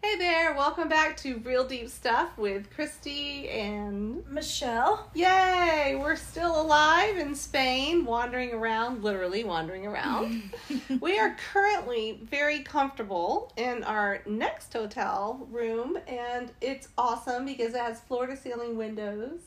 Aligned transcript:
Hey 0.00 0.14
there, 0.16 0.54
welcome 0.54 0.88
back 0.88 1.16
to 1.18 1.38
Real 1.38 1.66
Deep 1.66 1.88
Stuff 1.88 2.38
with 2.38 2.70
Kristi 2.74 3.52
and 3.52 4.24
Michelle. 4.28 5.10
Yay! 5.12 5.98
We're 6.00 6.14
still 6.14 6.60
alive 6.60 7.18
in 7.18 7.34
Spain, 7.34 8.04
wandering 8.04 8.54
around, 8.54 9.02
literally 9.02 9.42
wandering 9.42 9.88
around. 9.88 10.52
we 11.00 11.18
are 11.18 11.36
currently 11.52 12.20
very 12.22 12.60
comfortable 12.60 13.52
in 13.56 13.82
our 13.82 14.22
next 14.24 14.72
hotel 14.72 15.48
room, 15.50 15.98
and 16.06 16.52
it's 16.60 16.88
awesome 16.96 17.44
because 17.44 17.74
it 17.74 17.80
has 17.80 18.00
floor 18.00 18.28
to 18.28 18.36
ceiling 18.36 18.76
windows. 18.76 19.40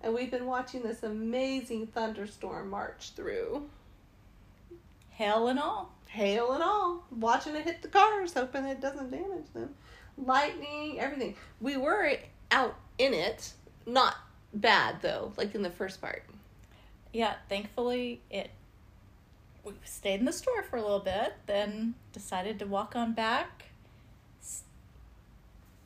And 0.00 0.12
we've 0.12 0.30
been 0.30 0.46
watching 0.46 0.82
this 0.82 1.04
amazing 1.04 1.86
thunderstorm 1.86 2.68
march 2.68 3.12
through. 3.14 3.70
Hail 5.10 5.46
and 5.46 5.60
all. 5.60 5.92
Hail 6.08 6.52
and 6.52 6.62
all. 6.62 7.04
Watching 7.10 7.54
it 7.54 7.62
hit 7.64 7.82
the 7.82 7.88
cars, 7.88 8.34
hoping 8.34 8.64
it 8.64 8.80
doesn't 8.80 9.12
damage 9.12 9.52
them. 9.54 9.74
Lightning, 10.16 11.00
everything. 11.00 11.34
We 11.60 11.76
were 11.76 12.12
out 12.50 12.76
in 12.98 13.14
it. 13.14 13.52
Not 13.86 14.14
bad 14.52 14.96
though, 15.02 15.32
like 15.36 15.54
in 15.54 15.62
the 15.62 15.70
first 15.70 16.00
part. 16.00 16.24
Yeah, 17.12 17.34
thankfully 17.48 18.20
it 18.30 18.50
we 19.64 19.72
stayed 19.84 20.20
in 20.20 20.26
the 20.26 20.32
store 20.32 20.62
for 20.62 20.76
a 20.76 20.82
little 20.82 21.00
bit, 21.00 21.34
then 21.46 21.94
decided 22.12 22.58
to 22.58 22.66
walk 22.66 22.94
on 22.94 23.12
back. 23.14 23.64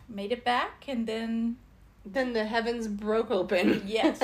Made 0.09 0.33
it 0.33 0.45
back 0.45 0.85
and 0.89 1.07
then 1.07 1.57
Then 2.05 2.33
the 2.33 2.45
heavens 2.47 2.89
broke 2.89 3.31
open. 3.31 3.83
Yes. 3.87 4.21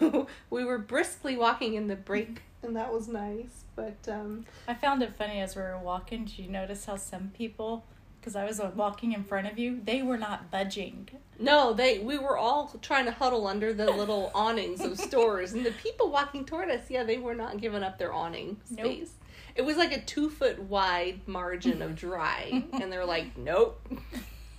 we 0.50 0.64
were 0.64 0.78
briskly 0.78 1.36
walking 1.36 1.74
in 1.74 1.86
the 1.86 1.96
break, 1.96 2.42
and 2.62 2.74
that 2.76 2.92
was 2.92 3.06
nice. 3.08 3.64
But 3.76 3.96
um, 4.08 4.44
I 4.66 4.74
found 4.74 5.02
it 5.02 5.14
funny 5.16 5.40
as 5.40 5.54
we 5.54 5.62
were 5.62 5.78
walking. 5.78 6.24
Did 6.24 6.38
you 6.38 6.48
notice 6.50 6.84
how 6.86 6.96
some 6.96 7.30
people, 7.36 7.84
because 8.26 8.34
I 8.34 8.44
was 8.44 8.58
uh, 8.58 8.72
walking 8.74 9.12
in 9.12 9.22
front 9.22 9.46
of 9.46 9.56
you, 9.56 9.80
they 9.84 10.02
were 10.02 10.18
not 10.18 10.50
budging. 10.50 11.08
no, 11.38 11.72
they 11.72 12.00
we 12.00 12.18
were 12.18 12.36
all 12.36 12.74
trying 12.82 13.04
to 13.04 13.12
huddle 13.12 13.46
under 13.46 13.72
the 13.72 13.88
little 13.88 14.32
awnings 14.34 14.80
of 14.80 14.98
stores, 14.98 15.52
and 15.52 15.64
the 15.64 15.70
people 15.70 16.10
walking 16.10 16.44
toward 16.44 16.68
us, 16.68 16.90
yeah, 16.90 17.04
they 17.04 17.18
were 17.18 17.36
not 17.36 17.60
giving 17.60 17.84
up 17.84 17.98
their 17.98 18.12
awning 18.12 18.56
space. 18.64 18.76
Nope. 18.78 18.86
space. 18.96 19.10
It 19.54 19.64
was 19.64 19.76
like 19.76 19.92
a 19.92 20.00
two 20.00 20.28
foot 20.28 20.58
wide 20.58 21.20
margin 21.28 21.82
of 21.82 21.94
dry, 21.94 22.64
and 22.72 22.90
they're 22.92 23.06
like, 23.06 23.38
nope. 23.38 23.80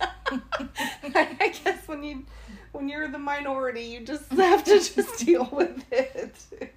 I 0.00 1.52
guess 1.62 1.86
when 1.86 2.02
you 2.02 2.24
when 2.72 2.88
you're 2.88 3.08
the 3.08 3.18
minority, 3.18 3.82
you 3.82 4.00
just 4.00 4.32
have 4.32 4.64
to 4.64 4.80
just 4.80 5.26
deal 5.26 5.46
with 5.52 5.84
it. 5.92 6.72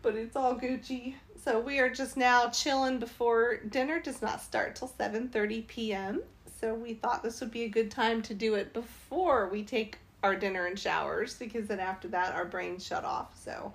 But 0.00 0.14
it's 0.14 0.36
all 0.36 0.54
Gucci. 0.54 1.14
So 1.42 1.58
we 1.58 1.78
are 1.78 1.88
just 1.88 2.18
now 2.18 2.48
chilling 2.50 2.98
before 2.98 3.56
dinner 3.56 3.98
does 3.98 4.20
not 4.20 4.42
start 4.42 4.76
till 4.76 4.88
7:30 4.88 5.66
p.m. 5.66 6.22
So 6.60 6.74
we 6.74 6.92
thought 6.92 7.22
this 7.22 7.40
would 7.40 7.50
be 7.50 7.64
a 7.64 7.68
good 7.68 7.90
time 7.90 8.20
to 8.22 8.34
do 8.34 8.56
it 8.56 8.74
before 8.74 9.48
we 9.48 9.62
take 9.62 9.96
our 10.22 10.36
dinner 10.36 10.66
and 10.66 10.78
showers 10.78 11.38
because 11.38 11.66
then 11.66 11.80
after 11.80 12.08
that 12.08 12.34
our 12.34 12.44
brains 12.44 12.84
shut 12.84 13.04
off. 13.04 13.42
So 13.42 13.72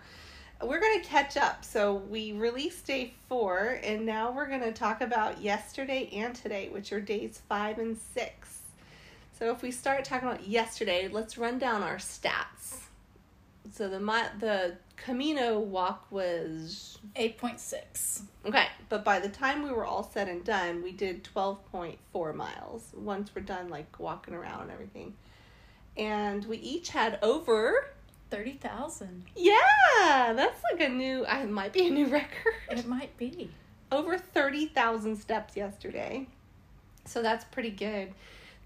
we're 0.62 0.80
going 0.80 1.02
to 1.02 1.08
catch 1.08 1.38
up. 1.38 1.66
So 1.66 1.96
we 1.96 2.34
released 2.34 2.86
day 2.86 3.16
4 3.30 3.80
and 3.84 4.06
now 4.06 4.32
we're 4.32 4.48
going 4.48 4.62
to 4.62 4.72
talk 4.72 5.02
about 5.02 5.42
yesterday 5.42 6.08
and 6.14 6.36
today, 6.36 6.70
which 6.70 6.94
are 6.94 7.02
days 7.02 7.42
5 7.50 7.80
and 7.80 7.98
6. 7.98 8.62
So 9.40 9.50
if 9.50 9.64
we 9.64 9.72
start 9.72 10.06
talking 10.06 10.28
about 10.28 10.48
yesterday, 10.48 11.08
let's 11.12 11.36
run 11.36 11.58
down 11.58 11.82
our 11.82 11.98
stats. 11.98 12.85
So 13.72 13.90
the 13.90 14.00
the 14.40 14.78
Camino 14.96 15.60
walk 15.60 16.06
was 16.12 16.98
8.6. 17.16 18.22
okay, 18.46 18.68
but 18.90 19.04
by 19.04 19.20
the 19.20 19.30
time 19.30 19.64
we 19.64 19.72
were 19.72 19.86
all 19.86 20.04
said 20.04 20.28
and 20.30 20.44
done, 20.44 20.82
we 20.84 20.92
did 20.92 21.24
12.4 21.36 22.34
miles 22.36 22.92
once 22.96 23.32
we're 23.36 23.42
done 23.42 23.70
like 23.70 24.00
walking 24.00 24.34
around 24.34 24.64
and 24.64 24.72
everything. 24.72 25.14
And 25.98 26.46
we 26.46 26.58
each 26.58 26.90
had 26.90 27.20
over 27.22 27.90
30,000. 28.30 29.24
yeah, 29.36 30.34
that's 30.34 30.62
like 30.72 30.82
a 30.82 30.90
new 30.90 31.26
I 31.26 31.42
it 31.42 31.50
might 31.50 31.74
be 31.74 31.88
a 31.88 31.92
new 31.92 32.06
record. 32.20 32.54
It 32.70 32.86
might 32.88 33.16
be. 33.18 33.50
over 33.92 34.18
30,000 34.18 35.16
steps 35.18 35.56
yesterday. 35.56 36.28
So 37.06 37.22
that's 37.22 37.46
pretty 37.46 37.72
good. 37.72 38.14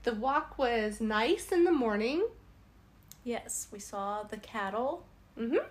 The 0.03 0.13
walk 0.15 0.57
was 0.57 1.01
nice 1.01 1.51
in 1.51 1.65
the 1.65 1.71
morning. 1.71 2.25
Yes, 3.29 3.67
we 3.71 3.77
saw 3.77 4.23
the 4.23 4.37
cattle 4.37 5.05
Mhm. 5.37 5.63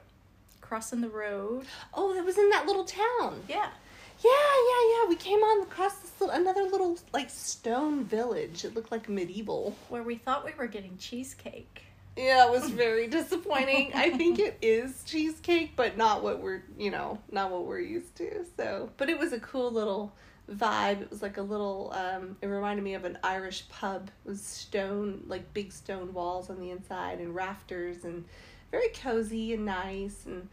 crossing 0.60 1.00
the 1.00 1.08
road. 1.08 1.66
Oh, 1.92 2.14
that 2.14 2.24
was 2.24 2.38
in 2.38 2.48
that 2.50 2.66
little 2.66 2.84
town. 2.84 3.42
Yeah. 3.48 3.70
Yeah, 4.20 4.30
yeah, 4.70 4.92
yeah. 5.02 5.08
We 5.08 5.16
came 5.16 5.40
on 5.40 5.62
across 5.64 5.96
this 5.98 6.12
little, 6.20 6.36
another 6.36 6.62
little 6.62 6.96
like 7.12 7.28
stone 7.30 8.04
village. 8.04 8.64
It 8.64 8.74
looked 8.76 8.92
like 8.92 9.08
medieval. 9.08 9.74
Where 9.88 10.04
we 10.04 10.14
thought 10.14 10.44
we 10.44 10.52
were 10.56 10.68
getting 10.68 10.98
cheesecake. 10.98 11.82
Yeah, 12.16 12.46
it 12.46 12.50
was 12.52 12.70
very 12.84 13.08
disappointing. 13.08 13.90
I 13.92 14.10
think 14.16 14.38
it 14.38 14.56
is 14.62 15.02
cheesecake, 15.02 15.74
but 15.74 15.96
not 15.96 16.22
what 16.22 16.38
we're, 16.40 16.62
you 16.78 16.92
know, 16.92 17.18
not 17.32 17.50
what 17.50 17.64
we're 17.64 17.80
used 17.80 18.14
to. 18.18 18.44
So, 18.56 18.90
but 18.98 19.08
it 19.10 19.18
was 19.18 19.32
a 19.32 19.40
cool 19.40 19.72
little 19.72 20.12
vibe. 20.50 21.02
It 21.02 21.10
was 21.10 21.22
like 21.22 21.36
a 21.36 21.42
little 21.42 21.92
um 21.94 22.36
it 22.40 22.46
reminded 22.46 22.82
me 22.82 22.94
of 22.94 23.04
an 23.04 23.18
Irish 23.22 23.68
pub. 23.68 24.10
It 24.24 24.28
was 24.28 24.42
stone, 24.42 25.24
like 25.26 25.52
big 25.52 25.72
stone 25.72 26.12
walls 26.12 26.50
on 26.50 26.58
the 26.60 26.70
inside 26.70 27.18
and 27.18 27.34
rafters 27.34 28.04
and 28.04 28.24
very 28.70 28.88
cozy 28.88 29.54
and 29.54 29.64
nice 29.64 30.26
and 30.26 30.48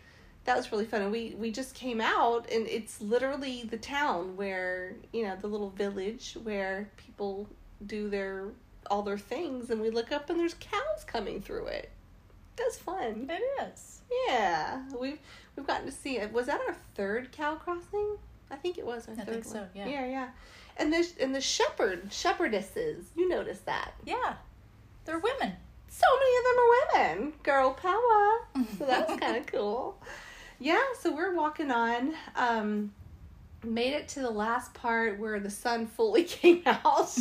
that 0.46 0.56
was 0.56 0.72
really 0.72 0.86
fun. 0.86 1.02
And 1.02 1.12
we 1.12 1.36
we 1.38 1.52
just 1.52 1.76
came 1.76 2.00
out 2.00 2.50
and 2.52 2.68
it's 2.68 3.02
literally 3.02 3.64
the 3.64 3.78
town 3.78 4.36
where, 4.38 4.96
you 5.12 5.24
know, 5.24 5.36
the 5.40 5.48
little 5.48 5.72
village 5.72 6.38
where 6.44 6.90
people 6.98 7.48
do 7.86 8.10
their 8.10 8.50
all 8.90 9.02
their 9.02 9.18
things 9.18 9.70
and 9.70 9.82
we 9.82 9.90
look 9.90 10.12
up 10.12 10.30
and 10.30 10.40
there's 10.40 10.56
cows 10.56 11.04
coming 11.06 11.42
through 11.42 11.66
it. 11.68 11.90
That's 12.56 12.78
fun. 12.78 13.30
It 13.30 13.42
is. 13.74 14.02
Yeah. 14.28 14.84
We've 14.98 15.20
we've 15.56 15.68
gotten 15.68 15.88
to 15.88 15.92
see 15.92 16.18
it. 16.18 16.32
Was 16.32 16.46
that 16.46 16.62
our 16.68 16.76
third 16.96 17.32
cow 17.32 17.56
crossing? 17.56 18.18
I 18.52 18.56
think 18.56 18.78
it 18.78 18.86
was 18.86 19.08
our 19.08 19.14
I 19.14 19.18
third 19.18 19.28
think 19.44 19.46
one. 19.46 19.54
so, 19.54 19.68
yeah. 19.76 19.88
Yeah, 19.88 20.06
yeah. 20.08 20.30
And 20.78 20.92
the 20.94 21.08
and 21.22 21.34
the 21.34 21.42
shepherd 21.42 22.10
shepherdesses, 22.10 23.06
you 23.16 23.28
notice 23.30 23.60
that. 23.60 23.94
Yeah. 24.06 24.36
They're 25.06 25.20
women. 25.20 25.54
So 25.88 26.06
many 26.20 26.38
of 26.38 26.44
them 26.44 26.58
are 26.60 27.18
women. 27.20 27.34
Girl 27.44 27.72
power. 27.74 28.66
So 28.78 28.86
that 28.86 29.08
was 29.10 29.20
kind 29.20 29.38
of 29.38 29.46
cool. 29.52 29.98
Yeah, 30.60 30.82
so 31.00 31.14
we're 31.16 31.34
walking 31.36 31.72
on. 31.72 32.14
Um 32.36 32.94
made 33.64 33.94
it 33.94 34.08
to 34.10 34.20
the 34.20 34.30
last 34.30 34.74
part 34.76 35.18
where 35.20 35.40
the 35.40 35.50
sun 35.50 35.88
fully 35.88 36.24
came 36.26 36.62
out. 36.66 37.18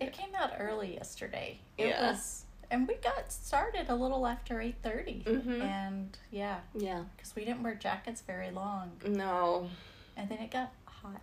It 0.00 0.12
came 0.12 0.34
out 0.36 0.52
early 0.58 0.94
yesterday. 0.94 1.58
It 1.78 1.88
Yeah. 1.88 2.10
was 2.10 2.44
and 2.70 2.86
we 2.88 2.94
got 2.96 3.30
started 3.32 3.88
a 3.88 3.94
little 3.94 4.26
after 4.26 4.60
8:30. 4.60 5.24
Mhm. 5.24 5.60
And 5.62 6.18
yeah, 6.30 6.60
yeah. 6.74 7.04
cuz 7.18 7.34
we 7.36 7.44
didn't 7.44 7.62
wear 7.62 7.74
jackets 7.74 8.20
very 8.22 8.50
long. 8.50 9.00
No. 9.06 9.70
And 10.16 10.28
then 10.28 10.38
it 10.38 10.50
got 10.50 10.72
hot. 10.86 11.20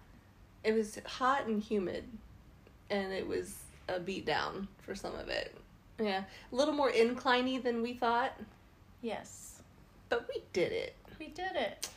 It 0.64 0.74
was 0.74 1.00
hot 1.06 1.46
and 1.48 1.62
humid, 1.62 2.06
and 2.90 3.12
it 3.12 3.28
was 3.28 3.56
a 3.88 4.00
beat 4.00 4.26
down 4.26 4.68
for 4.82 4.96
some 4.96 5.16
of 5.16 5.28
it. 5.30 5.56
Yeah, 6.00 6.24
a 6.52 6.56
little 6.56 6.74
more 6.74 6.92
incliney 6.92 7.62
than 7.62 7.82
we 7.82 7.94
thought, 7.94 8.34
Yes. 9.02 9.62
but 10.10 10.28
we 10.28 10.42
did 10.54 10.72
it. 10.72 10.96
We 11.20 11.28
did 11.28 11.56
it. 11.56 11.90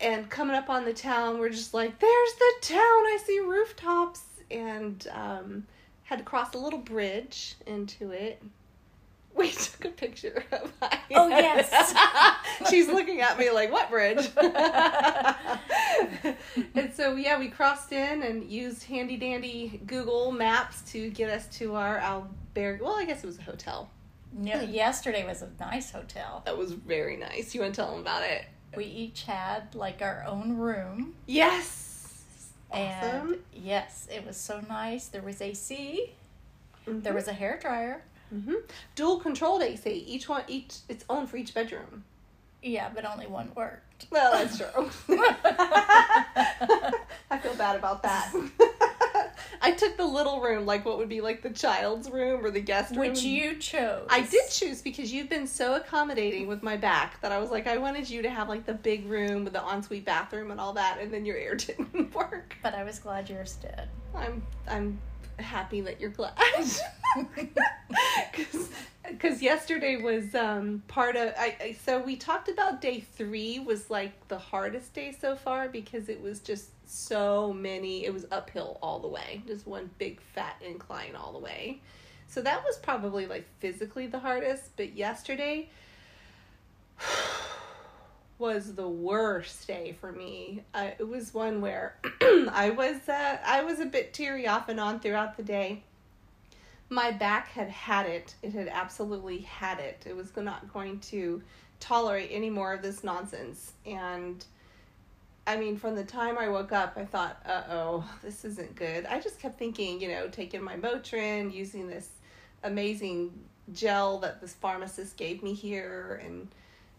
And 0.00 0.30
coming 0.30 0.56
up 0.56 0.68
on 0.70 0.84
the 0.84 0.94
town, 0.94 1.38
we're 1.38 1.48
just 1.50 1.74
like, 1.74 1.98
"There's 1.98 2.34
the 2.34 2.52
town! 2.62 2.78
I 2.80 3.18
see 3.24 3.40
rooftops!" 3.40 4.22
And 4.50 5.06
um, 5.12 5.66
had 6.04 6.18
to 6.20 6.24
cross 6.24 6.54
a 6.54 6.58
little 6.58 6.78
bridge 6.78 7.56
into 7.66 8.10
it. 8.12 8.40
We 9.48 9.50
took 9.52 9.84
a 9.84 9.88
picture 9.90 10.44
of. 10.50 10.72
Oh, 11.14 11.28
yes. 11.28 11.94
She's 12.70 12.88
looking 12.88 13.20
at 13.20 13.38
me 13.38 13.50
like, 13.50 13.70
"What 13.70 13.88
bridge?" 13.88 14.28
and 16.74 16.92
so 16.92 17.14
yeah, 17.16 17.38
we 17.38 17.48
crossed 17.48 17.92
in 17.92 18.22
and 18.22 18.44
used 18.50 18.84
handy 18.84 19.16
dandy 19.16 19.80
Google 19.86 20.32
Maps 20.32 20.82
to 20.92 21.10
get 21.10 21.30
us 21.30 21.46
to 21.58 21.74
our 21.76 21.98
albergue. 21.98 22.80
Well, 22.80 22.96
I 22.96 23.04
guess 23.04 23.22
it 23.22 23.26
was 23.26 23.38
a 23.38 23.42
hotel. 23.42 23.90
No, 24.32 24.60
yesterday 24.60 25.24
was 25.26 25.42
a 25.42 25.48
nice 25.60 25.90
hotel. 25.90 26.42
That 26.44 26.58
was 26.58 26.72
very 26.72 27.16
nice. 27.16 27.54
You 27.54 27.62
want 27.62 27.74
to 27.74 27.80
tell 27.80 27.90
them 27.92 28.00
about 28.00 28.22
it? 28.24 28.44
We 28.76 28.84
each 28.84 29.22
had 29.24 29.74
like 29.74 30.02
our 30.02 30.24
own 30.26 30.56
room. 30.58 31.14
Yes. 31.26 32.50
And 32.70 33.16
Awesome. 33.30 33.36
yes, 33.54 34.06
it 34.12 34.26
was 34.26 34.36
so 34.36 34.60
nice. 34.68 35.08
There 35.08 35.22
was 35.22 35.40
AC. 35.40 36.12
There 36.86 37.12
Mhm. 37.12 37.16
was 37.16 37.28
a 37.28 37.32
hair 37.32 37.58
dryer. 37.60 38.02
Hmm 38.30 38.54
Dual 38.94 39.20
controlled 39.20 39.62
AC. 39.62 39.90
Each 39.90 40.28
one, 40.28 40.42
each 40.48 40.76
its 40.88 41.04
own 41.08 41.26
for 41.26 41.36
each 41.36 41.54
bedroom. 41.54 42.04
Yeah, 42.62 42.90
but 42.92 43.04
only 43.04 43.26
one 43.26 43.52
worked. 43.54 44.06
Well, 44.10 44.32
that's 44.32 44.58
true. 44.58 44.90
I 47.30 47.38
feel 47.40 47.54
bad 47.54 47.76
about 47.76 48.02
that. 48.02 48.32
I 49.62 49.72
took 49.72 49.96
the 49.96 50.04
little 50.04 50.40
room, 50.40 50.66
like 50.66 50.84
what 50.84 50.98
would 50.98 51.08
be 51.08 51.20
like 51.20 51.42
the 51.42 51.50
child's 51.50 52.10
room 52.10 52.44
or 52.44 52.50
the 52.50 52.60
guest 52.60 52.90
room. 52.90 53.00
Which 53.00 53.22
you 53.22 53.56
chose. 53.56 54.06
I 54.10 54.22
did 54.22 54.50
choose 54.50 54.82
because 54.82 55.12
you've 55.12 55.28
been 55.28 55.46
so 55.46 55.76
accommodating 55.76 56.46
with 56.46 56.62
my 56.62 56.76
back 56.76 57.20
that 57.22 57.32
I 57.32 57.38
was 57.38 57.50
like, 57.50 57.66
I 57.66 57.76
wanted 57.78 58.08
you 58.08 58.22
to 58.22 58.30
have 58.30 58.48
like 58.48 58.66
the 58.66 58.74
big 58.74 59.06
room 59.06 59.44
with 59.44 59.52
the 59.52 59.62
ensuite 59.72 60.04
bathroom 60.04 60.50
and 60.50 60.60
all 60.60 60.72
that, 60.74 60.98
and 61.00 61.12
then 61.12 61.24
your 61.24 61.36
air 61.36 61.54
didn't 61.56 62.14
work. 62.14 62.56
But 62.62 62.74
I 62.74 62.84
was 62.84 62.98
glad 62.98 63.28
yours 63.28 63.56
did. 63.60 63.88
I'm 64.14 64.42
I'm 64.68 64.98
happy 65.38 65.80
that 65.82 66.00
you're 66.00 66.10
glad. 66.10 66.34
Because 69.18 69.42
yesterday 69.42 69.96
was 69.96 70.32
um, 70.36 70.84
part 70.86 71.16
of. 71.16 71.34
I, 71.36 71.56
I 71.60 71.72
so 71.72 71.98
we 71.98 72.14
talked 72.14 72.48
about 72.48 72.80
day 72.80 73.00
three 73.00 73.58
was 73.58 73.90
like 73.90 74.28
the 74.28 74.38
hardest 74.38 74.94
day 74.94 75.10
so 75.18 75.34
far 75.34 75.68
because 75.68 76.08
it 76.08 76.22
was 76.22 76.38
just 76.38 76.70
so 76.88 77.52
many. 77.52 78.04
It 78.04 78.14
was 78.14 78.26
uphill 78.30 78.78
all 78.80 79.00
the 79.00 79.08
way, 79.08 79.42
just 79.44 79.66
one 79.66 79.90
big 79.98 80.20
fat 80.20 80.62
incline 80.64 81.16
all 81.16 81.32
the 81.32 81.40
way. 81.40 81.80
So 82.28 82.40
that 82.42 82.62
was 82.62 82.76
probably 82.76 83.26
like 83.26 83.44
physically 83.58 84.06
the 84.06 84.20
hardest. 84.20 84.76
But 84.76 84.94
yesterday 84.94 85.68
was 88.38 88.76
the 88.76 88.88
worst 88.88 89.66
day 89.66 89.96
for 90.00 90.12
me. 90.12 90.62
Uh, 90.72 90.90
it 90.96 91.08
was 91.08 91.34
one 91.34 91.60
where 91.60 91.96
I 92.22 92.70
was 92.70 93.08
uh, 93.08 93.38
I 93.44 93.64
was 93.64 93.80
a 93.80 93.86
bit 93.86 94.14
teary 94.14 94.46
off 94.46 94.68
and 94.68 94.78
on 94.78 95.00
throughout 95.00 95.36
the 95.36 95.42
day. 95.42 95.82
My 96.90 97.10
back 97.10 97.48
had 97.48 97.68
had 97.68 98.06
it. 98.06 98.34
It 98.42 98.52
had 98.52 98.68
absolutely 98.68 99.38
had 99.40 99.78
it. 99.78 100.04
It 100.06 100.16
was 100.16 100.34
not 100.36 100.72
going 100.72 101.00
to 101.00 101.42
tolerate 101.80 102.30
any 102.32 102.50
more 102.50 102.72
of 102.72 102.82
this 102.82 103.04
nonsense. 103.04 103.72
And 103.84 104.44
I 105.46 105.56
mean, 105.56 105.76
from 105.76 105.94
the 105.94 106.04
time 106.04 106.36
I 106.38 106.48
woke 106.48 106.72
up, 106.72 106.94
I 106.96 107.04
thought, 107.04 107.40
uh 107.46 107.62
oh, 107.70 108.10
this 108.22 108.44
isn't 108.44 108.74
good. 108.74 109.06
I 109.06 109.20
just 109.20 109.38
kept 109.38 109.58
thinking, 109.58 110.00
you 110.00 110.08
know, 110.08 110.28
taking 110.28 110.62
my 110.62 110.76
Motrin, 110.76 111.52
using 111.52 111.88
this 111.88 112.08
amazing 112.62 113.32
gel 113.72 114.18
that 114.18 114.40
this 114.40 114.54
pharmacist 114.54 115.16
gave 115.16 115.42
me 115.42 115.54
here, 115.54 116.20
and 116.24 116.48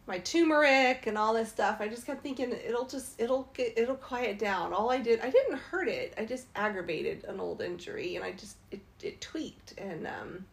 my 0.10 0.18
turmeric 0.18 1.06
and 1.06 1.18
all 1.18 1.36
this 1.36 1.50
stuff. 1.50 1.78
I 1.80 1.88
just 1.88 2.06
kept 2.06 2.24
thinking 2.24 2.52
it'll 2.52 2.88
just 2.88 3.22
it'll 3.22 3.48
get 3.54 3.78
it'll 3.78 3.96
quiet 3.96 4.40
down. 4.40 4.74
All 4.74 4.90
I 4.90 4.98
did 4.98 5.22
I 5.22 5.30
didn't 5.30 5.60
hurt 5.60 5.88
it. 5.88 6.16
I 6.18 6.26
just 6.26 6.48
aggravated 6.56 7.24
an 7.26 7.40
old 7.40 7.62
injury 7.62 8.16
and 8.16 8.26
I 8.26 8.32
just 8.32 8.58
it 8.72 8.82
it 9.02 9.22
tweaked 9.22 9.76
and 9.78 10.08
um 10.08 10.46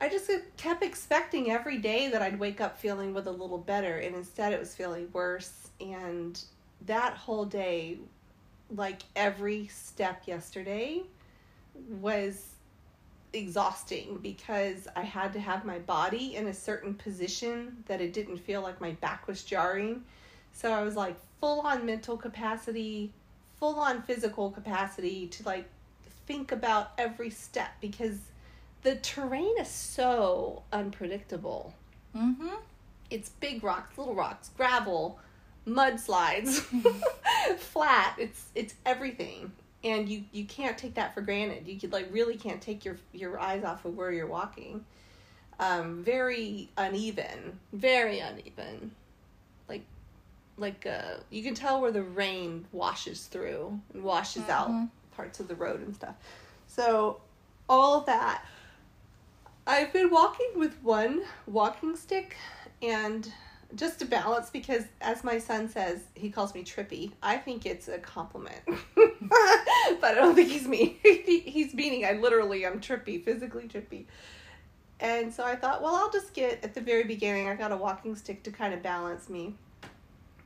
I 0.00 0.08
just 0.08 0.30
kept 0.56 0.82
expecting 0.82 1.50
every 1.50 1.78
day 1.78 2.08
that 2.08 2.22
I'd 2.22 2.38
wake 2.38 2.60
up 2.60 2.78
feeling 2.78 3.12
with 3.12 3.26
a 3.26 3.30
little 3.30 3.58
better 3.58 3.98
and 3.98 4.14
instead 4.14 4.52
it 4.52 4.60
was 4.60 4.74
feeling 4.74 5.08
worse 5.12 5.70
and 5.80 6.40
that 6.86 7.14
whole 7.14 7.44
day 7.44 7.98
like 8.74 9.02
every 9.16 9.66
step 9.66 10.22
yesterday 10.26 11.02
was 12.00 12.51
exhausting 13.32 14.18
because 14.22 14.88
I 14.94 15.02
had 15.02 15.32
to 15.32 15.40
have 15.40 15.64
my 15.64 15.78
body 15.78 16.36
in 16.36 16.46
a 16.46 16.54
certain 16.54 16.94
position 16.94 17.84
that 17.86 18.00
it 18.00 18.12
didn't 18.12 18.38
feel 18.38 18.60
like 18.60 18.80
my 18.80 18.92
back 18.92 19.26
was 19.26 19.42
jarring. 19.42 20.04
So 20.52 20.72
I 20.72 20.82
was 20.82 20.96
like 20.96 21.16
full 21.40 21.60
on 21.60 21.86
mental 21.86 22.16
capacity, 22.16 23.12
full 23.58 23.80
on 23.80 24.02
physical 24.02 24.50
capacity 24.50 25.26
to 25.28 25.42
like 25.44 25.66
think 26.26 26.52
about 26.52 26.92
every 26.98 27.30
step 27.30 27.70
because 27.80 28.18
the 28.82 28.96
terrain 28.96 29.54
is 29.58 29.68
so 29.68 30.62
unpredictable. 30.72 31.74
Mm-hmm. 32.16 32.56
It's 33.10 33.28
big 33.28 33.62
rocks, 33.62 33.96
little 33.96 34.14
rocks, 34.14 34.50
gravel, 34.56 35.18
mudslides, 35.66 36.60
flat. 37.58 38.14
It's 38.18 38.46
it's 38.54 38.74
everything 38.84 39.52
and 39.84 40.08
you 40.08 40.24
you 40.32 40.44
can't 40.44 40.78
take 40.78 40.94
that 40.94 41.14
for 41.14 41.20
granted. 41.20 41.66
You 41.66 41.78
could 41.78 41.92
like 41.92 42.08
really 42.10 42.36
can't 42.36 42.60
take 42.60 42.84
your 42.84 42.96
your 43.12 43.38
eyes 43.38 43.64
off 43.64 43.84
of 43.84 43.96
where 43.96 44.12
you're 44.12 44.26
walking. 44.26 44.84
Um, 45.58 46.02
very 46.02 46.70
uneven, 46.76 47.58
very 47.72 48.20
uneven. 48.20 48.92
Like 49.68 49.84
like 50.56 50.86
uh, 50.86 51.16
you 51.30 51.42
can 51.42 51.54
tell 51.54 51.80
where 51.80 51.92
the 51.92 52.02
rain 52.02 52.66
washes 52.72 53.26
through 53.26 53.78
and 53.92 54.02
washes 54.02 54.42
mm-hmm. 54.42 54.50
out 54.50 54.88
parts 55.16 55.40
of 55.40 55.48
the 55.48 55.54
road 55.54 55.80
and 55.80 55.94
stuff. 55.94 56.14
So 56.66 57.20
all 57.68 57.98
of 57.98 58.06
that. 58.06 58.44
I've 59.64 59.92
been 59.92 60.10
walking 60.10 60.50
with 60.56 60.74
one 60.82 61.22
walking 61.46 61.94
stick 61.94 62.36
and 62.82 63.32
just 63.76 63.98
to 64.00 64.04
balance 64.04 64.50
because 64.50 64.84
as 65.00 65.24
my 65.24 65.38
son 65.38 65.68
says 65.68 66.00
he 66.14 66.30
calls 66.30 66.54
me 66.54 66.62
trippy. 66.62 67.12
I 67.22 67.36
think 67.36 67.66
it's 67.66 67.88
a 67.88 67.98
compliment. 67.98 68.60
But 70.00 70.12
i 70.12 70.14
don't 70.14 70.34
think 70.34 70.50
he's 70.50 70.66
mean. 70.68 70.96
He's 71.02 71.74
meaning 71.74 72.04
i 72.04 72.12
literally 72.12 72.64
am 72.64 72.80
trippy 72.80 73.22
physically 73.22 73.68
trippy. 73.68 74.04
And 75.00 75.32
so 75.32 75.44
i 75.44 75.54
thought 75.56 75.82
well 75.82 75.94
i'll 75.94 76.10
just 76.10 76.34
get 76.34 76.62
at 76.64 76.74
the 76.74 76.80
very 76.80 77.04
beginning 77.04 77.48
i 77.48 77.54
got 77.54 77.72
a 77.72 77.76
walking 77.76 78.14
stick 78.16 78.42
to 78.44 78.50
kind 78.50 78.74
of 78.74 78.82
balance 78.82 79.28
me. 79.28 79.54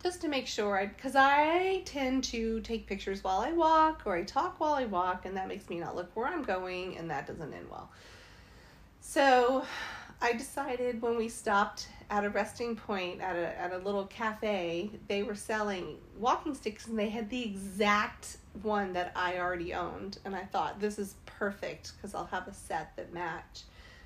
Just 0.03 0.21
to 0.23 0.29
make 0.29 0.47
sure 0.47 0.79
i 0.79 0.87
because 0.87 1.17
i 1.17 1.83
tend 1.85 2.25
to 2.25 2.61
take 2.61 2.87
pictures 2.87 3.25
while 3.25 3.41
i 3.41 3.53
walk 3.53 4.03
or 4.05 4.17
i 4.17 4.23
talk 4.23 4.61
while 4.61 4.75
i 4.75 4.85
walk 4.85 5.27
and 5.27 5.37
that 5.37 5.49
makes 5.49 5.69
me 5.69 5.79
not 5.81 5.97
look 5.97 6.11
where 6.15 6.27
i'm 6.27 6.43
going 6.43 6.97
and 6.97 7.11
that 7.11 7.27
doesn't 7.27 7.53
end 7.53 7.67
well. 7.71 7.91
So 9.01 9.65
i 10.21 10.33
decided 10.33 11.01
when 11.03 11.17
we 11.17 11.29
stopped 11.29 11.89
at 12.11 12.25
a 12.25 12.31
resting 12.31 12.77
point 12.77 13.21
at 13.21 13.37
a 13.37 13.61
at 13.61 13.73
a 13.73 13.79
little 13.79 14.07
cafe, 14.07 14.91
they 15.09 15.23
were 15.23 15.35
selling 15.35 15.99
walking 16.19 16.55
sticks 16.55 16.87
and 16.87 16.99
they 16.99 17.09
had 17.09 17.29
the 17.31 17.43
exact 17.43 18.39
one 18.63 18.93
that 18.93 19.13
I 19.17 19.39
already 19.39 19.75
owned 19.75 20.19
and 20.25 20.35
I 20.35 20.45
thought 20.45 20.81
this 20.81 20.99
is 20.99 21.17
perfect 21.27 21.93
cuz 22.01 22.15
I'll 22.15 22.27
have 22.27 22.47
a 22.49 22.55
set 22.55 22.95
that 22.97 23.13
match. 23.13 23.65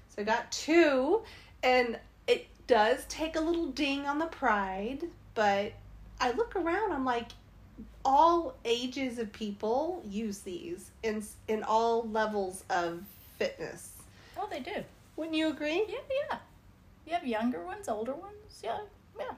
So 0.08 0.22
I 0.22 0.24
got 0.24 0.50
two 0.50 1.22
and 1.62 1.98
it 2.26 2.46
does 2.66 3.04
take 3.08 3.36
a 3.36 3.40
little 3.40 3.66
ding 3.66 4.06
on 4.06 4.18
the 4.18 4.26
pride, 4.26 5.04
but 5.34 5.72
I 6.20 6.32
look 6.32 6.56
around 6.56 6.92
I'm 6.92 7.04
like 7.04 7.32
all 8.02 8.54
ages 8.64 9.18
of 9.18 9.30
people 9.32 10.02
use 10.06 10.38
these 10.38 10.90
in 11.02 11.22
in 11.48 11.62
all 11.62 12.08
levels 12.08 12.64
of 12.70 13.02
fitness. 13.38 13.92
Oh, 14.38 14.48
they 14.50 14.60
do. 14.60 14.84
Wouldn't 15.20 15.36
you 15.36 15.48
agree? 15.48 15.84
Yeah, 15.86 15.98
yeah. 16.30 16.38
You 17.04 17.12
have 17.12 17.26
younger 17.26 17.62
ones, 17.62 17.90
older 17.90 18.14
ones. 18.14 18.62
Yeah, 18.64 18.78
yeah. 19.18 19.32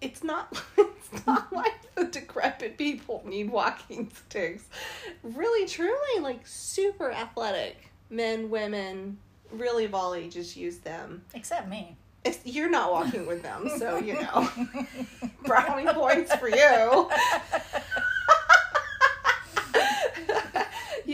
It's 0.00 0.24
not. 0.24 0.62
It's 1.12 1.24
not 1.24 1.52
like 1.52 1.94
the 1.94 2.06
decrepit 2.06 2.76
people 2.76 3.22
need 3.24 3.48
walking 3.48 4.10
sticks. 4.12 4.64
Really, 5.22 5.68
truly, 5.68 6.20
like 6.20 6.44
super 6.44 7.12
athletic 7.12 7.90
men, 8.10 8.50
women, 8.50 9.18
really 9.52 9.84
of 9.84 9.94
all 9.94 10.14
ages 10.14 10.56
use 10.56 10.78
them. 10.78 11.22
Except 11.32 11.68
me. 11.68 11.96
It's, 12.24 12.40
you're 12.44 12.68
not 12.68 12.90
walking 12.90 13.24
with 13.26 13.42
them, 13.42 13.68
so 13.76 13.98
you 13.98 14.14
know. 14.14 14.48
Brownie 15.44 15.86
points 15.92 16.34
for 16.34 16.48
you. 16.48 17.08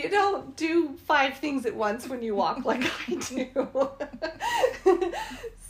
You 0.03 0.09
don't 0.09 0.55
do 0.55 0.95
five 1.05 1.37
things 1.37 1.65
at 1.65 1.75
once 1.75 2.07
when 2.07 2.21
you 2.21 2.35
walk 2.35 2.65
like 2.65 2.83
I 3.07 3.15
do. 3.15 3.89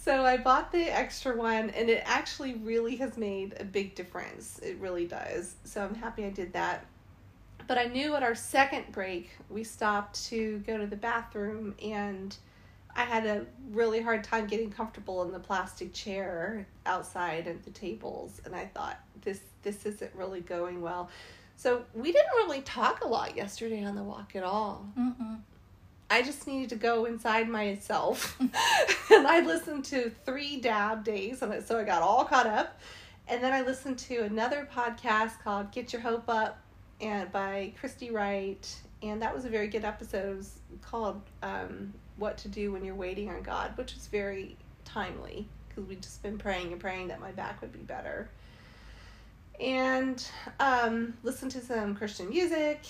So 0.04 0.26
I 0.26 0.36
bought 0.36 0.74
the 0.74 0.84
extra 0.94 1.34
one 1.34 1.70
and 1.70 1.90
it 1.90 2.04
actually 2.06 2.56
really 2.56 2.98
has 2.98 3.16
made 3.16 3.56
a 3.58 3.64
big 3.64 3.96
difference. 3.96 4.60
It 4.60 4.76
really 4.80 5.08
does. 5.08 5.56
So 5.64 5.82
I'm 5.82 5.96
happy 5.96 6.26
I 6.26 6.30
did 6.30 6.52
that. 6.52 6.86
But 7.68 7.78
I 7.78 7.86
knew 7.86 8.14
at 8.14 8.22
our 8.22 8.36
second 8.36 8.92
break, 8.92 9.30
we 9.50 9.64
stopped 9.64 10.26
to 10.26 10.58
go 10.68 10.78
to 10.78 10.88
the 10.88 10.98
bathroom 10.98 11.74
and 11.82 12.36
I 12.94 13.04
had 13.04 13.26
a 13.26 13.46
really 13.72 14.02
hard 14.02 14.26
time 14.26 14.46
getting 14.46 14.70
comfortable 14.70 15.24
in 15.24 15.32
the 15.32 15.40
plastic 15.40 15.94
chair 15.94 16.68
outside 16.86 17.48
at 17.48 17.64
the 17.64 17.72
tables 17.72 18.42
and 18.44 18.54
I 18.54 18.66
thought 18.66 19.00
this 19.22 19.40
this 19.62 19.86
isn't 19.86 20.14
really 20.16 20.42
going 20.42 20.82
well. 20.82 21.10
So 21.56 21.84
we 21.94 22.12
didn't 22.12 22.32
really 22.36 22.62
talk 22.62 23.04
a 23.04 23.08
lot 23.08 23.36
yesterday 23.36 23.84
on 23.84 23.96
the 23.96 24.04
walk 24.04 24.36
at 24.36 24.44
all. 24.44 24.86
Mm-mm. 24.98 25.40
I 26.10 26.22
just 26.22 26.46
needed 26.46 26.70
to 26.70 26.76
go 26.76 27.06
inside 27.06 27.50
myself. 27.50 28.38
and 28.40 29.28
I 29.28 29.42
listened 29.46 29.86
to 29.86 30.12
three 30.26 30.58
dab 30.58 31.04
days, 31.04 31.42
and 31.42 31.64
so 31.64 31.80
I 31.80 31.84
got 31.84 32.02
all 32.02 32.26
caught 32.26 32.46
up. 32.46 32.80
And 33.28 33.42
then 33.42 33.54
I 33.54 33.62
listened 33.62 33.98
to 34.00 34.20
another 34.20 34.68
podcast 34.72 35.42
called 35.44 35.72
Get 35.72 35.94
Your 35.94 36.02
Hope 36.02 36.28
Up 36.28 36.60
and 37.00 37.32
by 37.32 37.74
Christy 37.80 38.12
Wright. 38.12 38.76
And 39.02 39.22
that 39.22 39.34
was 39.34 39.46
a 39.46 39.50
very 39.50 39.68
good 39.68 39.86
episode. 39.86 40.34
It 40.34 40.38
was 40.38 40.60
called 40.82 41.22
um, 41.42 41.94
What 42.18 42.38
to 42.40 42.48
Do 42.48 42.74
When 42.74 42.84
You're 42.84 42.96
Waiting 42.96 43.30
on 43.30 43.42
God, 43.42 43.76
which 43.78 43.94
was 43.94 44.08
very 44.08 44.58
timely 44.86 45.48
because 45.68 45.86
we'd 45.86 46.02
just 46.02 46.22
been 46.22 46.38
praying 46.38 46.72
and 46.72 46.80
praying 46.80 47.08
that 47.08 47.20
my 47.20 47.32
back 47.32 47.62
would 47.62 47.72
be 47.72 47.80
better. 47.80 48.30
And 49.60 50.26
um, 50.60 51.14
listened 51.24 51.52
to 51.52 51.62
some 51.62 51.96
Christian 51.96 52.30
music, 52.30 52.82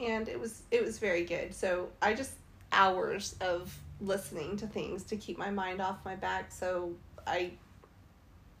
and 0.00 0.28
it 0.28 0.38
was 0.38 0.62
it 0.70 0.84
was 0.84 0.98
very 0.98 1.24
good. 1.24 1.54
So 1.54 1.88
I 2.02 2.14
just 2.14 2.32
hours 2.72 3.36
of 3.40 3.76
listening 4.00 4.56
to 4.56 4.66
things 4.66 5.04
to 5.04 5.16
keep 5.16 5.38
my 5.38 5.50
mind 5.50 5.80
off 5.80 6.04
my 6.04 6.16
back. 6.16 6.50
So 6.52 6.92
I 7.26 7.52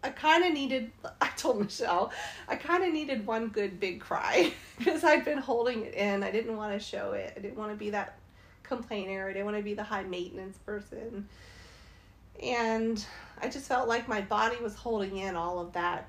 I 0.02 0.10
kind 0.10 0.44
of 0.44 0.52
needed, 0.52 0.90
I 1.20 1.28
told 1.36 1.60
Michelle, 1.60 2.12
I 2.46 2.56
kind 2.56 2.84
of 2.84 2.92
needed 2.92 3.26
one 3.26 3.48
good 3.48 3.80
big 3.80 4.00
cry 4.00 4.52
because 4.78 5.04
I'd 5.04 5.24
been 5.24 5.38
holding 5.38 5.84
it 5.84 5.94
in. 5.94 6.22
I 6.22 6.30
didn't 6.30 6.56
want 6.56 6.72
to 6.72 6.78
show 6.78 7.12
it. 7.12 7.34
I 7.36 7.40
didn't 7.40 7.58
want 7.58 7.72
to 7.72 7.76
be 7.76 7.90
that 7.90 8.18
complainer. 8.62 9.28
I 9.28 9.32
didn't 9.32 9.46
want 9.46 9.56
to 9.56 9.62
be 9.62 9.74
the 9.74 9.82
high 9.82 10.04
maintenance 10.04 10.58
person. 10.58 11.28
And 12.42 13.04
I 13.42 13.48
just 13.48 13.66
felt 13.66 13.88
like 13.88 14.06
my 14.06 14.20
body 14.20 14.56
was 14.62 14.76
holding 14.76 15.16
in 15.16 15.34
all 15.34 15.58
of 15.58 15.72
that 15.72 16.08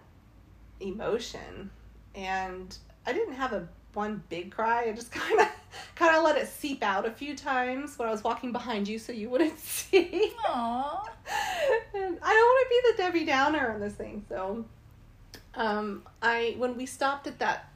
emotion. 0.79 1.69
And 2.15 2.75
I 3.05 3.13
didn't 3.13 3.35
have 3.35 3.53
a 3.53 3.67
one 3.93 4.23
big 4.29 4.51
cry. 4.51 4.85
I 4.85 4.91
just 4.93 5.11
kind 5.11 5.39
of 5.39 5.47
kind 5.95 6.15
of 6.15 6.23
let 6.23 6.37
it 6.37 6.47
seep 6.47 6.83
out 6.83 7.05
a 7.05 7.11
few 7.11 7.35
times 7.35 7.97
when 7.97 8.07
I 8.07 8.11
was 8.11 8.23
walking 8.23 8.51
behind 8.51 8.87
you 8.87 8.99
so 8.99 9.11
you 9.11 9.29
wouldn't 9.29 9.59
see. 9.77 10.33
Aww. 10.45 11.07
and 11.93 12.17
I 12.21 12.33
don't 12.33 12.47
want 12.47 12.67
to 12.67 12.69
be 12.69 12.91
the 12.91 12.97
Debbie 12.97 13.25
Downer 13.25 13.71
on 13.71 13.79
this 13.79 13.93
thing. 13.93 14.25
So, 14.29 14.65
um, 15.55 16.03
I 16.21 16.55
when 16.57 16.77
we 16.77 16.85
stopped 16.85 17.27
at 17.27 17.39
that 17.39 17.69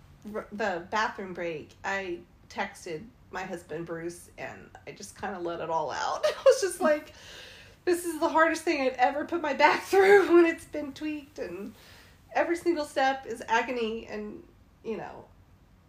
the 0.52 0.84
bathroom 0.90 1.34
break, 1.34 1.72
I 1.84 2.20
texted 2.50 3.02
my 3.32 3.44
husband 3.44 3.86
Bruce, 3.86 4.30
and 4.38 4.70
I 4.88 4.92
just 4.92 5.16
kind 5.16 5.36
of 5.36 5.42
let 5.42 5.60
it 5.60 5.70
all 5.70 5.92
out. 5.92 6.24
I 6.26 6.44
was 6.46 6.62
just 6.62 6.80
like, 6.80 7.14
"This 7.86 8.06
is 8.06 8.20
the 8.20 8.30
hardest 8.30 8.62
thing 8.64 8.82
I've 8.82 8.94
ever 8.98 9.26
put 9.26 9.42
my 9.42 9.54
back 9.54 9.84
through 9.86 10.34
when 10.34 10.46
it's 10.46 10.66
been 10.66 10.94
tweaked, 10.94 11.40
and 11.40 11.74
every 12.34 12.56
single 12.56 12.86
step 12.86 13.26
is 13.28 13.42
agony, 13.48 14.08
and 14.10 14.44
you 14.84 14.98
know, 14.98 15.26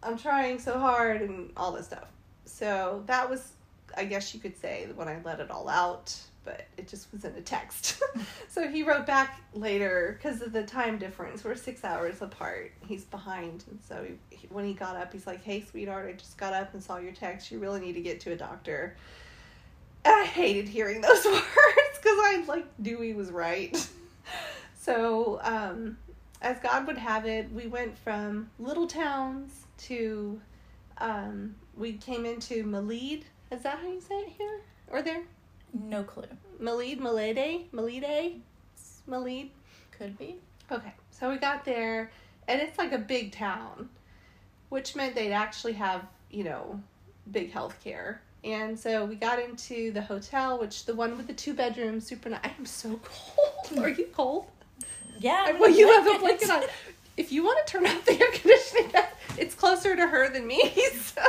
I'm 0.03 0.17
trying 0.17 0.59
so 0.59 0.79
hard, 0.79 1.21
and 1.21 1.51
all 1.57 1.71
this 1.71 1.87
stuff." 1.87 2.07
So 2.45 3.03
that 3.07 3.29
was, 3.29 3.53
I 3.97 4.05
guess 4.05 4.33
you 4.33 4.39
could 4.39 4.57
say, 4.57 4.87
when 4.95 5.07
I 5.07 5.19
let 5.23 5.39
it 5.39 5.49
all 5.51 5.67
out 5.67 6.15
but 6.45 6.67
it 6.77 6.87
just 6.87 7.11
was 7.11 7.25
in 7.25 7.33
a 7.35 7.41
text. 7.41 8.01
so 8.47 8.67
he 8.67 8.83
wrote 8.83 9.05
back 9.05 9.41
later 9.53 10.17
because 10.17 10.41
of 10.41 10.53
the 10.53 10.63
time 10.63 10.97
difference. 10.97 11.43
We're 11.43 11.55
six 11.55 11.83
hours 11.83 12.21
apart. 12.21 12.71
He's 12.87 13.03
behind, 13.03 13.65
and 13.69 13.79
so 13.85 14.05
he, 14.07 14.37
he, 14.37 14.47
when 14.47 14.63
he 14.63 14.73
got 14.73 14.95
up, 14.95 15.11
he's 15.11 15.27
like, 15.27 15.43
"Hey, 15.43 15.61
sweetheart, 15.61 16.07
I 16.07 16.13
just 16.13 16.37
got 16.37 16.53
up 16.53 16.73
and 16.73 16.81
saw 16.81 16.97
your 16.97 17.11
text. 17.11 17.51
You 17.51 17.59
really 17.59 17.81
need 17.81 17.93
to 17.93 18.01
get 18.01 18.21
to 18.21 18.31
a 18.31 18.37
doctor." 18.37 18.95
And 20.05 20.13
I 20.13 20.23
hated 20.23 20.69
hearing 20.69 21.01
those 21.01 21.25
words 21.25 21.43
because 21.43 22.17
I 22.19 22.43
like 22.47 22.67
knew 22.79 23.01
he 23.01 23.13
was 23.13 23.31
right. 23.31 23.75
so, 24.79 25.39
um, 25.41 25.97
as 26.45 26.59
God 26.59 26.85
would 26.85 26.99
have 26.99 27.25
it, 27.25 27.51
we 27.51 27.65
went 27.65 27.97
from 27.97 28.51
little 28.59 28.85
towns 28.85 29.65
to, 29.79 30.39
um, 30.99 31.55
we 31.75 31.93
came 31.93 32.23
into 32.23 32.63
Malid. 32.63 33.23
Is 33.51 33.63
that 33.63 33.79
how 33.79 33.87
you 33.87 33.99
say 33.99 34.15
it 34.19 34.29
here 34.37 34.61
or 34.87 35.01
there? 35.01 35.23
No 35.73 36.03
clue. 36.03 36.27
Malid, 36.59 36.99
Malede, 36.99 37.65
Malide, 37.73 38.41
Malede. 39.07 39.49
Could 39.97 40.17
be. 40.19 40.35
Okay, 40.71 40.93
so 41.09 41.31
we 41.31 41.37
got 41.37 41.65
there, 41.65 42.11
and 42.47 42.61
it's 42.61 42.77
like 42.77 42.91
a 42.91 42.97
big 42.99 43.31
town, 43.31 43.89
which 44.69 44.95
meant 44.95 45.15
they'd 45.15 45.31
actually 45.31 45.73
have, 45.73 46.03
you 46.29 46.43
know, 46.43 46.79
big 47.31 47.51
health 47.51 47.75
care. 47.83 48.21
And 48.43 48.79
so 48.79 49.03
we 49.05 49.15
got 49.15 49.39
into 49.39 49.91
the 49.91 50.01
hotel, 50.01 50.59
which 50.59 50.85
the 50.85 50.93
one 50.93 51.17
with 51.17 51.25
the 51.25 51.33
two 51.33 51.55
bedrooms, 51.55 52.05
super 52.05 52.29
nice. 52.29 52.41
I 52.43 52.51
am 52.59 52.67
so 52.67 52.99
cold. 53.03 53.79
Are 53.83 53.89
you 53.89 54.07
cold? 54.13 54.45
Yeah. 55.19 55.57
well, 55.59 55.69
you 55.69 55.87
have 55.87 56.15
a 56.15 56.19
blanket 56.19 56.49
on. 56.49 56.63
If 57.17 57.31
you 57.31 57.43
want 57.43 57.65
to 57.65 57.71
turn 57.71 57.85
off 57.85 58.03
the 58.05 58.19
air 58.19 58.31
conditioning, 58.31 58.91
it's 59.37 59.55
closer 59.55 59.95
to 59.95 60.07
her 60.07 60.29
than 60.29 60.45
me. 60.47 60.73
So, 61.15 61.21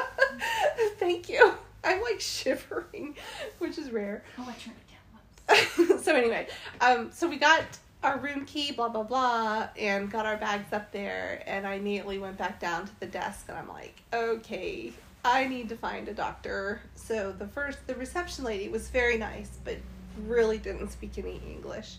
thank 0.99 1.29
you. 1.29 1.55
I'm 1.85 2.03
like 2.03 2.21
shivering, 2.21 3.17
which 3.59 3.79
is 3.79 3.91
rare. 3.91 4.25
Oh, 4.39 4.43
I 4.43 4.53
turned 4.55 4.77
it 4.77 5.89
down. 5.89 5.99
so 6.03 6.15
anyway, 6.15 6.49
um, 6.81 7.11
so 7.13 7.29
we 7.29 7.37
got 7.37 7.63
our 8.03 8.19
room 8.19 8.45
key, 8.45 8.73
blah 8.73 8.89
blah 8.89 9.05
blah, 9.05 9.69
and 9.79 10.11
got 10.11 10.27
our 10.27 10.37
bags 10.37 10.73
up 10.73 10.91
there, 10.93 11.43
and 11.47 11.67
I 11.67 11.75
immediately 11.75 12.19
went 12.19 12.37
back 12.37 12.59
down 12.59 12.87
to 12.87 13.01
the 13.01 13.07
desk, 13.07 13.47
and 13.49 13.57
I'm 13.57 13.69
like, 13.69 14.03
okay, 14.13 14.93
I 15.25 15.47
need 15.47 15.69
to 15.71 15.77
find 15.77 16.09
a 16.09 16.15
doctor. 16.15 16.81
So 16.95 17.33
the 17.33 17.49
first, 17.49 17.87
the 17.87 17.95
reception 17.95 18.45
lady 18.45 18.69
was 18.69 18.89
very 18.91 19.19
nice, 19.19 19.51
but 19.65 19.77
really 20.27 20.59
didn't 20.59 20.91
speak 20.91 21.19
any 21.19 21.41
English. 21.47 21.97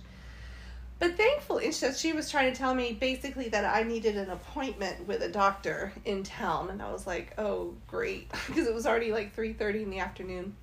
But 0.99 1.15
thankfully, 1.15 1.71
she 1.71 2.13
was 2.13 2.31
trying 2.31 2.51
to 2.51 2.57
tell 2.57 2.73
me 2.73 2.93
basically 2.93 3.49
that 3.49 3.63
I 3.63 3.83
needed 3.83 4.17
an 4.17 4.31
appointment 4.31 5.07
with 5.07 5.21
a 5.21 5.29
doctor 5.29 5.93
in 6.05 6.23
town, 6.23 6.69
and 6.71 6.81
I 6.81 6.91
was 6.91 7.05
like, 7.05 7.33
"Oh, 7.37 7.75
great," 7.85 8.31
because 8.47 8.67
it 8.67 8.73
was 8.73 8.87
already 8.87 9.11
like 9.11 9.33
three 9.33 9.53
thirty 9.53 9.83
in 9.83 9.91
the 9.91 9.99
afternoon. 9.99 10.55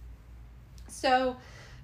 So, 0.89 1.37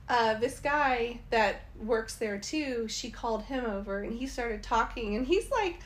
uh, 0.08 0.34
this 0.34 0.58
guy 0.58 1.20
that 1.30 1.62
works 1.80 2.16
there 2.16 2.38
too, 2.38 2.88
she 2.88 3.10
called 3.10 3.42
him 3.44 3.64
over, 3.64 4.02
and 4.02 4.18
he 4.18 4.26
started 4.26 4.64
talking, 4.64 5.14
and 5.14 5.26
he's 5.26 5.48
like 5.52 5.78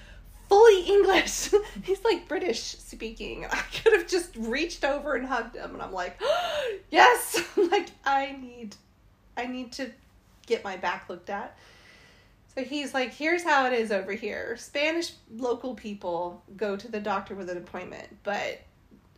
fully 0.49 0.87
English. 0.87 1.51
he's 1.83 2.03
like 2.03 2.27
British 2.29 2.61
speaking, 2.63 3.45
I 3.51 3.61
could 3.83 3.93
have 3.93 4.07
just 4.07 4.35
reached 4.37 4.85
over 4.85 5.15
and 5.15 5.27
hugged 5.27 5.57
him, 5.57 5.75
and 5.75 5.83
I'm 5.83 5.93
like, 5.93 6.19
"Yes!" 6.91 7.45
like 7.59 7.91
I 8.07 8.39
need, 8.41 8.75
I 9.37 9.47
need 9.47 9.73
to 9.73 9.91
get 10.47 10.65
my 10.65 10.79
back 10.79 11.11
looked 11.11 11.29
at. 11.29 11.59
So 12.57 12.63
he's 12.63 12.95
like, 12.95 13.13
here's 13.13 13.43
how 13.43 13.67
it 13.67 13.73
is 13.73 13.91
over 13.91 14.13
here. 14.13 14.57
Spanish 14.57 15.13
local 15.37 15.75
people 15.75 16.43
go 16.57 16.77
to 16.77 16.89
the 16.91 17.01
doctor 17.01 17.35
with 17.35 17.51
an 17.51 17.57
appointment, 17.59 18.07
but 18.23 18.61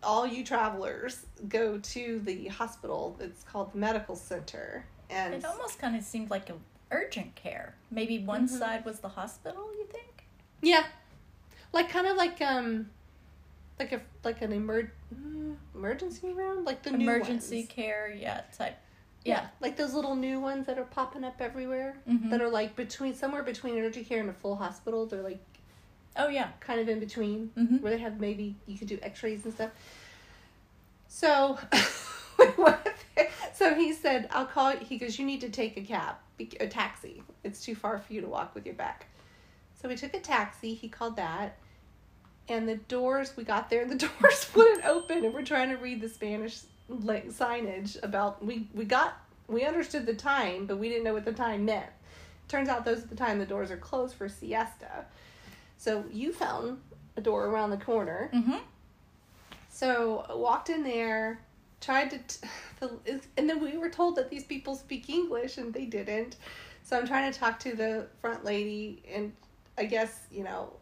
all 0.03 0.27
you 0.27 0.43
travelers 0.45 1.27
go 1.49 1.79
to 1.79 2.21
the 2.21 2.47
hospital. 2.49 3.17
It's 3.21 3.43
called 3.43 3.73
the 3.73 3.79
medical 3.79 4.17
center. 4.17 4.87
And 5.11 5.35
It 5.35 5.45
almost 5.45 5.79
kind 5.79 5.95
of 5.97 6.03
seemed 6.03 6.31
like 6.31 6.49
an 6.49 6.61
urgent 6.91 7.35
care. 7.35 7.75
Maybe 7.91 8.19
one 8.21 8.47
Mhm. 8.49 8.59
side 8.59 8.85
was 8.85 9.01
the 9.01 9.09
hospital. 9.09 9.71
You 9.79 9.87
think? 9.87 10.25
yeah, 10.63 10.87
like 11.73 11.91
kind 11.91 12.07
of 12.07 12.17
like 12.17 12.41
um, 12.41 12.91
like 13.79 13.93
a 13.93 14.01
like 14.25 14.41
an 14.41 14.53
emer- 14.55 14.93
mm, 15.15 15.57
emergency 15.75 16.33
room, 16.33 16.65
like 16.65 16.83
the 16.83 16.95
Emergency 16.95 17.65
care. 17.65 18.09
Yeah. 18.19 18.41
Type. 18.57 18.79
Yeah. 19.29 19.47
Like 19.61 19.77
those 19.77 19.93
little 19.95 20.15
new 20.15 20.41
ones 20.41 20.67
that 20.67 20.79
are 20.79 20.85
popping 20.85 21.25
up 21.25 21.41
everywhere. 21.41 21.97
Mhm. 22.09 22.31
That 22.31 22.41
are 22.41 22.49
like 22.51 22.77
between 22.77 23.15
somewhere 23.15 23.43
between 23.43 23.79
urgent 23.79 24.09
care 24.09 24.21
and 24.21 24.31
a 24.31 24.33
full 24.35 24.57
hospital. 24.57 25.07
They're 25.07 25.23
like 25.23 25.41
Oh 26.19 26.29
yeah. 26.29 26.49
kind 26.61 26.81
of 26.81 26.89
in 26.89 26.99
between. 27.01 27.51
Mhm. 27.57 27.81
where 27.81 27.93
they 27.93 27.99
have 27.99 28.19
maybe 28.21 28.57
you 28.67 28.79
could 28.79 28.89
do 28.89 28.99
x-rays 29.03 29.45
and 29.45 29.53
stuff 29.55 29.71
so 31.09 31.59
we 32.39 32.47
went 32.59 32.79
there. 33.15 33.29
so 33.55 33.75
he 33.75 33.93
said 33.93 34.29
i'll 34.33 34.45
call 34.47 34.73
you 34.73 34.79
he 34.81 34.99
goes 34.99 35.19
you 35.19 35.25
need 35.25 35.41
to 35.41 35.49
take 35.49 35.77
a 35.77 35.81
cab 35.83 36.17
a 36.61 36.67
taxi 36.67 37.23
it's 37.45 37.65
too 37.65 37.75
far 37.75 37.99
for 37.99 38.13
you 38.13 38.21
to 38.21 38.27
walk 38.27 38.55
with 38.55 38.67
your 38.67 38.75
back 38.75 39.07
so 39.81 39.89
we 39.89 39.95
took 39.97 40.13
a 40.15 40.21
taxi 40.21 40.75
he 40.75 40.89
called 40.89 41.17
that 41.17 41.57
and 42.49 42.69
the 42.69 42.77
doors 42.77 43.33
we 43.37 43.45
got 43.45 43.71
there 43.71 43.83
and 43.83 43.91
the 43.91 44.09
doors 44.21 44.47
wouldn't 44.55 44.85
open 44.85 45.25
and 45.25 45.33
we're 45.33 45.43
trying 45.45 45.69
to 45.71 45.77
read 45.77 46.01
the 46.01 46.09
spanish 46.09 46.59
like 46.89 47.29
signage 47.29 48.03
about 48.03 48.45
we 48.45 48.69
we 48.75 48.85
got 48.85 49.21
we 49.49 49.65
understood 49.65 50.07
the 50.07 50.15
time 50.15 50.67
but 50.67 50.79
we 50.79 50.89
didn't 50.89 51.05
know 51.05 51.13
what 51.13 51.25
the 51.25 51.33
time 51.33 51.65
meant 51.65 51.91
turns 52.49 52.69
out 52.69 52.85
those 52.85 53.05
are 53.05 53.09
the 53.09 53.17
time 53.17 53.39
the 53.39 53.47
doors 53.47 53.71
are 53.71 53.77
closed 53.77 54.15
for 54.15 54.29
siesta 54.29 55.05
so 55.79 56.05
you 56.13 56.33
found 56.33 56.79
a 57.17 57.21
door 57.21 57.47
around 57.47 57.71
the 57.71 57.77
corner. 57.77 58.31
Mm-hmm. 58.33 58.59
So 59.71 60.25
I 60.29 60.35
walked 60.35 60.71
in 60.71 60.83
there, 60.83 61.41
tried 61.81 62.11
to, 62.11 62.19
t- 62.19 62.49
the, 62.81 63.21
and 63.37 63.49
then 63.49 63.61
we 63.63 63.77
were 63.77 63.91
told 63.91 64.17
that 64.17 64.31
these 64.31 64.45
people 64.45 64.75
speak 64.75 65.09
English 65.09 65.59
and 65.59 65.73
they 65.73 65.87
didn't. 65.87 66.37
So 66.83 66.97
I'm 66.97 67.07
trying 67.07 67.33
to 67.33 67.39
talk 67.39 67.59
to 67.61 67.75
the 67.75 68.07
front 68.21 68.45
lady, 68.45 69.03
and 69.13 69.33
I 69.77 69.87
guess 69.87 70.21
you 70.31 70.45
know, 70.45 70.73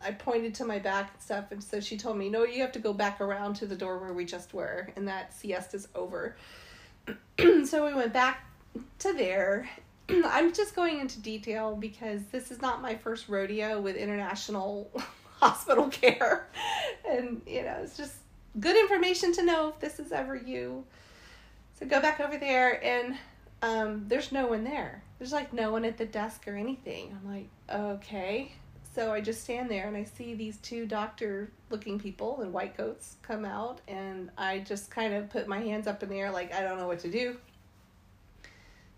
I 0.00 0.12
pointed 0.12 0.54
to 0.56 0.64
my 0.64 0.78
back 0.78 1.12
and 1.14 1.22
stuff, 1.22 1.50
and 1.50 1.62
so 1.62 1.80
she 1.80 1.96
told 1.96 2.18
me, 2.18 2.28
no, 2.28 2.44
you 2.44 2.60
have 2.60 2.72
to 2.72 2.78
go 2.78 2.92
back 2.92 3.20
around 3.20 3.54
to 3.56 3.66
the 3.66 3.76
door 3.76 3.98
where 3.98 4.12
we 4.12 4.24
just 4.24 4.52
were, 4.52 4.90
and 4.96 5.08
that 5.08 5.32
siesta's 5.32 5.88
over. 5.94 6.36
so 7.64 7.86
we 7.86 7.94
went 7.94 8.12
back 8.12 8.44
to 9.00 9.12
there. 9.12 9.68
I'm 10.08 10.52
just 10.52 10.76
going 10.76 11.00
into 11.00 11.20
detail 11.20 11.76
because 11.76 12.22
this 12.32 12.50
is 12.50 12.60
not 12.60 12.82
my 12.82 12.94
first 12.94 13.28
rodeo 13.28 13.80
with 13.80 13.96
international 13.96 14.90
hospital 15.40 15.88
care. 15.88 16.48
And, 17.08 17.40
you 17.46 17.62
know, 17.62 17.78
it's 17.82 17.96
just 17.96 18.14
good 18.60 18.76
information 18.76 19.32
to 19.34 19.42
know 19.42 19.68
if 19.68 19.80
this 19.80 19.98
is 19.98 20.12
ever 20.12 20.36
you. 20.36 20.84
So 21.78 21.86
go 21.86 22.00
back 22.00 22.20
over 22.20 22.38
there, 22.38 22.82
and 22.84 23.16
um, 23.62 24.04
there's 24.06 24.30
no 24.30 24.46
one 24.46 24.64
there. 24.64 25.02
There's 25.18 25.32
like 25.32 25.52
no 25.52 25.72
one 25.72 25.84
at 25.84 25.98
the 25.98 26.04
desk 26.04 26.46
or 26.46 26.56
anything. 26.56 27.16
I'm 27.18 27.32
like, 27.32 27.48
okay. 27.72 28.52
So 28.94 29.12
I 29.12 29.20
just 29.20 29.42
stand 29.42 29.68
there 29.68 29.88
and 29.88 29.96
I 29.96 30.04
see 30.04 30.34
these 30.34 30.58
two 30.58 30.86
doctor 30.86 31.50
looking 31.68 31.98
people 31.98 32.42
in 32.42 32.52
white 32.52 32.76
coats 32.76 33.16
come 33.22 33.44
out, 33.44 33.80
and 33.88 34.30
I 34.38 34.60
just 34.60 34.88
kind 34.88 35.12
of 35.14 35.28
put 35.30 35.48
my 35.48 35.58
hands 35.58 35.88
up 35.88 36.04
in 36.04 36.08
the 36.08 36.20
air, 36.20 36.30
like, 36.30 36.54
I 36.54 36.62
don't 36.62 36.78
know 36.78 36.86
what 36.86 37.00
to 37.00 37.10
do. 37.10 37.36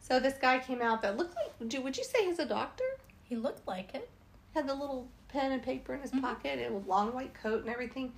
So 0.01 0.21
this 0.21 0.35
guy 0.35 0.59
came 0.59 0.83
out 0.83 1.01
that 1.01 1.17
looked 1.17 1.35
like, 1.35 1.51
would 1.59 1.73
you, 1.73 1.81
would 1.81 1.97
you 1.97 2.05
say 2.05 2.27
he's 2.27 2.39
a 2.39 2.45
doctor? 2.45 2.85
He 3.25 3.37
looked 3.37 3.67
like 3.67 3.95
it. 3.95 4.09
Had 4.55 4.69
the 4.69 4.75
little 4.75 5.09
pen 5.29 5.53
and 5.53 5.63
paper 5.63 5.95
in 5.95 6.01
his 6.03 6.13
Mhm. 6.13 6.21
pocket 6.21 6.59
and 6.59 6.75
a 6.75 6.89
long 6.89 7.15
white 7.15 7.33
coat 7.33 7.61
and 7.63 7.71
everything. 7.71 8.13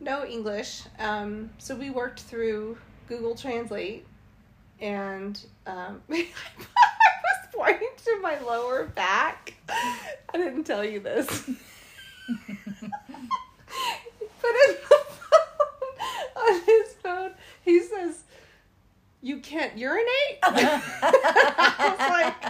No 0.00 0.24
English. 0.26 0.82
Um, 0.98 1.50
so 1.58 1.74
we 1.74 1.88
worked 1.88 2.20
through 2.20 2.76
Google 3.08 3.34
Translate 3.34 4.06
and 4.80 5.40
um, 5.66 6.02
Pointing 7.56 7.88
to 8.04 8.20
my 8.20 8.38
lower 8.40 8.84
back. 8.84 9.54
I 9.68 10.36
didn't 10.36 10.64
tell 10.64 10.84
you 10.84 11.00
this. 11.00 11.50
But 14.42 14.50
in 14.68 14.74
the 14.74 14.96
phone, 15.06 16.36
on 16.36 16.60
his 16.66 16.92
phone, 17.02 17.30
he 17.62 17.80
says, 17.80 18.24
You 19.22 19.38
can't 19.38 19.78
urinate? 19.78 20.06
I 20.42 20.52
was 21.80 22.10
like, 22.10 22.42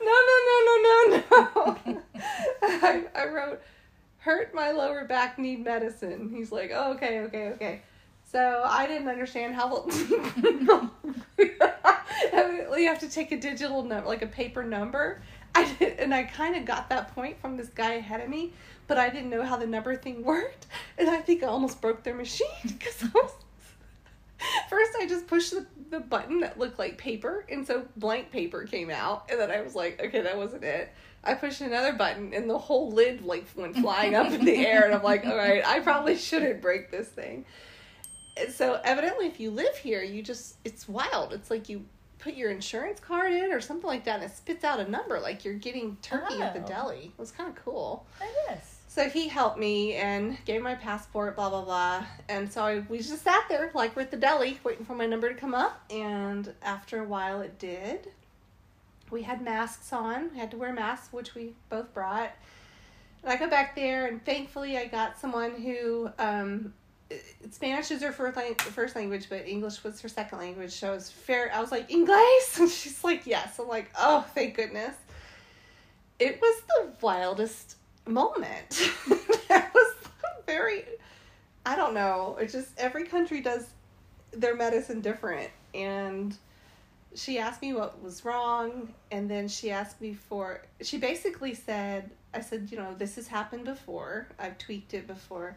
No, 0.00 0.14
no, 0.28 0.36
no, 0.48 0.56
no, 0.66 0.96
no, 1.08 1.74
no. 1.92 2.00
I, 2.62 3.04
I 3.16 3.26
wrote, 3.26 3.60
hurt 4.18 4.54
my 4.54 4.70
lower 4.70 5.04
back, 5.04 5.38
need 5.38 5.64
medicine. 5.64 6.30
He's 6.34 6.50
like, 6.50 6.70
oh, 6.72 6.92
okay, 6.92 7.20
okay, 7.20 7.48
okay. 7.50 7.82
So 8.34 8.64
I 8.66 8.88
didn't 8.88 9.06
understand 9.06 9.54
how. 9.54 9.88
You 12.76 12.90
have 12.90 12.98
to 12.98 13.08
take 13.08 13.32
a 13.32 13.38
digital 13.38 13.82
number, 13.82 14.06
like 14.08 14.20
a 14.20 14.26
paper 14.26 14.64
number. 14.64 15.22
I 15.54 15.72
did, 15.78 16.00
and 16.00 16.12
I 16.12 16.24
kind 16.24 16.56
of 16.56 16.66
got 16.66 16.90
that 16.90 17.14
point 17.14 17.40
from 17.40 17.56
this 17.56 17.68
guy 17.68 17.94
ahead 17.94 18.20
of 18.20 18.28
me, 18.28 18.52
but 18.88 18.98
I 18.98 19.08
didn't 19.08 19.30
know 19.30 19.42
how 19.42 19.56
the 19.56 19.66
number 19.66 19.94
thing 19.96 20.22
worked, 20.22 20.66
and 20.98 21.08
I 21.08 21.18
think 21.18 21.42
I 21.42 21.46
almost 21.46 21.80
broke 21.80 22.02
their 22.02 22.14
machine 22.14 22.48
because 22.66 23.04
I 23.04 23.08
was. 23.14 23.32
First, 24.68 24.92
I 25.00 25.06
just 25.06 25.28
pushed 25.28 25.52
the, 25.52 25.64
the 25.90 26.00
button 26.00 26.40
that 26.40 26.58
looked 26.58 26.78
like 26.78 26.98
paper, 26.98 27.46
and 27.48 27.66
so 27.66 27.86
blank 27.96 28.32
paper 28.32 28.64
came 28.64 28.90
out, 28.90 29.30
and 29.30 29.40
then 29.40 29.50
I 29.50 29.62
was 29.62 29.74
like, 29.74 30.02
okay, 30.04 30.20
that 30.20 30.36
wasn't 30.36 30.64
it. 30.64 30.92
I 31.22 31.34
pushed 31.34 31.62
another 31.62 31.94
button, 31.94 32.34
and 32.34 32.50
the 32.50 32.58
whole 32.58 32.90
lid 32.90 33.24
like 33.24 33.46
went 33.56 33.76
flying 33.76 34.14
up 34.14 34.30
in 34.32 34.44
the 34.44 34.66
air, 34.66 34.84
and 34.84 34.94
I'm 34.94 35.04
like, 35.04 35.24
all 35.24 35.36
right, 35.36 35.64
I 35.64 35.80
probably 35.80 36.16
shouldn't 36.16 36.60
break 36.60 36.90
this 36.90 37.08
thing. 37.08 37.46
So 38.50 38.80
evidently, 38.84 39.26
if 39.26 39.38
you 39.38 39.50
live 39.50 39.76
here, 39.76 40.02
you 40.02 40.22
just 40.22 40.56
it's 40.64 40.88
wild. 40.88 41.32
It's 41.32 41.50
like 41.50 41.68
you 41.68 41.84
put 42.18 42.34
your 42.34 42.50
insurance 42.50 43.00
card 43.00 43.32
in 43.32 43.52
or 43.52 43.60
something 43.60 43.86
like 43.86 44.04
that, 44.04 44.16
and 44.22 44.24
it 44.30 44.36
spits 44.36 44.64
out 44.64 44.80
a 44.80 44.90
number 44.90 45.20
like 45.20 45.44
you're 45.44 45.54
getting 45.54 45.96
turkey 46.02 46.40
at 46.40 46.54
the 46.54 46.62
Oh. 46.64 46.66
deli. 46.66 47.12
It 47.16 47.18
was 47.20 47.30
kind 47.30 47.48
of 47.48 47.62
cool. 47.64 48.06
It 48.20 48.54
is. 48.56 48.78
So 48.88 49.08
he 49.08 49.26
helped 49.28 49.58
me 49.58 49.94
and 49.94 50.38
gave 50.44 50.62
my 50.62 50.74
passport, 50.74 51.36
blah 51.36 51.50
blah 51.50 51.62
blah. 51.64 52.04
And 52.28 52.50
so 52.52 52.62
I, 52.64 52.78
we 52.88 52.98
just 52.98 53.22
sat 53.22 53.44
there 53.48 53.70
like 53.74 53.94
we're 53.96 54.02
at 54.02 54.10
the 54.10 54.16
deli, 54.16 54.58
waiting 54.64 54.84
for 54.84 54.94
my 54.94 55.06
number 55.06 55.28
to 55.32 55.34
come 55.38 55.54
up. 55.54 55.82
And 55.90 56.52
after 56.62 57.00
a 57.00 57.04
while, 57.04 57.40
it 57.40 57.58
did. 57.58 58.08
We 59.10 59.22
had 59.22 59.42
masks 59.42 59.92
on. 59.92 60.30
We 60.32 60.38
had 60.38 60.50
to 60.52 60.56
wear 60.56 60.72
masks, 60.72 61.12
which 61.12 61.34
we 61.34 61.54
both 61.68 61.92
brought. 61.92 62.30
And 63.22 63.32
I 63.32 63.36
go 63.36 63.48
back 63.48 63.74
there, 63.76 64.06
and 64.06 64.24
thankfully, 64.24 64.76
I 64.78 64.86
got 64.86 65.18
someone 65.20 65.52
who 65.60 66.10
um, 66.18 66.72
Spanish 67.50 67.90
is 67.90 68.02
her 68.02 68.12
first 68.12 68.36
lang- 68.36 68.54
first 68.54 68.96
language, 68.96 69.28
but 69.28 69.46
English 69.46 69.84
was 69.84 70.00
her 70.00 70.08
second 70.08 70.38
language. 70.38 70.72
So 70.72 70.90
I 70.90 70.94
was 70.94 71.10
fair. 71.10 71.50
I 71.52 71.60
was 71.60 71.70
like 71.70 71.90
English, 71.90 72.18
and 72.58 72.70
she's 72.70 73.02
like 73.04 73.26
yes. 73.26 73.58
I'm 73.58 73.68
like 73.68 73.90
oh, 73.98 74.26
thank 74.34 74.56
goodness. 74.56 74.94
It 76.18 76.40
was 76.40 76.62
the 76.68 76.92
wildest 77.00 77.76
moment. 78.06 78.70
that 79.48 79.70
was 79.74 79.94
very. 80.46 80.84
I 81.66 81.76
don't 81.76 81.94
know. 81.94 82.36
It's 82.40 82.52
just 82.52 82.68
every 82.78 83.04
country 83.04 83.40
does 83.40 83.66
their 84.32 84.54
medicine 84.54 85.00
different, 85.00 85.50
and 85.74 86.36
she 87.14 87.38
asked 87.38 87.62
me 87.62 87.72
what 87.72 88.02
was 88.02 88.24
wrong, 88.24 88.92
and 89.10 89.30
then 89.30 89.48
she 89.48 89.70
asked 89.70 90.00
me 90.00 90.14
for. 90.14 90.62
She 90.80 90.98
basically 90.98 91.54
said, 91.54 92.10
"I 92.32 92.40
said, 92.40 92.68
you 92.70 92.78
know, 92.78 92.94
this 92.94 93.16
has 93.16 93.28
happened 93.28 93.64
before. 93.64 94.28
I've 94.38 94.58
tweaked 94.58 94.94
it 94.94 95.06
before." 95.06 95.56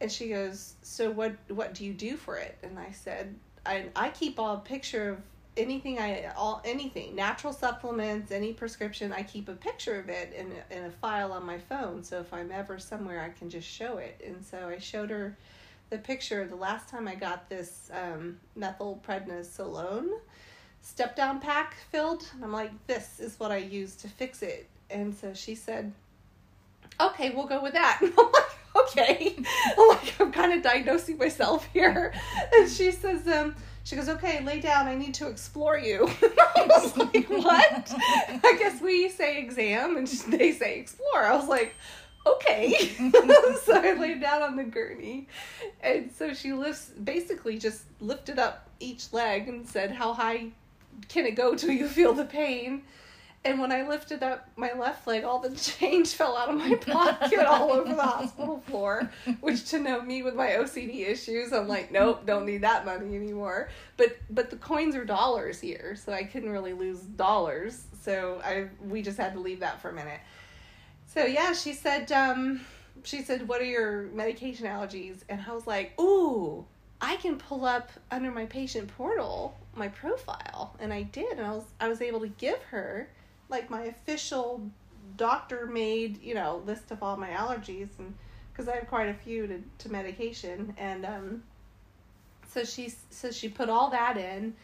And 0.00 0.10
she 0.10 0.28
goes, 0.28 0.74
"So 0.82 1.10
what? 1.10 1.36
What 1.48 1.74
do 1.74 1.84
you 1.84 1.92
do 1.92 2.16
for 2.16 2.36
it?" 2.36 2.58
And 2.62 2.78
I 2.78 2.90
said, 2.92 3.34
"I 3.64 3.86
I 3.96 4.10
keep 4.10 4.38
a 4.38 4.60
picture 4.64 5.10
of 5.10 5.18
anything 5.56 5.98
I 5.98 6.32
all 6.36 6.60
anything 6.64 7.14
natural 7.14 7.52
supplements, 7.52 8.32
any 8.32 8.52
prescription. 8.52 9.12
I 9.12 9.22
keep 9.22 9.48
a 9.48 9.54
picture 9.54 9.98
of 9.98 10.08
it 10.08 10.32
in 10.32 10.52
in 10.76 10.84
a 10.84 10.90
file 10.90 11.32
on 11.32 11.46
my 11.46 11.58
phone. 11.58 12.02
So 12.02 12.20
if 12.20 12.32
I'm 12.32 12.50
ever 12.50 12.78
somewhere, 12.78 13.22
I 13.22 13.30
can 13.30 13.50
just 13.50 13.68
show 13.68 13.98
it." 13.98 14.20
And 14.26 14.44
so 14.44 14.68
I 14.68 14.78
showed 14.78 15.10
her 15.10 15.36
the 15.90 15.98
picture 15.98 16.46
the 16.46 16.56
last 16.56 16.88
time 16.88 17.06
I 17.06 17.14
got 17.14 17.48
this 17.48 17.90
um, 17.92 18.38
methylprednisolone 18.58 20.10
step 20.84 21.16
down 21.16 21.40
pack 21.40 21.76
filled. 21.90 22.28
And 22.34 22.44
I'm 22.44 22.52
like, 22.52 22.70
this 22.86 23.20
is 23.20 23.38
what 23.40 23.50
I 23.50 23.56
use 23.56 23.96
to 23.96 24.08
fix 24.08 24.42
it. 24.42 24.68
And 24.90 25.14
so 25.14 25.34
she 25.34 25.54
said, 25.54 25.92
okay, 27.00 27.30
we'll 27.30 27.46
go 27.46 27.62
with 27.62 27.72
that. 27.72 28.00
Okay. 28.88 29.36
Like, 29.76 30.20
I'm 30.20 30.32
kind 30.32 30.52
of 30.52 30.62
diagnosing 30.62 31.18
myself 31.18 31.68
here. 31.72 32.12
And 32.54 32.70
she 32.70 32.90
says, 32.90 33.26
um, 33.28 33.54
she 33.82 33.96
goes, 33.96 34.08
okay, 34.08 34.42
lay 34.44 34.60
down. 34.60 34.86
I 34.86 34.94
need 34.94 35.14
to 35.14 35.28
explore 35.28 35.78
you. 35.78 36.08
I 36.22 36.66
was 36.68 36.96
like, 36.96 37.28
what? 37.28 37.92
I 38.44 38.56
guess 38.58 38.80
we 38.80 39.08
say 39.08 39.38
exam 39.38 39.96
and 39.96 40.06
they 40.28 40.52
say 40.52 40.78
explore. 40.78 41.24
I 41.24 41.36
was 41.36 41.48
like, 41.48 41.74
okay. 42.26 42.90
so 43.64 43.74
I 43.74 43.94
laid 43.98 44.20
down 44.20 44.42
on 44.42 44.56
the 44.56 44.64
gurney. 44.64 45.28
And 45.82 46.10
so 46.12 46.32
she 46.32 46.52
lifts, 46.52 46.90
basically 46.90 47.58
just 47.58 47.82
lifted 48.00 48.38
up 48.38 48.70
each 48.80 49.12
leg 49.12 49.48
and 49.48 49.68
said, 49.68 49.92
how 49.92 50.14
high 50.14 50.48
can 51.08 51.26
it 51.26 51.32
go 51.32 51.54
till 51.54 51.70
you 51.72 51.88
feel 51.88 52.14
the 52.14 52.24
pain? 52.24 52.82
And 53.44 53.60
when 53.60 53.72
I 53.72 53.86
lifted 53.86 54.22
up 54.22 54.48
my 54.56 54.72
left 54.72 55.06
leg, 55.06 55.22
all 55.22 55.38
the 55.38 55.50
change 55.56 56.14
fell 56.14 56.36
out 56.36 56.48
of 56.48 56.56
my 56.56 56.74
pocket 56.76 57.40
all 57.40 57.72
over 57.72 57.94
the 57.94 58.02
hospital 58.02 58.60
floor. 58.66 59.10
Which 59.40 59.68
to 59.70 59.78
know 59.78 60.00
me 60.00 60.22
with 60.22 60.34
my 60.34 60.48
OCD 60.48 61.08
issues, 61.08 61.52
I'm 61.52 61.68
like, 61.68 61.92
nope, 61.92 62.24
don't 62.24 62.46
need 62.46 62.62
that 62.62 62.86
money 62.86 63.14
anymore. 63.14 63.68
But 63.96 64.16
but 64.30 64.50
the 64.50 64.56
coins 64.56 64.96
are 64.96 65.04
dollars 65.04 65.60
here, 65.60 65.94
so 65.96 66.12
I 66.12 66.24
couldn't 66.24 66.50
really 66.50 66.72
lose 66.72 67.00
dollars. 67.00 67.84
So 68.02 68.40
I 68.42 68.68
we 68.82 69.02
just 69.02 69.18
had 69.18 69.34
to 69.34 69.40
leave 69.40 69.60
that 69.60 69.80
for 69.80 69.90
a 69.90 69.94
minute. 69.94 70.20
So 71.06 71.26
yeah, 71.26 71.52
she 71.52 71.74
said, 71.74 72.10
um, 72.10 72.60
she 73.04 73.22
said, 73.22 73.46
what 73.46 73.60
are 73.60 73.66
your 73.66 74.04
medication 74.14 74.66
allergies? 74.66 75.18
And 75.28 75.40
I 75.46 75.54
was 75.54 75.66
like, 75.66 75.98
ooh, 76.00 76.64
I 77.00 77.16
can 77.16 77.36
pull 77.36 77.64
up 77.64 77.90
under 78.10 78.30
my 78.30 78.46
patient 78.46 78.88
portal 78.96 79.56
my 79.76 79.88
profile, 79.88 80.74
and 80.78 80.92
I 80.92 81.02
did, 81.02 81.38
and 81.38 81.46
I 81.46 81.50
was 81.50 81.64
I 81.80 81.88
was 81.88 82.00
able 82.00 82.20
to 82.20 82.28
give 82.28 82.62
her 82.64 83.08
like 83.48 83.70
my 83.70 83.84
official 83.84 84.60
doctor 85.16 85.66
made 85.66 86.22
you 86.22 86.34
know 86.34 86.62
list 86.66 86.90
of 86.90 87.02
all 87.02 87.16
my 87.16 87.30
allergies 87.30 87.88
and 87.98 88.14
because 88.52 88.68
I 88.68 88.76
have 88.76 88.86
quite 88.86 89.08
a 89.08 89.14
few 89.14 89.46
to, 89.48 89.60
to 89.78 89.88
medication. 89.90 90.74
And 90.78 91.04
um 91.04 91.42
so 92.48 92.64
she 92.64 92.92
so 93.10 93.30
she 93.30 93.48
put 93.48 93.68
all 93.68 93.90
that 93.90 94.16
in 94.16 94.54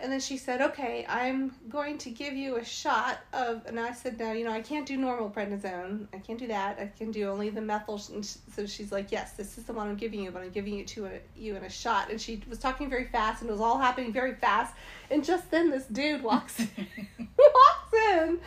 and 0.00 0.12
then 0.12 0.20
she 0.20 0.36
said 0.36 0.60
okay 0.60 1.04
I'm 1.08 1.54
going 1.68 1.98
to 1.98 2.10
give 2.10 2.34
you 2.34 2.56
a 2.56 2.64
shot 2.64 3.18
of 3.32 3.66
and 3.66 3.78
I 3.78 3.92
said 3.92 4.18
no 4.18 4.32
you 4.32 4.44
know 4.44 4.52
I 4.52 4.60
can't 4.60 4.86
do 4.86 4.96
normal 4.96 5.30
prednisone. 5.30 6.06
I 6.12 6.18
can't 6.18 6.38
do 6.38 6.46
that. 6.48 6.78
I 6.78 6.90
can 6.96 7.10
do 7.10 7.28
only 7.28 7.50
the 7.50 7.60
methyl. 7.60 8.00
And 8.12 8.24
so 8.24 8.66
she's 8.66 8.92
like 8.92 9.10
yes 9.10 9.32
this 9.32 9.58
is 9.58 9.64
the 9.64 9.72
one 9.72 9.88
I'm 9.88 9.96
giving 9.96 10.22
you 10.22 10.30
but 10.30 10.42
I'm 10.42 10.50
giving 10.50 10.78
it 10.78 10.86
to 10.88 11.06
a, 11.06 11.20
you 11.36 11.56
in 11.56 11.64
a 11.64 11.70
shot. 11.70 12.10
And 12.10 12.20
she 12.20 12.42
was 12.48 12.58
talking 12.58 12.88
very 12.88 13.06
fast 13.06 13.42
and 13.42 13.50
it 13.50 13.52
was 13.52 13.60
all 13.60 13.78
happening 13.78 14.12
very 14.12 14.34
fast. 14.34 14.74
And 15.10 15.24
just 15.24 15.50
then 15.50 15.70
this 15.70 15.86
dude 15.86 16.22
walks 16.22 16.60
in, 16.60 16.68
walks 17.38 17.92
in 18.10 18.40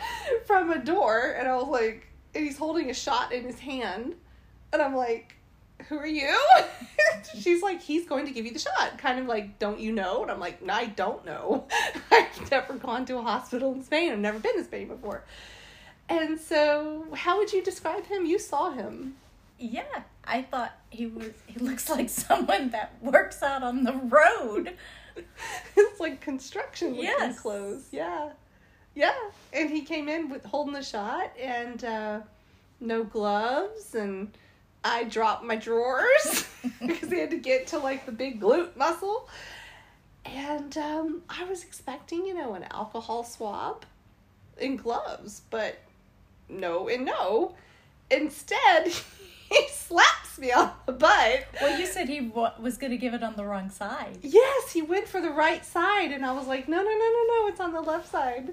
from 0.46 0.70
a 0.70 0.78
door 0.78 1.36
and 1.38 1.48
I 1.48 1.56
was 1.56 1.68
like 1.68 2.06
and 2.34 2.44
he's 2.44 2.56
holding 2.56 2.88
a 2.88 2.94
shot 2.94 3.32
in 3.32 3.44
his 3.44 3.58
hand. 3.58 4.14
And 4.72 4.80
I'm 4.80 4.96
like 4.96 5.36
who 5.88 5.98
are 5.98 6.06
you? 6.06 6.36
She's 7.38 7.62
like, 7.62 7.80
he's 7.82 8.06
going 8.06 8.26
to 8.26 8.32
give 8.32 8.44
you 8.46 8.52
the 8.52 8.58
shot. 8.58 8.98
Kind 8.98 9.18
of 9.18 9.26
like, 9.26 9.58
don't 9.58 9.78
you 9.80 9.92
know? 9.92 10.22
And 10.22 10.30
I'm 10.30 10.40
like, 10.40 10.62
no, 10.62 10.74
I 10.74 10.86
don't 10.86 11.24
know. 11.24 11.66
I've 12.10 12.50
never 12.50 12.74
gone 12.74 13.04
to 13.06 13.18
a 13.18 13.22
hospital 13.22 13.72
in 13.72 13.82
Spain. 13.84 14.12
I've 14.12 14.18
never 14.18 14.38
been 14.38 14.56
to 14.56 14.64
Spain 14.64 14.88
before. 14.88 15.22
And 16.08 16.38
so, 16.38 17.06
how 17.14 17.38
would 17.38 17.52
you 17.52 17.62
describe 17.62 18.06
him? 18.06 18.26
You 18.26 18.38
saw 18.38 18.70
him. 18.70 19.16
Yeah, 19.58 20.02
I 20.24 20.42
thought 20.42 20.72
he 20.90 21.06
was. 21.06 21.30
He 21.46 21.58
looks 21.60 21.88
like 21.88 22.08
someone 22.10 22.70
that 22.70 22.94
works 23.00 23.42
out 23.42 23.62
on 23.62 23.84
the 23.84 23.94
road. 23.94 24.74
it's 25.76 26.00
like 26.00 26.20
construction 26.20 26.88
looking 26.90 27.04
Yes. 27.04 27.40
clothes. 27.40 27.86
Yeah. 27.92 28.30
Yeah. 28.94 29.14
And 29.52 29.70
he 29.70 29.82
came 29.82 30.08
in 30.08 30.28
with 30.28 30.44
holding 30.44 30.74
the 30.74 30.82
shot 30.82 31.32
and 31.40 31.82
uh, 31.84 32.20
no 32.80 33.04
gloves 33.04 33.94
and 33.94 34.30
I 34.84 35.04
dropped 35.04 35.44
my 35.44 35.56
drawers 35.56 36.46
because 36.86 37.10
he 37.10 37.18
had 37.18 37.30
to 37.30 37.38
get 37.38 37.68
to 37.68 37.78
like 37.78 38.06
the 38.06 38.12
big 38.12 38.40
glute 38.40 38.76
muscle. 38.76 39.28
And 40.24 40.76
um, 40.78 41.22
I 41.28 41.44
was 41.44 41.64
expecting, 41.64 42.24
you 42.26 42.34
know, 42.34 42.54
an 42.54 42.64
alcohol 42.70 43.24
swab 43.24 43.84
and 44.60 44.80
gloves, 44.80 45.42
but 45.50 45.78
no 46.48 46.88
and 46.88 47.04
no. 47.04 47.54
Instead, 48.10 48.86
he 49.50 49.68
slaps 49.68 50.38
me 50.38 50.52
on 50.52 50.70
the 50.86 50.92
butt. 50.92 51.46
Well, 51.60 51.78
you 51.78 51.86
said 51.86 52.08
he 52.08 52.20
wa- 52.20 52.54
was 52.60 52.78
going 52.78 52.90
to 52.92 52.96
give 52.96 53.14
it 53.14 53.22
on 53.22 53.34
the 53.36 53.44
wrong 53.44 53.70
side. 53.70 54.18
Yes, 54.22 54.72
he 54.72 54.82
went 54.82 55.08
for 55.08 55.20
the 55.20 55.30
right 55.30 55.64
side, 55.64 56.12
and 56.12 56.24
I 56.24 56.32
was 56.32 56.46
like, 56.46 56.68
no, 56.68 56.76
no, 56.76 56.82
no, 56.82 56.90
no, 56.90 57.24
no, 57.28 57.48
it's 57.48 57.60
on 57.60 57.72
the 57.72 57.80
left 57.80 58.10
side. 58.10 58.52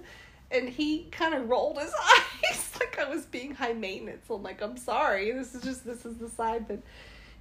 And 0.52 0.68
he 0.68 1.08
kind 1.12 1.34
of 1.34 1.50
rolled 1.50 1.80
his 1.80 1.94
eyes 2.50 2.72
like 2.80 3.00
I 3.00 3.10
was 3.10 3.26
being 3.26 3.54
high 3.54 3.74
maintenance. 3.74 4.26
I'm 4.30 4.44
like, 4.44 4.62
I'm 4.62 4.78
sorry, 4.78 5.32
this 5.32 5.54
is 5.54 5.64
just 5.64 5.86
this 5.86 6.06
is 6.06 6.18
the 6.18 6.30
side 6.30 6.68
that, 6.68 6.80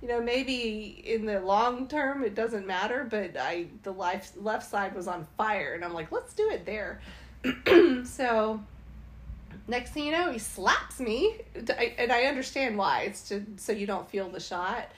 you 0.03 0.09
know, 0.09 0.21
maybe 0.21 1.03
in 1.05 1.25
the 1.27 1.40
long 1.40 1.88
term 1.88 2.23
it 2.25 2.35
doesn't 2.35 2.66
matter, 2.66 3.07
but 3.09 3.37
I 3.38 3.66
the 3.83 3.92
life 3.92 4.33
left 4.37 4.68
side 4.68 4.94
was 4.94 5.09
on 5.09 5.27
fire, 5.37 5.75
and 5.75 5.85
I'm 5.85 5.94
like, 5.94 6.12
let's 6.12 6.35
do 6.35 6.51
it 6.51 6.66
there. 6.66 7.01
so 8.05 8.61
next 9.66 9.92
thing 9.92 10.07
you 10.07 10.12
know, 10.12 10.33
he 10.33 10.38
slaps 10.38 11.01
me, 11.01 11.40
and 11.55 12.12
I 12.12 12.25
understand 12.25 12.77
why. 12.77 13.03
It's 13.03 13.29
to 13.29 13.44
so 13.57 13.73
you 13.73 13.87
don't 13.87 14.09
feel 14.11 14.29
the 14.29 14.40
shot. 14.40 14.90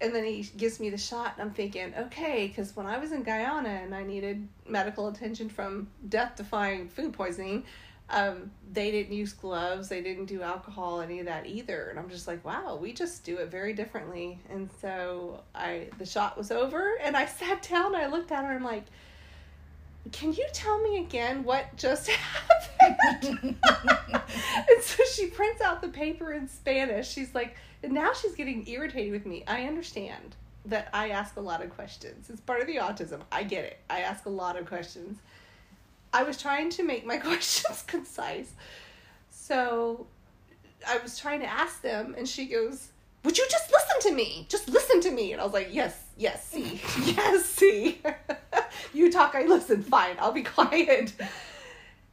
And 0.00 0.14
then 0.14 0.24
he 0.24 0.42
gives 0.56 0.78
me 0.78 0.90
the 0.90 0.98
shot, 0.98 1.34
and 1.36 1.48
I'm 1.48 1.54
thinking, 1.54 1.92
okay, 1.98 2.46
because 2.46 2.76
when 2.76 2.86
I 2.86 2.98
was 2.98 3.10
in 3.12 3.22
Guyana 3.24 3.68
and 3.68 3.94
I 3.94 4.04
needed 4.04 4.46
medical 4.66 5.08
attention 5.08 5.48
from 5.48 5.88
death 6.08 6.36
defying 6.36 6.88
food 6.88 7.12
poisoning, 7.12 7.64
Um, 8.10 8.50
they 8.72 8.90
didn't 8.90 9.12
use 9.14 9.34
gloves. 9.34 9.88
They 9.90 10.00
didn't 10.00 10.26
do 10.26 10.40
alcohol, 10.40 11.02
any 11.02 11.18
of 11.20 11.26
that 11.26 11.44
either. 11.46 11.88
And 11.90 11.98
I'm 11.98 12.08
just 12.08 12.26
like, 12.26 12.42
wow, 12.42 12.76
we 12.80 12.94
just 12.94 13.22
do 13.22 13.36
it 13.36 13.50
very 13.50 13.74
differently. 13.74 14.38
And 14.48 14.70
so 14.80 15.42
I, 15.54 15.88
the 15.98 16.06
shot 16.06 16.38
was 16.38 16.50
over, 16.50 16.94
and 17.02 17.14
I 17.16 17.26
sat 17.40 17.68
down. 17.68 17.94
I 17.94 18.06
looked 18.06 18.32
at 18.32 18.44
her. 18.44 18.50
and 18.50 18.60
I'm 18.60 18.64
like, 18.64 18.84
can 20.10 20.32
you 20.32 20.46
tell 20.54 20.80
me 20.80 20.98
again 21.00 21.44
what 21.44 21.76
just 21.76 22.08
happened? 22.78 23.56
and 23.68 24.82
so 24.82 25.04
she 25.12 25.26
prints 25.26 25.60
out 25.60 25.82
the 25.82 25.88
paper 25.88 26.32
in 26.32 26.48
Spanish. 26.48 27.10
She's 27.10 27.34
like, 27.34 27.56
and 27.82 27.92
now 27.92 28.12
she's 28.12 28.34
getting 28.34 28.66
irritated 28.68 29.12
with 29.12 29.26
me. 29.26 29.44
I 29.46 29.64
understand 29.64 30.36
that 30.66 30.88
I 30.92 31.10
ask 31.10 31.36
a 31.36 31.40
lot 31.40 31.62
of 31.62 31.70
questions. 31.70 32.28
It's 32.30 32.40
part 32.40 32.60
of 32.60 32.66
the 32.66 32.76
autism. 32.76 33.20
I 33.32 33.42
get 33.42 33.64
it. 33.64 33.78
I 33.88 34.00
ask 34.00 34.26
a 34.26 34.30
lot 34.30 34.58
of 34.58 34.66
questions. 34.66 35.18
I 36.12 36.22
was 36.22 36.40
trying 36.40 36.70
to 36.70 36.82
make 36.82 37.06
my 37.06 37.16
questions 37.28 37.82
concise. 37.86 38.52
So 39.30 40.06
I 40.86 40.98
was 40.98 41.18
trying 41.18 41.40
to 41.40 41.46
ask 41.46 41.80
them, 41.82 42.14
and 42.16 42.28
she 42.28 42.46
goes, 42.46 42.88
Would 43.24 43.38
you 43.38 43.46
just 43.50 43.72
listen 43.72 44.10
to 44.10 44.16
me? 44.16 44.46
Just 44.48 44.68
listen 44.68 45.00
to 45.02 45.10
me. 45.10 45.32
And 45.32 45.40
I 45.40 45.44
was 45.44 45.54
like, 45.54 45.68
Yes, 45.70 46.02
yes, 46.16 46.46
see. 46.46 46.80
yes, 47.04 47.44
see. 47.46 48.00
you 48.92 49.10
talk, 49.10 49.34
I 49.34 49.44
listen. 49.44 49.82
Fine, 49.82 50.16
I'll 50.18 50.32
be 50.32 50.42
quiet. 50.42 51.12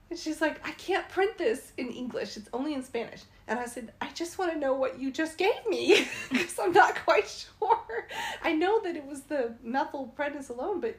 And 0.10 0.20
she's 0.20 0.40
like, 0.40 0.66
I 0.68 0.72
can't 0.72 1.08
print 1.10 1.38
this 1.38 1.74
in 1.78 1.90
English. 1.90 2.38
It's 2.38 2.50
only 2.54 2.74
in 2.74 2.84
Spanish. 2.84 3.24
And 3.48 3.60
I 3.60 3.66
said, 3.66 3.92
I 4.02 4.10
just 4.14 4.38
want 4.38 4.54
to 4.54 4.60
know 4.60 4.74
what 4.74 5.00
you 5.00 5.12
just 5.12 5.38
gave 5.38 5.66
me 5.68 6.08
because 6.32 6.60
I'm 6.60 6.72
not 6.72 6.96
quite 6.96 7.28
sure. 7.28 8.08
I 8.44 8.54
know 8.54 8.82
that 8.82 8.96
it 8.96 9.06
was 9.06 9.22
the 9.22 9.56
methylprednisolone, 9.66 10.82
but 10.82 10.98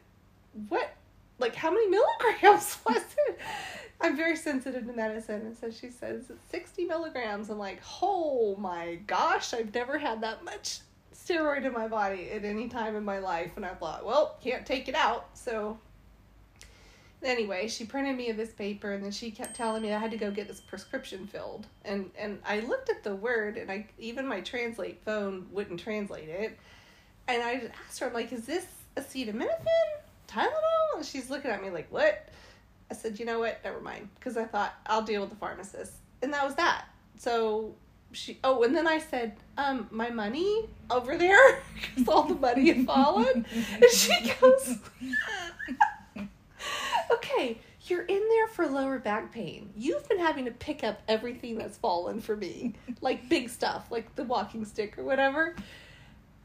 what, 0.68 0.94
like, 1.38 1.54
how 1.54 1.70
many 1.70 1.88
milligrams 1.88 2.78
was 2.86 3.04
it? 3.28 3.38
I'm 4.00 4.16
very 4.16 4.36
sensitive 4.36 4.86
to 4.86 4.92
medicine. 4.92 5.42
And 5.42 5.56
so 5.56 5.70
she 5.70 5.90
says 5.90 6.24
it's 6.28 6.50
60 6.50 6.84
milligrams. 6.84 7.48
I'm 7.48 7.58
like, 7.58 7.80
oh 8.02 8.56
my 8.56 8.96
gosh, 9.06 9.54
I've 9.54 9.74
never 9.74 9.98
had 9.98 10.20
that 10.22 10.44
much 10.44 10.80
steroid 11.14 11.64
in 11.64 11.72
my 11.72 11.88
body 11.88 12.30
at 12.30 12.44
any 12.44 12.68
time 12.68 12.94
in 12.94 13.04
my 13.04 13.18
life. 13.18 13.52
And 13.56 13.64
I 13.64 13.74
thought, 13.74 14.04
well, 14.04 14.36
can't 14.42 14.66
take 14.66 14.88
it 14.88 14.94
out. 14.94 15.28
So 15.34 15.78
anyway, 17.26 17.68
she 17.68 17.84
printed 17.84 18.16
me 18.16 18.32
this 18.32 18.52
paper 18.52 18.92
and 18.92 19.04
then 19.04 19.10
she 19.10 19.30
kept 19.30 19.56
telling 19.56 19.82
me 19.82 19.92
I 19.92 19.98
had 19.98 20.10
to 20.12 20.16
go 20.16 20.30
get 20.30 20.48
this 20.48 20.60
prescription 20.60 21.26
filled. 21.26 21.66
And 21.84 22.10
and 22.18 22.38
I 22.46 22.60
looked 22.60 22.88
at 22.88 23.02
the 23.02 23.14
word 23.14 23.56
and 23.56 23.70
I 23.70 23.86
even 23.98 24.26
my 24.26 24.40
translate 24.40 25.02
phone 25.04 25.46
wouldn't 25.52 25.80
translate 25.80 26.28
it. 26.28 26.58
And 27.28 27.42
I 27.42 27.70
asked 27.86 27.98
her, 28.00 28.06
I'm 28.06 28.14
like, 28.14 28.32
is 28.32 28.46
this 28.46 28.66
acetaminophen? 28.96 29.48
Tylenol? 30.28 30.96
And 30.96 31.04
she's 31.04 31.28
looking 31.28 31.50
at 31.50 31.62
me 31.62 31.70
like, 31.70 31.90
what? 31.90 32.28
I 32.90 32.94
said, 32.94 33.18
you 33.18 33.26
know 33.26 33.40
what? 33.40 33.60
Never 33.64 33.80
mind. 33.80 34.08
Because 34.14 34.36
I 34.36 34.44
thought 34.44 34.74
I'll 34.86 35.02
deal 35.02 35.20
with 35.20 35.30
the 35.30 35.36
pharmacist. 35.36 35.92
And 36.22 36.32
that 36.32 36.44
was 36.44 36.54
that. 36.54 36.84
So 37.18 37.74
she, 38.12 38.38
oh, 38.44 38.62
and 38.62 38.74
then 38.74 38.86
I 38.86 38.98
said, 38.98 39.36
um, 39.58 39.88
my 39.90 40.10
money 40.10 40.68
over 40.90 41.16
there? 41.16 41.62
Because 41.94 42.08
all 42.08 42.22
the 42.24 42.34
money 42.34 42.68
had 42.72 42.86
fallen. 42.86 43.44
and 43.54 43.90
she 43.92 44.32
goes, 44.40 44.78
okay, 47.26 47.58
you're 47.86 48.02
in 48.02 48.28
there 48.28 48.48
for 48.48 48.66
lower 48.66 48.98
back 48.98 49.32
pain. 49.32 49.70
You've 49.76 50.08
been 50.08 50.18
having 50.18 50.44
to 50.46 50.50
pick 50.50 50.84
up 50.84 51.00
everything 51.08 51.58
that's 51.58 51.76
fallen 51.78 52.20
for 52.20 52.36
me, 52.36 52.74
like 53.00 53.28
big 53.28 53.48
stuff, 53.48 53.90
like 53.90 54.14
the 54.16 54.24
walking 54.24 54.64
stick 54.64 54.98
or 54.98 55.04
whatever. 55.04 55.54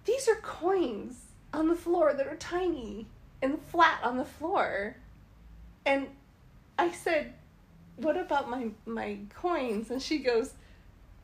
These 0.06 0.28
are 0.28 0.36
coins 0.36 1.16
on 1.54 1.68
the 1.68 1.76
floor 1.76 2.14
that 2.14 2.28
are 2.28 2.36
tiny 2.36 3.08
and 3.42 3.60
flat 3.68 4.00
on 4.04 4.18
the 4.18 4.26
floor. 4.26 4.96
And 5.86 6.08
I 6.78 6.92
said, 6.92 7.34
"What 7.98 8.18
about 8.18 8.50
my 8.50 8.70
my 8.86 9.18
coins?" 9.34 9.90
And 9.90 10.02
she 10.02 10.20
goes, 10.20 10.54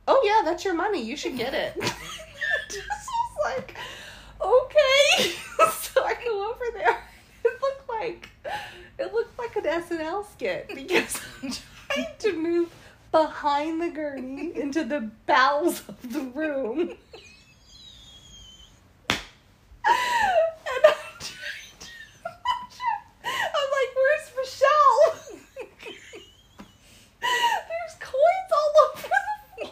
"Oh 0.07 0.21
yeah, 0.23 0.49
that's 0.49 0.65
your 0.65 0.73
money. 0.73 1.01
You 1.01 1.15
should 1.15 1.37
get 1.37 1.53
it." 1.53 1.75
Just 2.69 2.87
was 2.87 3.37
like, 3.45 3.75
"Okay." 4.41 5.31
so 5.71 6.03
I 6.03 6.15
go 6.23 6.51
over 6.51 6.65
there. 6.73 6.97
It 7.45 7.61
looked 7.61 7.89
like 7.89 8.29
it 8.99 9.13
looked 9.13 9.37
like 9.37 9.55
an 9.55 9.63
SNL 9.63 10.25
skit 10.31 10.69
because 10.73 11.21
I'm 11.43 11.51
trying 11.51 12.07
to 12.19 12.33
move 12.33 12.73
behind 13.11 13.81
the 13.81 13.89
gurney 13.89 14.55
into 14.55 14.83
the 14.83 15.09
bowels 15.25 15.83
of 15.87 16.13
the 16.13 16.21
room. 16.21 16.79
and 16.79 16.97
I'm 23.23 23.69
like, 23.77 23.91
where's 23.95 24.31
Michelle? 24.37 24.99
There's 27.21 27.95
coins 27.99 28.51
all 28.51 28.71
over 28.83 29.01
the 29.01 29.07
floor. 29.61 29.71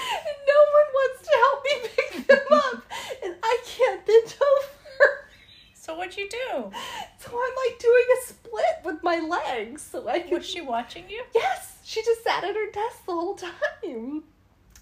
And 0.00 0.38
no 0.46 0.58
one 0.76 0.88
wants 0.94 1.20
to 1.22 1.32
help 1.36 1.60
me 1.64 1.72
pick 1.96 2.26
them 2.26 2.46
up. 2.52 2.82
And 3.24 3.34
I 3.42 3.58
can't 3.64 4.06
bend 4.06 4.34
over. 4.40 5.28
So 5.74 5.96
what'd 5.96 6.16
you 6.16 6.28
do? 6.28 6.70
So 7.18 7.30
I'm 7.30 7.56
like 7.70 7.78
doing 7.78 8.04
a 8.16 8.26
split 8.26 8.76
with 8.84 8.97
my 9.08 9.20
legs 9.20 9.80
so 9.80 10.06
I 10.06 10.20
can. 10.20 10.36
Was 10.36 10.46
she 10.46 10.60
watching 10.60 11.04
you? 11.08 11.24
Yes, 11.34 11.78
she 11.82 12.02
just 12.02 12.22
sat 12.22 12.44
at 12.44 12.54
her 12.54 12.70
desk 12.70 13.06
the 13.06 13.12
whole 13.12 13.34
time. 13.34 14.22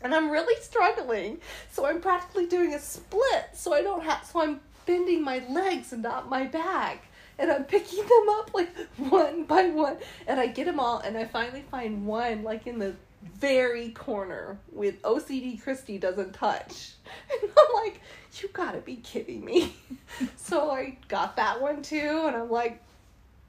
And 0.02 0.14
I'm 0.14 0.30
really 0.30 0.60
struggling. 0.60 1.38
So 1.70 1.86
I'm 1.86 2.00
practically 2.00 2.46
doing 2.46 2.74
a 2.74 2.80
split 2.80 3.50
so 3.54 3.72
I 3.72 3.82
don't 3.82 4.02
have 4.02 4.24
so 4.24 4.42
I'm 4.42 4.60
bending 4.84 5.22
my 5.22 5.42
legs 5.48 5.92
and 5.92 6.02
not 6.02 6.28
my 6.28 6.44
back. 6.44 7.06
And 7.38 7.52
I'm 7.52 7.64
picking 7.64 8.04
them 8.14 8.28
up 8.30 8.52
like 8.52 8.74
one 8.98 9.44
by 9.44 9.66
one. 9.66 9.98
And 10.26 10.40
I 10.40 10.48
get 10.48 10.66
them 10.66 10.80
all 10.80 10.98
and 10.98 11.16
I 11.16 11.24
finally 11.24 11.64
find 11.70 12.04
one 12.04 12.42
like 12.42 12.66
in 12.66 12.80
the 12.80 12.94
very 13.38 13.90
corner 13.90 14.58
with 14.72 15.00
OCD 15.02 15.62
Kristi 15.62 16.00
doesn't 16.00 16.32
touch. 16.32 16.94
And 17.30 17.50
I'm 17.56 17.84
like, 17.84 18.00
you 18.42 18.48
gotta 18.52 18.80
be 18.80 18.96
kidding 18.96 19.44
me. 19.44 19.76
so 20.36 20.70
I 20.70 20.98
got 21.08 21.36
that 21.36 21.60
one 21.60 21.82
too, 21.82 22.24
and 22.26 22.36
I'm 22.36 22.50
like, 22.50 22.82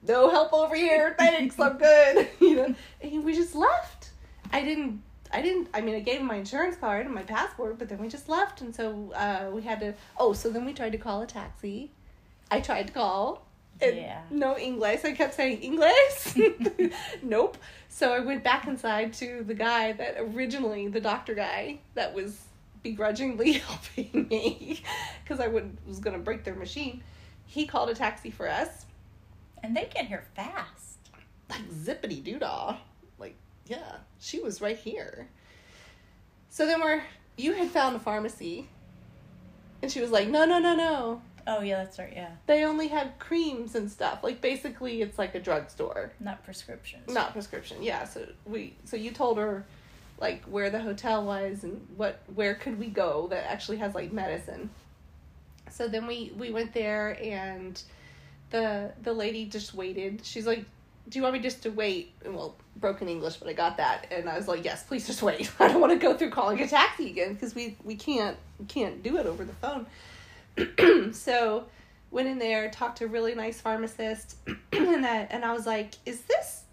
no 0.06 0.30
help 0.30 0.52
over 0.52 0.74
here, 0.74 1.14
thanks, 1.18 1.58
I'm 1.58 1.78
good. 1.78 2.28
you 2.40 2.56
know, 2.56 2.74
and 3.00 3.24
we 3.24 3.34
just 3.34 3.54
left. 3.54 4.10
I 4.52 4.62
didn't. 4.62 5.02
I 5.30 5.42
didn't. 5.42 5.68
I 5.74 5.80
mean, 5.80 5.94
I 5.94 6.00
gave 6.00 6.20
him 6.20 6.26
my 6.26 6.36
insurance 6.36 6.76
card 6.76 7.06
and 7.06 7.14
my 7.14 7.22
passport, 7.22 7.78
but 7.78 7.88
then 7.88 7.98
we 7.98 8.08
just 8.08 8.28
left, 8.28 8.60
and 8.60 8.74
so 8.74 9.12
uh, 9.14 9.50
we 9.52 9.62
had 9.62 9.80
to. 9.80 9.94
Oh, 10.16 10.32
so 10.32 10.50
then 10.50 10.64
we 10.64 10.72
tried 10.72 10.92
to 10.92 10.98
call 10.98 11.22
a 11.22 11.26
taxi. 11.26 11.90
I 12.50 12.60
tried 12.60 12.86
to 12.86 12.92
call. 12.92 13.44
Yeah. 13.80 14.22
No 14.30 14.58
English. 14.58 15.04
I 15.04 15.12
kept 15.12 15.34
saying 15.34 15.58
English. 15.60 16.34
nope. 17.22 17.58
So 17.88 18.12
I 18.12 18.20
went 18.20 18.42
back 18.42 18.66
inside 18.66 19.12
to 19.14 19.44
the 19.44 19.54
guy 19.54 19.92
that 19.92 20.16
originally, 20.18 20.88
the 20.88 21.00
doctor 21.00 21.34
guy 21.34 21.78
that 21.94 22.14
was 22.14 22.40
begrudgingly 22.82 23.52
helping 23.68 24.28
me 24.28 24.82
because 25.22 25.40
I 25.40 25.46
would 25.46 25.76
was 25.86 25.98
gonna 25.98 26.18
break 26.18 26.44
their 26.44 26.54
machine. 26.54 27.02
He 27.46 27.66
called 27.66 27.88
a 27.88 27.94
taxi 27.94 28.30
for 28.30 28.48
us, 28.48 28.86
And 29.62 29.76
they 29.76 29.88
get 29.92 30.06
here 30.06 30.24
fast. 30.34 30.98
like 31.50 31.68
zippity 31.70 32.22
doodah. 32.22 32.76
Like 33.18 33.34
yeah, 33.66 33.96
she 34.18 34.40
was 34.40 34.60
right 34.60 34.76
here. 34.76 35.28
So 36.50 36.66
then 36.66 36.80
we're 36.80 37.02
you 37.36 37.52
had 37.52 37.68
found 37.70 37.94
a 37.94 38.00
pharmacy, 38.00 38.68
and 39.82 39.90
she 39.92 40.00
was 40.00 40.10
like, 40.10 40.28
no, 40.28 40.44
no, 40.44 40.58
no, 40.58 40.74
no. 40.74 41.22
Oh 41.46 41.60
yeah, 41.62 41.76
that's 41.82 41.98
right. 41.98 42.12
Yeah, 42.14 42.30
They 42.46 42.64
only 42.64 42.88
have 42.88 43.18
creams 43.18 43.74
and 43.74 43.90
stuff. 43.90 44.22
Like 44.22 44.40
basically, 44.40 45.00
it's 45.00 45.18
like 45.18 45.34
a 45.34 45.40
drugstore. 45.40 46.12
not 46.20 46.44
prescriptions. 46.44 47.08
Not 47.12 47.32
prescription. 47.32 47.82
Yeah. 47.82 48.04
So 48.04 48.26
we 48.44 48.74
so 48.84 48.96
you 48.96 49.10
told 49.12 49.38
her 49.38 49.64
like 50.20 50.42
where 50.44 50.68
the 50.68 50.80
hotel 50.80 51.24
was 51.24 51.62
and 51.64 51.86
what 51.96 52.20
where 52.34 52.54
could 52.54 52.78
we 52.78 52.88
go 52.88 53.28
that 53.28 53.50
actually 53.50 53.78
has 53.78 53.94
like 53.94 54.12
medicine. 54.12 54.68
So 55.70 55.86
then 55.88 56.06
we 56.06 56.32
we 56.36 56.50
went 56.50 56.74
there 56.74 57.16
and 57.22 57.80
the 58.50 58.92
the 59.02 59.12
lady 59.12 59.46
just 59.46 59.74
waited. 59.74 60.20
She's 60.24 60.46
like, 60.46 60.64
"Do 61.08 61.18
you 61.18 61.22
want 61.22 61.34
me 61.34 61.40
just 61.40 61.62
to 61.62 61.70
wait?" 61.70 62.12
And 62.24 62.34
well, 62.34 62.56
broken 62.76 63.08
English, 63.08 63.36
but 63.36 63.48
I 63.48 63.52
got 63.52 63.76
that. 63.76 64.06
And 64.10 64.28
I 64.28 64.36
was 64.36 64.48
like, 64.48 64.64
"Yes, 64.64 64.84
please 64.84 65.06
just 65.06 65.22
wait. 65.22 65.50
I 65.58 65.68
don't 65.68 65.80
want 65.80 65.92
to 65.92 65.98
go 65.98 66.16
through 66.16 66.30
calling 66.30 66.60
a 66.60 66.66
taxi 66.68 67.10
again 67.10 67.34
because 67.34 67.54
we 67.54 67.76
we 67.84 67.96
can't 67.96 68.36
we 68.58 68.66
can't 68.66 69.02
do 69.02 69.18
it 69.18 69.26
over 69.26 69.44
the 69.44 69.54
phone." 69.54 71.12
so 71.12 71.66
went 72.10 72.28
in 72.28 72.38
there, 72.38 72.70
talked 72.70 72.98
to 72.98 73.04
a 73.04 73.08
really 73.08 73.34
nice 73.34 73.60
pharmacist, 73.60 74.36
and 74.72 75.04
that 75.04 75.28
and 75.30 75.44
I 75.44 75.52
was 75.52 75.66
like, 75.66 75.94
"Is 76.06 76.22
this 76.22 76.64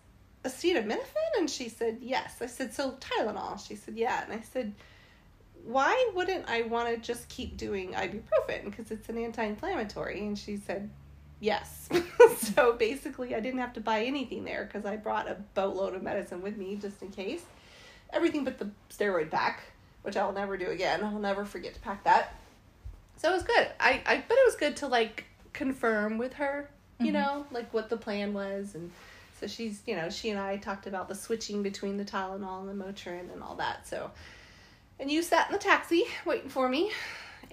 acetaminophen?" 0.44 1.38
And 1.38 1.50
she 1.50 1.70
said, 1.70 2.00
"Yes." 2.02 2.38
I 2.42 2.46
said, 2.46 2.74
"So 2.74 2.98
Tylenol?" 3.00 3.66
She 3.66 3.76
said, 3.76 3.98
"Yeah." 3.98 4.24
And 4.24 4.34
I 4.34 4.42
said, 4.42 4.74
"Why 5.66 6.12
wouldn't 6.16 6.50
I 6.50 6.62
want 6.64 6.90
to 6.90 6.98
just 6.98 7.28
keep 7.28 7.58
doing 7.58 7.94
ibuprofen 7.94 8.66
because 8.66 8.92
it's 8.92 9.10
an 9.10 9.18
anti-inflammatory?" 9.18 10.20
And 10.20 10.38
she 10.38 10.58
said, 10.58 10.90
"Yes." 11.46 11.90
so 12.38 12.74
basically, 12.74 13.36
I 13.36 13.40
didn't 13.40 13.60
have 13.60 13.74
to 13.74 13.82
buy 13.82 14.04
anything 14.04 14.44
there 14.44 14.66
because 14.66 14.86
I 14.86 14.96
brought 14.98 15.30
a 15.30 15.38
boatload 15.54 15.96
of 15.96 16.04
medicine 16.04 16.42
with 16.42 16.58
me 16.58 16.76
just 16.76 17.02
in 17.02 17.10
case. 17.10 17.44
Everything 18.12 18.44
but 18.44 18.58
the 18.60 18.70
steroid 18.90 19.30
pack, 19.32 19.62
which 20.04 20.18
I'll 20.18 20.32
never 20.34 20.58
do 20.58 20.68
again. 20.68 21.04
I'll 21.04 21.20
never 21.20 21.46
forget 21.46 21.74
to 21.76 21.80
pack 21.82 22.04
that. 22.06 22.34
So 23.18 23.30
it 23.30 23.34
was 23.34 23.44
good. 23.44 23.68
I, 23.80 24.02
I 24.06 24.24
but 24.28 24.38
it 24.38 24.46
was 24.46 24.56
good 24.56 24.76
to 24.78 24.88
like 24.88 25.26
confirm 25.54 26.18
with 26.18 26.34
her, 26.34 26.70
you 27.00 27.08
Mhm. 27.08 27.14
know, 27.14 27.46
like 27.52 27.74
what 27.74 27.90
the 27.90 27.98
plan 27.98 28.34
was 28.34 28.76
and 28.76 28.92
So 29.40 29.48
she's, 29.48 29.82
you 29.86 29.96
know, 29.98 30.10
she 30.10 30.30
and 30.30 30.40
I 30.40 30.58
talked 30.58 30.88
about 30.88 31.08
the 31.10 31.16
switching 31.16 31.62
between 31.62 31.98
the 31.98 32.06
Tylenol 32.06 32.62
and 32.62 32.70
the 32.70 32.86
Motrin 32.86 33.32
and 33.34 33.44
all 33.44 33.56
that. 33.56 33.86
So, 33.88 34.12
and 35.00 35.12
you 35.12 35.22
sat 35.22 35.48
in 35.48 35.54
the 35.54 35.60
taxi 35.60 36.06
waiting 36.26 36.50
for 36.50 36.70
me. 36.70 36.92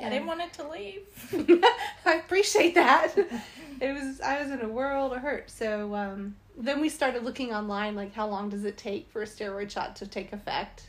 I 0.01 0.09
didn't 0.09 0.27
want 0.27 0.41
it 0.41 0.53
to 0.55 0.69
leave. 0.69 1.65
I 2.07 2.15
appreciate 2.15 2.75
that. 2.75 3.17
it 3.17 3.93
was 3.95 4.21
I 4.21 4.43
was 4.43 4.51
in 4.51 4.61
a 4.61 4.69
world 4.69 5.13
of 5.13 5.19
hurt. 5.19 5.51
So 5.51 5.95
um, 5.95 6.37
then 6.57 6.81
we 6.81 6.89
started 6.89 7.25
looking 7.25 7.53
online, 7.53 7.95
like 7.95 8.15
how 8.15 8.29
long 8.29 8.49
does 8.49 8.65
it 8.65 8.77
take 8.77 9.11
for 9.11 9.23
a 9.23 9.27
steroid 9.27 9.71
shot 9.71 9.97
to 9.97 10.07
take 10.07 10.33
effect? 10.33 10.89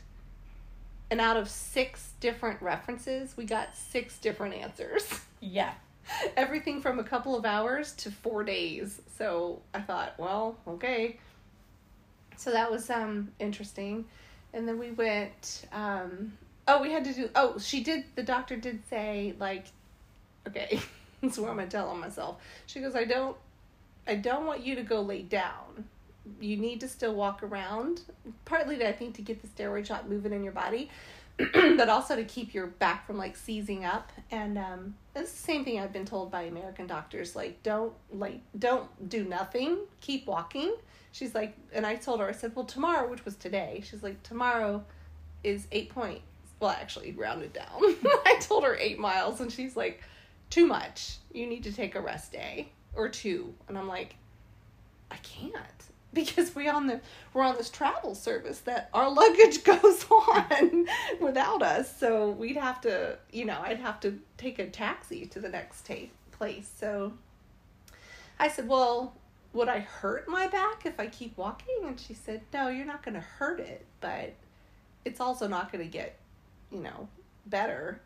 And 1.10 1.20
out 1.20 1.36
of 1.36 1.48
six 1.48 2.12
different 2.20 2.60
references, 2.62 3.36
we 3.36 3.44
got 3.44 3.76
six 3.76 4.18
different 4.18 4.54
answers. 4.54 5.06
Yeah. 5.40 5.72
Everything 6.36 6.80
from 6.80 6.98
a 6.98 7.04
couple 7.04 7.36
of 7.36 7.44
hours 7.44 7.92
to 7.96 8.10
four 8.10 8.44
days. 8.44 9.00
So 9.16 9.60
I 9.72 9.80
thought, 9.80 10.14
well, 10.18 10.56
okay. 10.66 11.18
So 12.36 12.50
that 12.50 12.70
was 12.70 12.90
um 12.90 13.32
interesting. 13.38 14.06
And 14.52 14.68
then 14.68 14.78
we 14.78 14.90
went 14.92 15.66
um 15.72 16.32
oh 16.66 16.80
we 16.82 16.92
had 16.92 17.04
to 17.04 17.12
do 17.12 17.28
oh 17.34 17.58
she 17.58 17.82
did 17.82 18.04
the 18.14 18.22
doctor 18.22 18.56
did 18.56 18.82
say 18.88 19.34
like 19.38 19.66
okay, 20.46 20.80
that's 21.22 21.38
what 21.38 21.50
I'm 21.50 21.56
gonna 21.56 21.68
tell 21.68 21.88
on 21.88 22.00
myself. 22.00 22.40
She 22.66 22.80
goes, 22.80 22.94
I 22.94 23.04
don't 23.04 23.36
I 24.06 24.16
don't 24.16 24.46
want 24.46 24.64
you 24.64 24.74
to 24.76 24.82
go 24.82 25.00
lay 25.00 25.22
down. 25.22 25.84
You 26.40 26.56
need 26.56 26.80
to 26.80 26.88
still 26.88 27.14
walk 27.14 27.42
around. 27.42 28.02
Partly 28.44 28.84
I 28.84 28.92
think 28.92 29.14
to 29.16 29.22
get 29.22 29.40
the 29.42 29.48
steroid 29.48 29.86
shot 29.86 30.08
moving 30.08 30.32
in 30.32 30.42
your 30.42 30.52
body. 30.52 30.90
but 31.52 31.88
also 31.88 32.14
to 32.14 32.22
keep 32.22 32.54
your 32.54 32.68
back 32.68 33.08
from 33.08 33.18
like 33.18 33.36
seizing 33.36 33.84
up 33.84 34.12
and 34.30 34.56
um 34.56 34.94
it's 35.16 35.32
the 35.32 35.36
same 35.36 35.64
thing 35.64 35.80
I've 35.80 35.92
been 35.92 36.04
told 36.04 36.30
by 36.30 36.42
American 36.42 36.86
doctors 36.86 37.34
like 37.34 37.60
don't 37.64 37.92
like 38.12 38.38
don't 38.56 39.08
do 39.08 39.24
nothing 39.24 39.78
keep 40.00 40.28
walking 40.28 40.76
she's 41.10 41.34
like 41.34 41.56
and 41.72 41.84
I 41.84 41.96
told 41.96 42.20
her 42.20 42.28
I 42.28 42.30
said 42.30 42.54
well 42.54 42.64
tomorrow 42.64 43.10
which 43.10 43.24
was 43.24 43.34
today 43.34 43.82
she's 43.84 44.00
like 44.00 44.22
tomorrow 44.22 44.84
is 45.42 45.66
8 45.72 45.88
points 45.88 46.22
well 46.60 46.70
actually 46.70 47.12
rounded 47.12 47.52
down. 47.52 47.80
I 48.26 48.38
told 48.40 48.64
her 48.64 48.76
8 48.76 48.98
miles 48.98 49.40
and 49.40 49.52
she's 49.52 49.76
like 49.76 50.02
too 50.50 50.66
much. 50.66 51.18
You 51.32 51.46
need 51.46 51.64
to 51.64 51.72
take 51.72 51.94
a 51.94 52.00
rest 52.00 52.32
day 52.32 52.70
or 52.94 53.08
two. 53.08 53.54
And 53.68 53.76
I'm 53.78 53.88
like 53.88 54.16
I 55.10 55.16
can't 55.16 55.54
because 56.14 56.54
we 56.54 56.68
on 56.68 56.86
the 56.86 57.00
we're 57.32 57.42
on 57.42 57.56
this 57.56 57.70
travel 57.70 58.14
service 58.14 58.60
that 58.60 58.88
our 58.94 59.10
luggage 59.10 59.64
goes 59.64 60.04
on 60.10 60.86
without 61.20 61.62
us. 61.62 61.94
So 61.98 62.30
we'd 62.30 62.56
have 62.56 62.80
to 62.82 63.18
you 63.32 63.44
know 63.44 63.60
i'd 63.62 63.80
have 63.80 64.00
to 64.00 64.18
take 64.36 64.58
a 64.58 64.66
taxi 64.66 65.26
to 65.26 65.40
the 65.40 65.48
next 65.48 65.86
ta- 65.86 65.94
place. 66.32 66.70
So 66.78 67.12
i 68.38 68.48
said 68.48 68.68
well 68.68 69.14
would 69.52 69.68
i 69.68 69.78
hurt 69.78 70.28
my 70.28 70.48
back 70.48 70.86
if 70.86 70.98
i 70.98 71.06
keep 71.06 71.36
walking? 71.36 71.84
And 71.84 71.98
she 71.98 72.14
said 72.14 72.42
no 72.52 72.68
you're 72.68 72.86
not 72.86 73.02
going 73.04 73.14
to 73.14 73.20
hurt 73.20 73.60
it 73.60 73.84
but 74.00 74.34
it's 75.04 75.20
also 75.20 75.46
not 75.46 75.70
going 75.70 75.84
to 75.84 75.90
get 75.90 76.16
you 76.74 76.80
know 76.80 77.08
better 77.46 78.00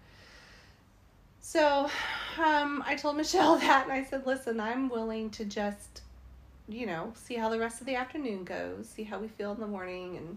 so 1.40 1.90
um, 2.38 2.84
i 2.86 2.94
told 2.94 3.16
michelle 3.16 3.58
that 3.58 3.84
and 3.84 3.92
i 3.92 4.04
said 4.04 4.26
listen 4.26 4.60
i'm 4.60 4.88
willing 4.88 5.30
to 5.30 5.44
just 5.44 6.02
you 6.68 6.86
know, 6.86 7.12
see 7.14 7.34
how 7.34 7.48
the 7.48 7.58
rest 7.58 7.80
of 7.80 7.86
the 7.86 7.94
afternoon 7.94 8.44
goes, 8.44 8.88
see 8.88 9.02
how 9.02 9.18
we 9.18 9.28
feel 9.28 9.52
in 9.52 9.60
the 9.60 9.66
morning 9.66 10.16
and 10.16 10.36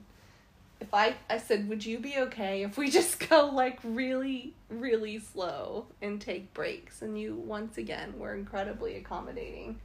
if 0.80 0.92
I 0.96 1.14
I 1.30 1.38
said, 1.38 1.70
"Would 1.70 1.86
you 1.86 2.00
be 2.00 2.18
okay 2.18 2.64
if 2.64 2.76
we 2.76 2.90
just 3.00 3.30
go 3.30 3.52
like 3.54 3.78
really 3.84 4.56
really 4.68 5.20
slow 5.20 5.86
and 6.02 6.20
take 6.20 6.52
breaks?" 6.56 7.04
And 7.04 7.20
you 7.20 7.36
once 7.36 7.78
again 7.78 8.18
were 8.18 8.34
incredibly 8.34 8.96
accommodating. 8.96 9.80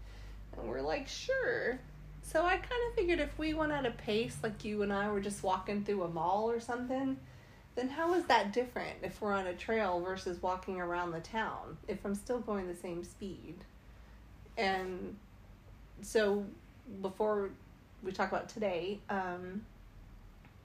And 0.56 0.66
we're 0.66 0.80
like, 0.80 1.06
"Sure." 1.06 1.78
So 2.22 2.46
I 2.46 2.56
kind 2.56 2.82
of 2.88 2.94
figured 2.94 3.20
if 3.20 3.38
we 3.38 3.52
went 3.52 3.72
at 3.72 3.84
a 3.84 3.90
pace 3.90 4.38
like 4.42 4.64
you 4.64 4.82
and 4.82 4.90
I 4.90 5.10
were 5.10 5.20
just 5.20 5.42
walking 5.42 5.84
through 5.84 6.02
a 6.04 6.08
mall 6.08 6.50
or 6.50 6.60
something, 6.60 7.18
then 7.76 7.88
how 7.88 8.14
is 8.14 8.24
that 8.24 8.52
different 8.52 8.96
if 9.02 9.20
we're 9.20 9.32
on 9.32 9.46
a 9.46 9.54
trail 9.54 10.00
versus 10.00 10.42
walking 10.42 10.80
around 10.80 11.12
the 11.12 11.20
town 11.20 11.76
if 11.86 12.04
I'm 12.04 12.14
still 12.14 12.40
going 12.40 12.66
the 12.66 12.74
same 12.74 13.04
speed? 13.04 13.54
And 14.56 15.14
so 16.02 16.44
before 17.02 17.50
we 18.02 18.12
talk 18.12 18.30
about 18.30 18.48
today, 18.48 18.98
um, 19.10 19.62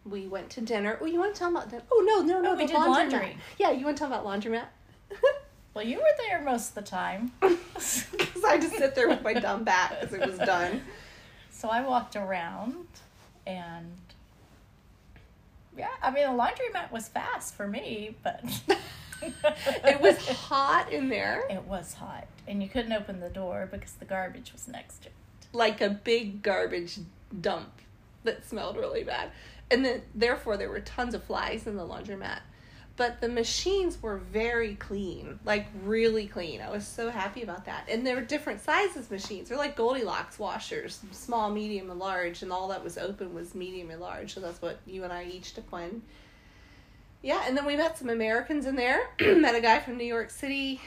we 0.05 0.27
went 0.27 0.49
to 0.51 0.61
dinner. 0.61 0.97
Oh, 1.01 1.05
you 1.05 1.19
want 1.19 1.35
to 1.35 1.39
tell 1.39 1.51
about 1.51 1.69
dinner? 1.69 1.83
Oh 1.91 2.03
no, 2.05 2.21
no, 2.21 2.41
no, 2.41 2.51
Oh, 2.51 2.55
we 2.55 2.63
the 2.65 2.73
did 2.73 2.77
laundry. 2.79 3.37
Yeah, 3.59 3.71
you 3.71 3.85
want 3.85 3.97
to 3.97 4.01
tell 4.01 4.11
about 4.11 4.25
laundromat? 4.25 4.65
Well, 5.73 5.85
you 5.85 5.99
were 5.99 6.03
there 6.27 6.41
most 6.41 6.69
of 6.69 6.75
the 6.75 6.81
time. 6.81 7.31
Because 7.41 8.43
I 8.43 8.57
just 8.57 8.75
sit 8.75 8.93
there 8.93 9.07
with 9.07 9.23
my 9.23 9.33
dumb 9.33 9.63
back 9.63 10.01
because 10.01 10.13
it 10.13 10.25
was 10.25 10.37
done. 10.39 10.81
So 11.53 11.69
I 11.69 11.81
walked 11.81 12.15
around 12.15 12.87
and 13.45 13.85
yeah, 15.77 15.87
I 16.01 16.11
mean 16.11 16.23
the 16.23 16.43
laundromat 16.43 16.91
was 16.91 17.07
fast 17.07 17.55
for 17.55 17.67
me, 17.67 18.15
but 18.23 18.43
It 19.23 20.01
was 20.01 20.17
hot 20.27 20.91
in 20.91 21.09
there, 21.09 21.43
It 21.49 21.63
was 21.65 21.93
hot, 21.93 22.27
and 22.47 22.61
you 22.63 22.67
couldn't 22.69 22.91
open 22.93 23.19
the 23.19 23.29
door 23.29 23.67
because 23.71 23.93
the 23.93 24.05
garbage 24.05 24.51
was 24.51 24.67
next 24.67 25.03
to 25.03 25.09
it. 25.09 25.13
like 25.53 25.79
a 25.81 25.89
big 25.89 26.41
garbage 26.41 26.97
dump 27.39 27.69
that 28.23 28.47
smelled 28.47 28.77
really 28.77 29.03
bad, 29.03 29.29
and 29.69 29.85
then 29.85 30.01
therefore 30.15 30.57
there 30.57 30.69
were 30.69 30.79
tons 30.79 31.13
of 31.13 31.23
flies 31.23 31.67
in 31.67 31.75
the 31.77 31.85
laundromat. 31.85 32.39
But 33.01 33.19
the 33.19 33.29
machines 33.29 33.99
were 33.99 34.17
very 34.17 34.75
clean, 34.75 35.39
like 35.43 35.65
really 35.83 36.27
clean. 36.27 36.61
I 36.61 36.69
was 36.69 36.85
so 36.85 37.09
happy 37.09 37.41
about 37.41 37.65
that. 37.65 37.87
And 37.89 38.05
there 38.05 38.13
were 38.13 38.21
different 38.21 38.61
sizes 38.61 39.09
machines. 39.09 39.49
They're 39.49 39.57
like 39.57 39.75
Goldilocks 39.75 40.37
washers, 40.37 40.99
small, 41.11 41.49
medium, 41.49 41.89
and 41.89 41.99
large. 41.99 42.43
And 42.43 42.51
all 42.51 42.67
that 42.67 42.83
was 42.83 42.99
open 42.99 43.33
was 43.33 43.55
medium 43.55 43.89
and 43.89 43.99
large. 43.99 44.35
So 44.35 44.39
that's 44.39 44.61
what 44.61 44.81
you 44.85 45.03
and 45.03 45.11
I 45.11 45.23
each 45.23 45.55
took 45.55 45.71
one. 45.71 46.03
Yeah, 47.23 47.41
and 47.47 47.57
then 47.57 47.65
we 47.65 47.75
met 47.75 47.97
some 47.97 48.09
Americans 48.09 48.67
in 48.67 48.75
there. 48.75 49.09
met 49.19 49.55
a 49.55 49.61
guy 49.61 49.79
from 49.79 49.97
New 49.97 50.05
York 50.05 50.29
City. 50.29 50.79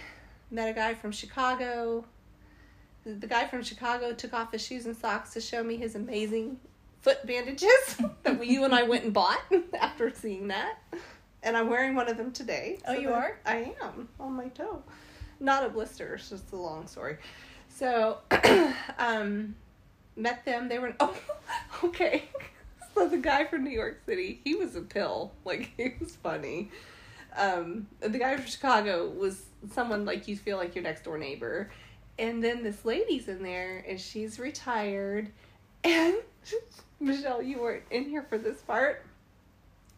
Met 0.52 0.68
a 0.68 0.72
guy 0.72 0.94
from 0.94 1.10
Chicago. 1.10 2.04
The 3.04 3.26
guy 3.26 3.48
from 3.48 3.64
Chicago 3.64 4.12
took 4.12 4.32
off 4.32 4.52
his 4.52 4.64
shoes 4.64 4.86
and 4.86 4.96
socks 4.96 5.32
to 5.32 5.40
show 5.40 5.64
me 5.64 5.78
his 5.78 5.96
amazing 5.96 6.60
foot 7.00 7.26
bandages 7.26 7.68
that 8.22 8.46
you 8.46 8.62
and 8.62 8.72
I 8.72 8.84
went 8.84 9.02
and 9.02 9.12
bought 9.12 9.42
after 9.80 10.12
seeing 10.14 10.46
that. 10.46 10.78
And 11.44 11.56
I'm 11.56 11.68
wearing 11.68 11.94
one 11.94 12.08
of 12.08 12.16
them 12.16 12.32
today. 12.32 12.78
Oh, 12.88 12.94
you 12.94 13.12
are? 13.12 13.38
I 13.46 13.74
am 13.82 14.08
on 14.18 14.32
my 14.32 14.48
toe. 14.48 14.82
Not 15.38 15.64
a 15.64 15.68
blister. 15.68 16.14
It's 16.14 16.30
just 16.30 16.52
a 16.52 16.56
long 16.56 16.86
story. 16.86 17.18
So, 17.68 18.18
um, 18.98 19.54
met 20.16 20.44
them. 20.44 20.68
They 20.68 20.78
were 20.78 20.94
oh, 21.00 21.16
okay. 21.84 22.24
So 22.94 23.08
the 23.08 23.18
guy 23.18 23.44
from 23.44 23.64
New 23.64 23.70
York 23.70 24.00
City, 24.06 24.40
he 24.44 24.54
was 24.54 24.74
a 24.74 24.80
pill. 24.80 25.32
Like 25.44 25.70
he 25.76 25.94
was 26.00 26.16
funny. 26.16 26.70
Um, 27.36 27.88
the 28.00 28.18
guy 28.18 28.36
from 28.36 28.46
Chicago 28.46 29.08
was 29.08 29.46
someone 29.72 30.04
like 30.04 30.28
you 30.28 30.36
feel 30.36 30.56
like 30.56 30.74
your 30.74 30.84
next 30.84 31.04
door 31.04 31.18
neighbor, 31.18 31.70
and 32.18 32.42
then 32.42 32.62
this 32.62 32.84
lady's 32.84 33.26
in 33.26 33.42
there, 33.42 33.84
and 33.88 34.00
she's 34.00 34.38
retired, 34.38 35.30
and 35.82 36.14
Michelle, 37.00 37.42
you 37.42 37.60
weren't 37.60 37.82
in 37.90 38.08
here 38.08 38.22
for 38.22 38.38
this 38.38 38.60
part. 38.62 39.04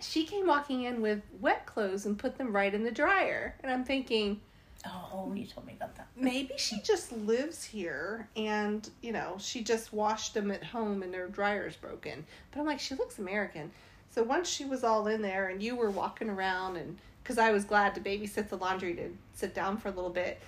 She 0.00 0.24
came 0.24 0.46
walking 0.46 0.82
in 0.82 1.00
with 1.00 1.22
wet 1.40 1.66
clothes 1.66 2.06
and 2.06 2.18
put 2.18 2.36
them 2.36 2.54
right 2.54 2.72
in 2.74 2.84
the 2.84 2.90
dryer, 2.90 3.54
and 3.62 3.72
I'm 3.72 3.84
thinking 3.84 4.40
Oh, 4.84 5.32
you 5.34 5.46
told 5.46 5.66
me 5.66 5.72
about 5.76 5.96
that. 5.96 6.06
maybe 6.14 6.52
she 6.58 6.80
just 6.82 7.10
lives 7.10 7.64
here 7.64 8.28
and 8.36 8.88
you 9.00 9.10
know 9.10 9.36
she 9.38 9.64
just 9.64 9.92
washed 9.92 10.34
them 10.34 10.50
at 10.50 10.62
home 10.62 11.02
and 11.02 11.12
their 11.12 11.26
dryer's 11.28 11.76
broken. 11.76 12.24
But 12.50 12.60
i'm 12.60 12.66
like 12.66 12.78
she 12.80 12.94
looks 12.94 13.18
american. 13.18 13.70
So 14.10 14.22
once 14.22 14.48
she 14.48 14.64
was 14.64 14.84
all 14.84 15.06
in 15.08 15.22
there 15.22 15.48
and 15.48 15.62
you 15.62 15.76
were 15.76 15.90
walking 15.90 16.28
around 16.30 16.76
and 16.76 16.98
because 17.22 17.38
i 17.38 17.50
was 17.50 17.64
glad 17.64 17.94
to 17.96 18.00
babysit 18.00 18.48
the 18.48 18.56
laundry 18.56 18.94
to 18.94 19.10
sit 19.34 19.54
down 19.54 19.76
for 19.78 19.88
a 19.88 19.92
little 19.92 20.10
bit. 20.10 20.40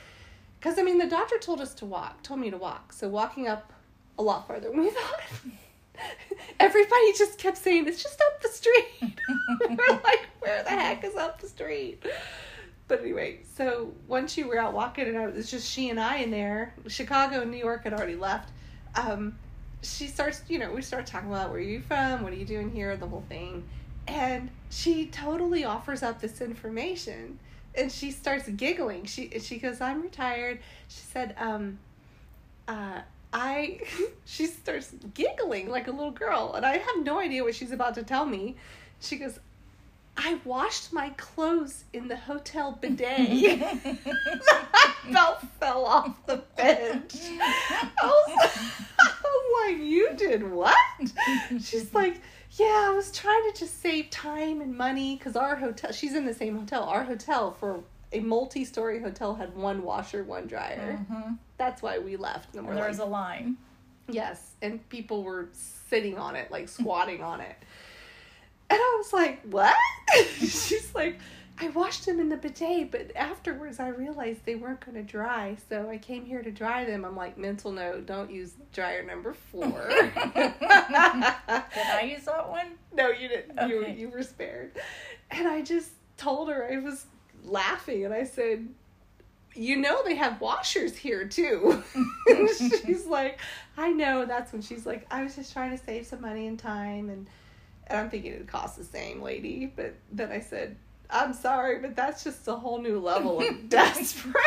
Because 0.61 0.79
i 0.79 0.83
mean 0.83 0.99
the 0.99 1.07
doctor 1.09 1.39
told 1.39 1.61
us 1.61 1.75
to 1.75 1.87
walk 1.87 2.23
told 2.23 2.39
me 2.41 2.51
to 2.51 2.59
walk. 2.59 2.93
So 2.93 3.09
walking 3.09 3.49
up 3.49 3.73
a 4.19 4.23
lot 4.23 4.47
farther 4.47 4.69
than 4.71 4.79
we 4.81 4.91
thought 4.91 5.21
everybody 6.61 7.13
just 7.17 7.39
kept 7.39 7.57
saying 7.57 7.87
it's 7.87 8.03
just 8.03 8.21
up 8.21 8.43
the 8.43 8.49
street 8.49 8.87
we're 9.69 9.95
like 10.05 10.27
where 10.41 10.63
the 10.63 10.71
heck 10.71 11.05
is 11.05 11.15
up 11.17 11.41
the 11.41 11.49
street 11.49 12.03
but 12.89 13.03
anyway, 13.03 13.41
so 13.55 13.93
once 14.09 14.39
you 14.39 14.49
were 14.49 14.59
out 14.59 14.73
walking 14.73 15.07
and 15.09 15.19
I, 15.19 15.25
it 15.25 15.35
was 15.35 15.51
just 15.51 15.71
she 15.71 15.91
and 15.91 16.01
I 16.01 16.17
in 16.17 16.31
there, 16.31 16.75
Chicago 16.87 17.43
and 17.43 17.51
New 17.51 17.59
York 17.59 17.85
had 17.85 17.93
already 17.93 18.17
left. 18.17 18.51
Um, 18.97 19.39
she 19.83 20.07
starts, 20.07 20.43
you 20.49 20.59
know, 20.59 20.73
we 20.73 20.81
start 20.81 21.07
talking 21.07 21.29
about 21.29 21.51
where 21.51 21.59
are 21.59 21.63
you 21.63 21.81
from, 21.81 22.23
what 22.23 22.33
are 22.33 22.37
you 22.37 22.47
doing 22.47 22.71
here, 22.71 22.97
the 22.97 23.07
whole 23.07 23.25
thing, 23.29 23.63
and 24.09 24.51
she 24.71 25.07
totally 25.07 25.65
offers 25.65 26.03
up 26.03 26.19
this 26.19 26.41
information, 26.41 27.39
and 27.75 27.93
she 27.93 28.11
starts 28.11 28.49
giggling. 28.49 29.05
She 29.05 29.31
she 29.39 29.59
goes, 29.59 29.83
"I'm 29.83 30.03
retired." 30.03 30.61
She 30.89 31.01
said, 31.01 31.35
um, 31.39 31.79
uh, 32.67 33.03
I. 33.33 33.81
she 34.25 34.47
starts 34.47 34.95
giggling 35.15 35.69
like 35.69 35.89
a 35.89 35.93
little 35.93 36.11
girl, 36.11 36.55
and 36.55 36.65
I 36.65 36.79
have 36.79 37.03
no 37.03 37.21
idea 37.21 37.45
what 37.45 37.55
she's 37.55 37.73
about 37.73 37.95
to 37.95 38.03
tell 38.03 38.27
me. 38.27 38.57
She 39.01 39.17
goes, 39.17 39.39
I 40.21 40.41
washed 40.45 40.93
my 40.93 41.11
clothes 41.11 41.85
in 41.93 42.09
the 42.09 42.17
hotel 42.17 42.77
bidet. 42.81 43.53
I 43.63 44.95
about 45.09 45.49
fell 45.61 45.85
off 45.85 46.27
the 46.27 46.43
bench. 46.57 47.15
I 47.41 47.91
was, 48.03 48.51
I 48.99 49.15
was 49.23 49.69
like, 49.69 49.87
you 49.87 50.11
did 50.17 50.51
what? 50.51 50.75
she's 51.61 51.95
like, 51.95 52.21
yeah, 52.53 52.89
I 52.89 52.93
was 52.95 53.13
trying 53.13 53.53
to 53.53 53.59
just 53.59 53.81
save 53.81 54.11
time 54.11 54.61
and 54.61 54.77
money 54.77 55.17
because 55.17 55.37
our 55.37 55.55
hotel, 55.55 55.93
she's 55.93 56.15
in 56.15 56.27
the 56.27 56.35
same 56.35 56.59
hotel. 56.59 56.83
Our 56.83 57.05
hotel 57.05 57.53
for 57.53 57.81
a 58.13 58.21
multi-story 58.21 59.01
hotel 59.01 59.35
had 59.35 59.55
one 59.57 59.83
washer, 59.83 60.25
one 60.25 60.47
dryer. 60.47 60.97
hmm 61.09 61.33
That's 61.57 61.83
why 61.83 61.99
we 61.99 62.17
left. 62.17 62.55
And 62.55 62.67
And 62.67 62.77
there 62.77 62.85
like, 62.85 62.91
was 62.91 62.99
a 63.01 63.05
line. 63.05 63.57
Yes, 64.09 64.53
and 64.63 64.87
people 64.89 65.23
were 65.23 65.49
sitting 65.53 66.17
on 66.19 66.35
it, 66.37 66.51
like 66.51 66.69
squatting 66.79 67.23
on 67.23 67.41
it. 67.41 67.57
And 68.71 68.79
I 68.79 68.95
was 68.99 69.13
like, 69.13 69.43
what? 69.51 69.75
She's 70.39 70.95
like, 70.95 71.19
I 71.61 71.69
washed 71.71 72.07
them 72.07 72.21
in 72.21 72.29
the 72.29 72.37
bidet, 72.37 72.91
but 72.91 73.11
afterwards 73.17 73.81
I 73.81 73.89
realized 73.89 74.45
they 74.45 74.55
weren't 74.55 74.81
going 74.85 74.95
to 74.95 75.03
dry, 75.03 75.57
so 75.69 75.89
I 75.91 75.99
came 75.99 76.25
here 76.25 76.43
to 76.43 76.51
dry 76.53 76.85
them. 76.85 77.05
I'm 77.05 77.17
like, 77.17 77.37
mental 77.37 77.73
note, 77.73 78.07
don't 78.07 78.31
use 78.31 78.53
dryer 78.73 79.03
number 79.03 79.33
four. 79.35 79.89
Did 79.91 80.55
I 80.57 82.03
use 82.15 82.25
that 82.27 82.49
one? 82.49 82.67
no, 82.95 83.11
you 83.11 83.29
didn't. 83.29 83.69
You, 83.69 83.87
you 83.87 84.09
were 84.09 84.23
spared. 84.23 84.73
And 85.31 85.49
I 85.49 85.63
just 85.63 85.91
told 86.17 86.49
her, 86.49 86.69
I 86.71 86.79
was 86.79 87.07
laughing, 87.45 88.05
and 88.05 88.15
I 88.15 88.25
said, 88.25 88.69
you 89.55 89.77
know 89.77 90.03
they 90.05 90.15
have 90.15 90.41
washers 90.41 90.97
here 90.97 91.27
too. 91.27 91.83
and 92.29 92.49
she's 92.85 93.07
like, 93.07 93.41
I 93.77 93.91
know. 93.91 94.25
That's 94.25 94.53
when 94.53 94.63
she's 94.63 94.87
like, 94.87 95.07
I 95.11 95.23
was 95.23 95.35
just 95.37 95.53
trying 95.53 95.77
to 95.77 95.83
save 95.85 96.07
some 96.07 96.21
money 96.21 96.47
and 96.47 96.59
time, 96.59 97.11
and 97.11 97.27
and 97.87 97.99
I'm 97.99 98.11
thinking 98.11 98.33
it 98.33 98.47
costs 98.47 98.77
the 98.77 98.85
same, 98.85 99.23
lady. 99.23 99.73
But 99.75 99.95
then 100.13 100.31
I 100.31 100.41
said, 100.41 100.77
I'm 101.11 101.33
sorry, 101.33 101.79
but 101.81 101.97
that's 101.97 102.23
just 102.23 102.47
a 102.49 102.55
whole 102.55 102.81
new 102.81 102.99
level 103.01 103.41
of 103.41 103.69
desperate. 103.69 104.45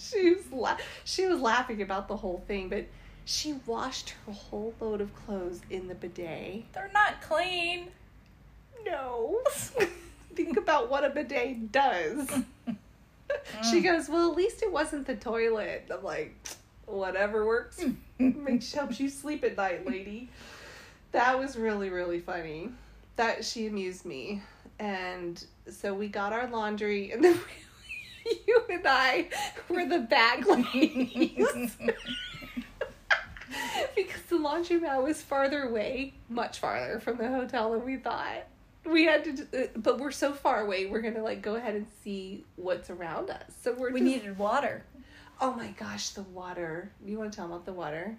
she 0.00 0.34
was 0.34 0.52
la- 0.52 0.76
she 1.04 1.26
was 1.26 1.40
laughing 1.40 1.80
about 1.82 2.08
the 2.08 2.16
whole 2.16 2.42
thing, 2.46 2.68
but 2.68 2.84
she 3.24 3.54
washed 3.66 4.14
her 4.26 4.32
whole 4.32 4.74
load 4.80 5.00
of 5.00 5.14
clothes 5.14 5.60
in 5.70 5.88
the 5.88 5.94
bidet. 5.94 6.64
They're 6.72 6.90
not 6.92 7.22
clean. 7.22 7.88
No. 8.84 9.40
Think 10.36 10.56
about 10.56 10.90
what 10.90 11.04
a 11.04 11.10
bidet 11.10 11.72
does. 11.72 12.28
She 13.70 13.80
mm. 13.80 13.84
goes, 13.84 14.08
Well, 14.08 14.30
at 14.30 14.36
least 14.36 14.62
it 14.62 14.70
wasn't 14.70 15.06
the 15.06 15.16
toilet. 15.16 15.90
I'm 15.92 16.02
like, 16.02 16.34
Whatever 16.86 17.44
works. 17.44 17.84
Makes 18.18 18.72
helps 18.72 19.00
you 19.00 19.08
sleep 19.08 19.44
at 19.44 19.56
night, 19.56 19.86
lady. 19.86 20.30
That 21.12 21.38
was 21.38 21.56
really, 21.56 21.90
really 21.90 22.20
funny. 22.20 22.70
That 23.16 23.44
she 23.44 23.66
amused 23.66 24.04
me. 24.04 24.42
And 24.78 25.44
so 25.68 25.94
we 25.94 26.08
got 26.08 26.32
our 26.32 26.48
laundry 26.48 27.12
and 27.12 27.24
then 27.24 27.34
we, 28.24 28.42
you 28.46 28.62
and 28.70 28.86
I 28.86 29.28
were 29.68 29.86
the 29.86 30.00
bag 30.00 30.46
ladies. 30.46 31.76
because 33.96 34.22
the 34.22 34.36
laundromat 34.36 35.02
was 35.02 35.22
farther 35.22 35.62
away, 35.62 36.14
much 36.28 36.58
farther 36.58 37.00
from 37.00 37.18
the 37.18 37.28
hotel 37.28 37.72
than 37.72 37.84
we 37.84 37.96
thought. 37.96 38.46
We 38.86 39.04
had 39.04 39.24
to, 39.24 39.64
uh, 39.64 39.66
but 39.76 39.98
we're 39.98 40.12
so 40.12 40.32
far 40.32 40.64
away. 40.64 40.86
We're 40.86 41.00
gonna 41.00 41.22
like 41.22 41.42
go 41.42 41.56
ahead 41.56 41.74
and 41.74 41.86
see 42.04 42.44
what's 42.56 42.88
around 42.90 43.30
us. 43.30 43.42
So 43.62 43.72
we're 43.72 43.90
We 43.90 44.00
just, 44.00 44.04
needed 44.04 44.38
water. 44.38 44.84
Oh 45.40 45.52
my 45.52 45.68
gosh, 45.78 46.10
the 46.10 46.22
water! 46.22 46.90
You 47.04 47.18
want 47.18 47.32
to 47.32 47.36
tell 47.36 47.46
them 47.46 47.54
about 47.54 47.66
the 47.66 47.72
water? 47.72 48.16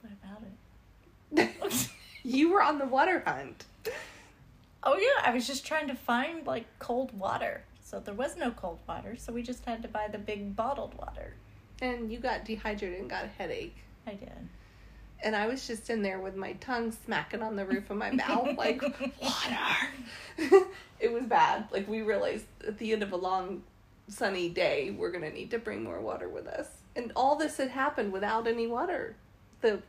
What 0.00 0.12
about 0.22 0.42
it? 0.46 1.88
you 2.22 2.50
were 2.50 2.62
on 2.62 2.78
the 2.78 2.86
water 2.86 3.22
hunt. 3.26 3.64
Oh 4.82 4.96
yeah, 4.96 5.28
I 5.28 5.34
was 5.34 5.46
just 5.46 5.66
trying 5.66 5.88
to 5.88 5.94
find 5.94 6.46
like 6.46 6.66
cold 6.78 7.16
water. 7.18 7.64
So 7.82 8.00
there 8.00 8.14
was 8.14 8.36
no 8.36 8.50
cold 8.50 8.78
water, 8.88 9.16
so 9.16 9.32
we 9.32 9.42
just 9.42 9.64
had 9.64 9.82
to 9.82 9.88
buy 9.88 10.08
the 10.10 10.18
big 10.18 10.56
bottled 10.56 10.94
water. 10.98 11.34
And 11.80 12.10
you 12.10 12.18
got 12.18 12.44
dehydrated 12.44 13.00
and 13.00 13.10
got 13.10 13.24
a 13.24 13.28
headache. 13.28 13.76
I 14.06 14.14
did. 14.14 14.30
And 15.22 15.34
I 15.34 15.46
was 15.46 15.66
just 15.66 15.90
in 15.90 16.02
there 16.02 16.20
with 16.20 16.36
my 16.36 16.52
tongue 16.54 16.92
smacking 17.04 17.42
on 17.42 17.56
the 17.56 17.64
roof 17.64 17.90
of 17.90 17.96
my 17.96 18.10
mouth, 18.10 18.50
like, 18.58 18.82
water. 19.20 19.86
it 21.00 21.12
was 21.12 21.24
bad. 21.24 21.68
Like, 21.70 21.88
we 21.88 22.02
realized 22.02 22.44
at 22.66 22.78
the 22.78 22.92
end 22.92 23.02
of 23.02 23.12
a 23.12 23.16
long, 23.16 23.62
sunny 24.08 24.48
day, 24.48 24.94
we're 24.96 25.10
going 25.10 25.24
to 25.24 25.32
need 25.32 25.50
to 25.52 25.58
bring 25.58 25.82
more 25.82 26.00
water 26.00 26.28
with 26.28 26.46
us. 26.46 26.68
And 26.94 27.12
all 27.16 27.36
this 27.36 27.56
had 27.56 27.70
happened 27.70 28.12
without 28.12 28.46
any 28.46 28.66
water. 28.66 29.16
The, 29.60 29.80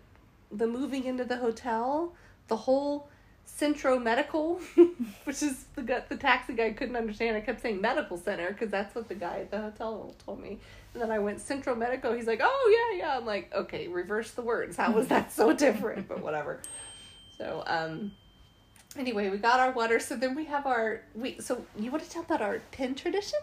the 0.52 0.68
moving 0.68 1.06
into 1.06 1.26
the 1.26 1.38
hotel, 1.38 2.14
the 2.48 2.58
whole 2.58 3.10
Centro 3.48 3.98
Medical, 3.98 4.60
which 5.24 5.42
is 5.42 5.66
the 5.76 6.04
the 6.10 6.18
taxi 6.18 6.54
guy 6.54 6.72
couldn't 6.74 6.96
understand. 6.96 7.38
I 7.38 7.42
kept 7.42 7.62
saying 7.62 7.82
medical 7.82 8.18
center 8.18 8.52
because 8.52 8.70
that's 8.70 8.94
what 8.94 9.08
the 9.08 9.16
guy 9.16 9.40
at 9.40 9.52
the 9.52 9.60
hotel 9.60 10.14
told 10.24 10.42
me. 10.42 10.60
And 10.98 11.04
then 11.04 11.12
I 11.12 11.20
went 11.20 11.40
Central 11.40 11.76
Medico. 11.76 12.16
He's 12.16 12.26
like, 12.26 12.40
oh 12.42 12.90
yeah, 12.92 13.06
yeah. 13.06 13.18
I'm 13.20 13.26
like, 13.28 13.54
okay, 13.54 13.88
reverse 13.88 14.32
the 14.32 14.42
words. 14.42 14.78
How 14.78 14.92
was 14.92 15.08
that 15.10 15.32
so 15.32 15.54
different? 15.54 16.08
But 16.08 16.24
whatever. 16.24 16.60
So 17.38 17.64
um, 17.68 18.14
anyway, 18.98 19.30
we 19.30 19.38
got 19.38 19.60
our 19.60 19.70
water. 19.70 20.00
So 20.00 20.16
then 20.16 20.34
we 20.34 20.46
have 20.46 20.66
our 20.66 21.04
we. 21.14 21.40
So 21.40 21.64
you 21.78 21.92
want 21.92 22.04
to 22.04 22.10
tell 22.10 22.24
about 22.24 22.42
our 22.42 22.62
pin 22.72 22.96
tradition? 22.96 23.38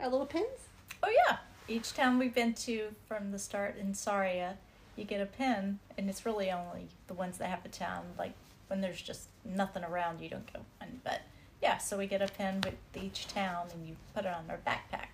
Our 0.00 0.10
little 0.10 0.26
pins. 0.26 0.68
Oh 1.02 1.08
yeah. 1.08 1.38
Each 1.66 1.94
town 1.94 2.18
we've 2.18 2.34
been 2.34 2.52
to 2.52 2.88
from 3.06 3.32
the 3.32 3.38
start 3.38 3.78
in 3.78 3.94
Sarria, 3.94 4.56
you 4.96 5.04
get 5.04 5.22
a 5.22 5.26
pin, 5.26 5.78
and 5.96 6.10
it's 6.10 6.26
really 6.26 6.50
only 6.50 6.88
the 7.06 7.14
ones 7.14 7.38
that 7.38 7.48
have 7.48 7.64
a 7.64 7.70
town. 7.70 8.04
Like 8.18 8.34
when 8.66 8.82
there's 8.82 9.00
just 9.00 9.28
nothing 9.46 9.82
around, 9.82 10.20
you 10.20 10.28
don't 10.28 10.44
get 10.52 10.60
one. 10.78 11.00
But 11.02 11.22
yeah, 11.62 11.78
so 11.78 11.96
we 11.96 12.06
get 12.06 12.20
a 12.20 12.28
pin 12.28 12.60
with 12.66 12.74
each 13.02 13.28
town, 13.28 13.68
and 13.72 13.88
you 13.88 13.96
put 14.14 14.26
it 14.26 14.34
on 14.34 14.44
our 14.50 14.58
backpack. 14.66 15.06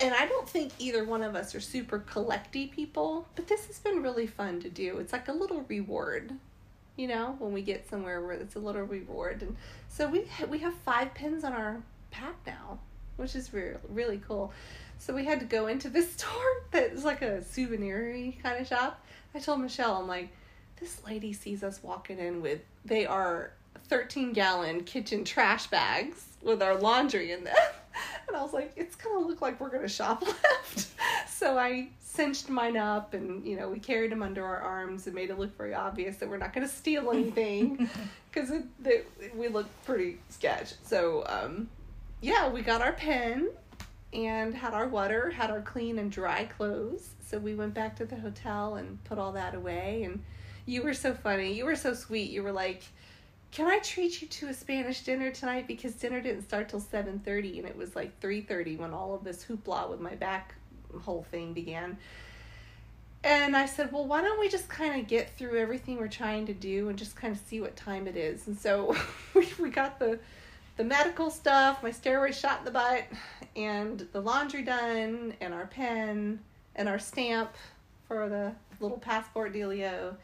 And 0.00 0.14
I 0.14 0.26
don't 0.26 0.48
think 0.48 0.72
either 0.78 1.04
one 1.04 1.22
of 1.22 1.34
us 1.34 1.54
are 1.54 1.60
super 1.60 1.98
collecty 1.98 2.70
people, 2.70 3.28
but 3.36 3.46
this 3.46 3.66
has 3.66 3.78
been 3.78 4.02
really 4.02 4.26
fun 4.26 4.58
to 4.60 4.70
do. 4.70 4.98
It's 4.98 5.12
like 5.12 5.28
a 5.28 5.32
little 5.32 5.62
reward, 5.68 6.32
you 6.96 7.06
know, 7.06 7.36
when 7.38 7.52
we 7.52 7.60
get 7.60 7.88
somewhere 7.88 8.22
where 8.22 8.32
it's 8.32 8.56
a 8.56 8.58
little 8.60 8.82
reward. 8.82 9.42
And 9.42 9.56
so 9.88 10.08
we 10.08 10.24
ha- 10.24 10.46
we 10.46 10.58
have 10.60 10.74
five 10.74 11.12
pins 11.12 11.44
on 11.44 11.52
our 11.52 11.82
pack 12.10 12.36
now, 12.46 12.78
which 13.16 13.36
is 13.36 13.52
really 13.52 13.76
really 13.90 14.22
cool. 14.26 14.52
So 14.98 15.14
we 15.14 15.26
had 15.26 15.40
to 15.40 15.46
go 15.46 15.66
into 15.66 15.90
this 15.90 16.12
store 16.16 16.62
that's 16.70 17.04
like 17.04 17.20
a 17.20 17.44
souvenir 17.44 18.32
kind 18.42 18.58
of 18.58 18.66
shop. 18.66 19.04
I 19.34 19.38
told 19.38 19.60
Michelle, 19.60 19.96
I'm 19.96 20.08
like, 20.08 20.30
this 20.80 21.02
lady 21.06 21.34
sees 21.34 21.62
us 21.62 21.82
walking 21.82 22.18
in 22.18 22.40
with 22.40 22.60
they 22.86 23.04
are 23.04 23.52
13 23.88 24.32
gallon 24.32 24.82
kitchen 24.84 25.24
trash 25.24 25.66
bags 25.66 26.24
with 26.42 26.62
our 26.62 26.74
laundry 26.76 27.32
in 27.32 27.44
them. 27.44 27.54
And 28.30 28.36
I 28.36 28.42
was 28.44 28.52
like, 28.52 28.72
it's 28.76 28.94
gonna 28.94 29.26
look 29.26 29.40
like 29.40 29.60
we're 29.60 29.70
gonna 29.70 29.84
shoplift. 29.84 30.86
so 31.28 31.58
I 31.58 31.88
cinched 32.00 32.48
mine 32.48 32.76
up 32.76 33.12
and, 33.12 33.44
you 33.44 33.56
know, 33.56 33.68
we 33.68 33.80
carried 33.80 34.12
them 34.12 34.22
under 34.22 34.44
our 34.44 34.60
arms 34.60 35.06
and 35.06 35.16
made 35.16 35.30
it 35.30 35.38
look 35.38 35.56
very 35.58 35.74
obvious 35.74 36.18
that 36.18 36.28
we're 36.28 36.38
not 36.38 36.52
gonna 36.52 36.68
steal 36.68 37.10
anything 37.12 37.90
because 38.30 38.52
we 39.34 39.48
look 39.48 39.66
pretty 39.84 40.20
sketch. 40.28 40.74
So, 40.84 41.24
um, 41.26 41.68
yeah, 42.20 42.48
we 42.48 42.62
got 42.62 42.82
our 42.82 42.92
pen 42.92 43.48
and 44.12 44.54
had 44.54 44.74
our 44.74 44.86
water, 44.86 45.30
had 45.30 45.50
our 45.50 45.60
clean 45.60 45.98
and 45.98 46.12
dry 46.12 46.44
clothes. 46.44 47.10
So 47.26 47.38
we 47.38 47.56
went 47.56 47.74
back 47.74 47.96
to 47.96 48.04
the 48.04 48.16
hotel 48.16 48.76
and 48.76 49.02
put 49.02 49.18
all 49.18 49.32
that 49.32 49.56
away. 49.56 50.04
And 50.04 50.22
you 50.66 50.82
were 50.82 50.94
so 50.94 51.14
funny. 51.14 51.52
You 51.52 51.64
were 51.64 51.74
so 51.74 51.94
sweet. 51.94 52.30
You 52.30 52.44
were 52.44 52.52
like, 52.52 52.84
"Can 53.52 53.66
I 53.66 53.78
treat 53.80 54.22
you 54.22 54.28
to 54.28 54.48
a 54.48 54.54
Spanish 54.54 55.02
dinner 55.02 55.30
tonight? 55.30 55.66
Because 55.66 55.94
dinner 55.94 56.20
didn't 56.20 56.42
start 56.42 56.68
till 56.68 56.80
seven 56.80 57.18
thirty, 57.20 57.58
and 57.58 57.68
it 57.68 57.76
was 57.76 57.96
like 57.96 58.18
three 58.20 58.40
thirty 58.40 58.76
when 58.76 58.92
all 58.92 59.14
of 59.14 59.24
this 59.24 59.44
hoopla 59.44 59.90
with 59.90 60.00
my 60.00 60.14
back 60.14 60.54
whole 61.02 61.24
thing 61.30 61.52
began." 61.52 61.98
And 63.22 63.56
I 63.56 63.66
said, 63.66 63.92
"Well, 63.92 64.06
why 64.06 64.22
don't 64.22 64.40
we 64.40 64.48
just 64.48 64.68
kind 64.68 65.00
of 65.00 65.06
get 65.06 65.36
through 65.36 65.58
everything 65.58 65.98
we're 65.98 66.08
trying 66.08 66.46
to 66.46 66.54
do 66.54 66.88
and 66.88 66.98
just 66.98 67.16
kind 67.16 67.34
of 67.34 67.40
see 67.46 67.60
what 67.60 67.76
time 67.76 68.06
it 68.06 68.16
is?" 68.16 68.46
And 68.46 68.58
so 68.58 68.96
we 69.34 69.48
we 69.58 69.70
got 69.70 69.98
the 69.98 70.18
the 70.76 70.84
medical 70.84 71.30
stuff, 71.30 71.82
my 71.82 71.90
steroid 71.90 72.32
shot 72.32 72.60
in 72.60 72.64
the 72.64 72.70
butt, 72.70 73.04
and 73.54 74.08
the 74.12 74.20
laundry 74.20 74.62
done, 74.62 75.34
and 75.40 75.52
our 75.52 75.66
pen, 75.66 76.40
and 76.74 76.88
our 76.88 76.98
stamp 76.98 77.54
for 78.08 78.28
the 78.30 78.54
little 78.80 78.96
passport 78.96 79.52
dealio, 79.52 80.16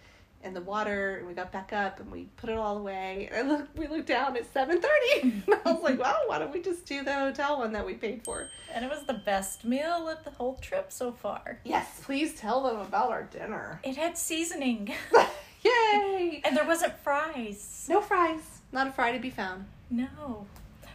and 0.46 0.56
the 0.56 0.60
water, 0.60 1.16
and 1.18 1.26
we 1.26 1.34
got 1.34 1.52
back 1.52 1.72
up 1.72 2.00
and 2.00 2.10
we 2.10 2.28
put 2.36 2.48
it 2.48 2.56
all 2.56 2.78
away. 2.78 3.28
And 3.32 3.46
I 3.46 3.50
look, 3.50 3.68
we 3.76 3.86
looked 3.86 4.06
down 4.06 4.36
at 4.36 4.50
seven 4.52 4.80
thirty. 4.80 5.42
I 5.64 5.72
was 5.72 5.82
like, 5.82 5.98
"Well, 5.98 6.18
why 6.26 6.38
don't 6.38 6.52
we 6.52 6.62
just 6.62 6.86
do 6.86 7.02
the 7.04 7.12
hotel 7.12 7.58
one 7.58 7.72
that 7.72 7.84
we 7.84 7.94
paid 7.94 8.24
for?" 8.24 8.48
And 8.72 8.84
it 8.84 8.90
was 8.90 9.02
the 9.04 9.14
best 9.14 9.64
meal 9.64 10.08
of 10.08 10.24
the 10.24 10.30
whole 10.30 10.54
trip 10.56 10.92
so 10.92 11.12
far. 11.12 11.58
Yes, 11.64 12.00
please 12.02 12.34
tell 12.34 12.62
them 12.62 12.78
about 12.78 13.10
our 13.10 13.24
dinner. 13.24 13.80
It 13.84 13.96
had 13.96 14.16
seasoning, 14.16 14.94
Yay! 15.64 16.40
and 16.44 16.56
there 16.56 16.66
wasn't 16.66 16.96
fries. 17.00 17.86
No 17.88 18.00
fries. 18.00 18.60
Not 18.72 18.86
a 18.86 18.92
fry 18.92 19.12
to 19.12 19.18
be 19.18 19.30
found. 19.30 19.66
No. 19.90 20.46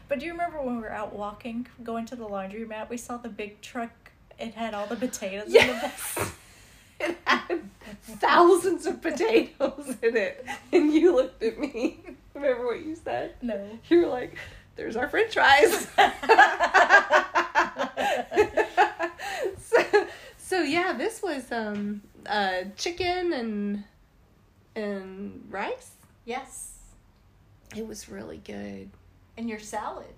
But 0.08 0.20
do 0.20 0.26
you 0.26 0.34
remember 0.34 0.62
when 0.62 0.76
we 0.76 0.82
were 0.82 0.92
out 0.92 1.14
walking, 1.14 1.68
going 1.84 2.06
to 2.08 2.16
the 2.16 2.26
laundromat, 2.26 2.90
we 2.90 2.98
saw 2.98 3.18
the 3.18 3.30
big 3.30 3.62
truck? 3.62 3.92
It 4.38 4.54
had 4.56 4.74
all 4.74 4.88
the 4.88 4.96
potatoes 4.96 5.54
in 5.54 5.68
the 5.68 5.74
back. 5.74 5.94
It 7.02 7.18
had 7.26 7.62
thousands 8.04 8.86
of 8.86 9.02
potatoes 9.02 9.96
in 10.02 10.16
it. 10.16 10.46
And 10.72 10.94
you 10.94 11.16
looked 11.16 11.44
at 11.44 11.60
me. 11.60 12.00
Remember 12.34 12.66
what 12.66 12.86
you 12.86 12.96
said? 12.96 13.36
No. 13.42 13.80
You 13.90 14.02
were 14.02 14.08
like, 14.08 14.38
there's 14.76 14.96
our 14.96 15.10
french 15.10 15.34
fries. 15.34 15.88
so, 19.62 20.08
so 20.38 20.62
yeah, 20.62 20.94
this 20.94 21.22
was 21.22 21.52
um 21.52 22.02
uh 22.26 22.64
chicken 22.78 23.34
and 23.34 23.84
and 24.76 25.46
rice. 25.50 25.92
Yes. 26.26 26.78
It 27.76 27.88
was 27.88 28.10
really 28.10 28.38
good. 28.38 28.90
And 29.38 29.50
your 29.50 29.60
salad. 29.60 30.14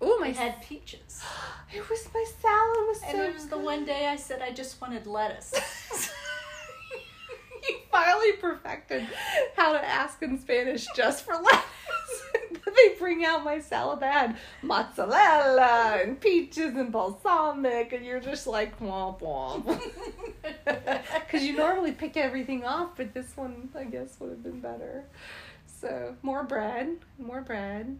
Oh, 0.00 0.18
my 0.20 0.28
I 0.28 0.32
had 0.32 0.62
peaches. 0.62 1.22
It 1.74 1.90
was 1.90 2.08
my 2.14 2.24
salad 2.40 2.86
was 2.86 3.00
so. 3.00 3.06
And 3.08 3.18
it 3.18 3.34
was 3.34 3.48
the 3.48 3.58
one 3.58 3.84
day 3.84 4.06
I 4.06 4.14
said 4.14 4.40
I 4.40 4.52
just 4.52 4.80
wanted 4.80 5.04
lettuce. 5.04 5.52
you 7.68 7.78
finally 7.90 8.32
perfected 8.34 9.04
how 9.56 9.72
to 9.72 9.84
ask 9.84 10.22
in 10.22 10.38
Spanish 10.38 10.86
just 10.94 11.24
for 11.24 11.34
lettuce. 11.34 12.22
they 12.76 12.94
bring 12.98 13.24
out 13.24 13.44
my 13.44 13.58
salad 13.58 14.00
that 14.00 14.12
had 14.12 14.38
mozzarella 14.62 15.98
and 16.02 16.20
peaches 16.20 16.76
and 16.76 16.92
balsamic, 16.92 17.92
and 17.92 18.04
you're 18.04 18.20
just 18.20 18.46
like 18.46 18.78
womp 18.80 19.20
womp. 19.20 19.80
Because 20.64 21.42
you 21.42 21.56
normally 21.56 21.92
pick 21.92 22.16
everything 22.16 22.64
off, 22.64 22.90
but 22.96 23.12
this 23.14 23.36
one 23.36 23.70
I 23.74 23.84
guess 23.84 24.16
would 24.20 24.30
have 24.30 24.42
been 24.42 24.60
better. 24.60 25.04
So 25.80 26.14
more 26.22 26.44
bread, 26.44 26.96
more 27.18 27.40
bread, 27.40 27.98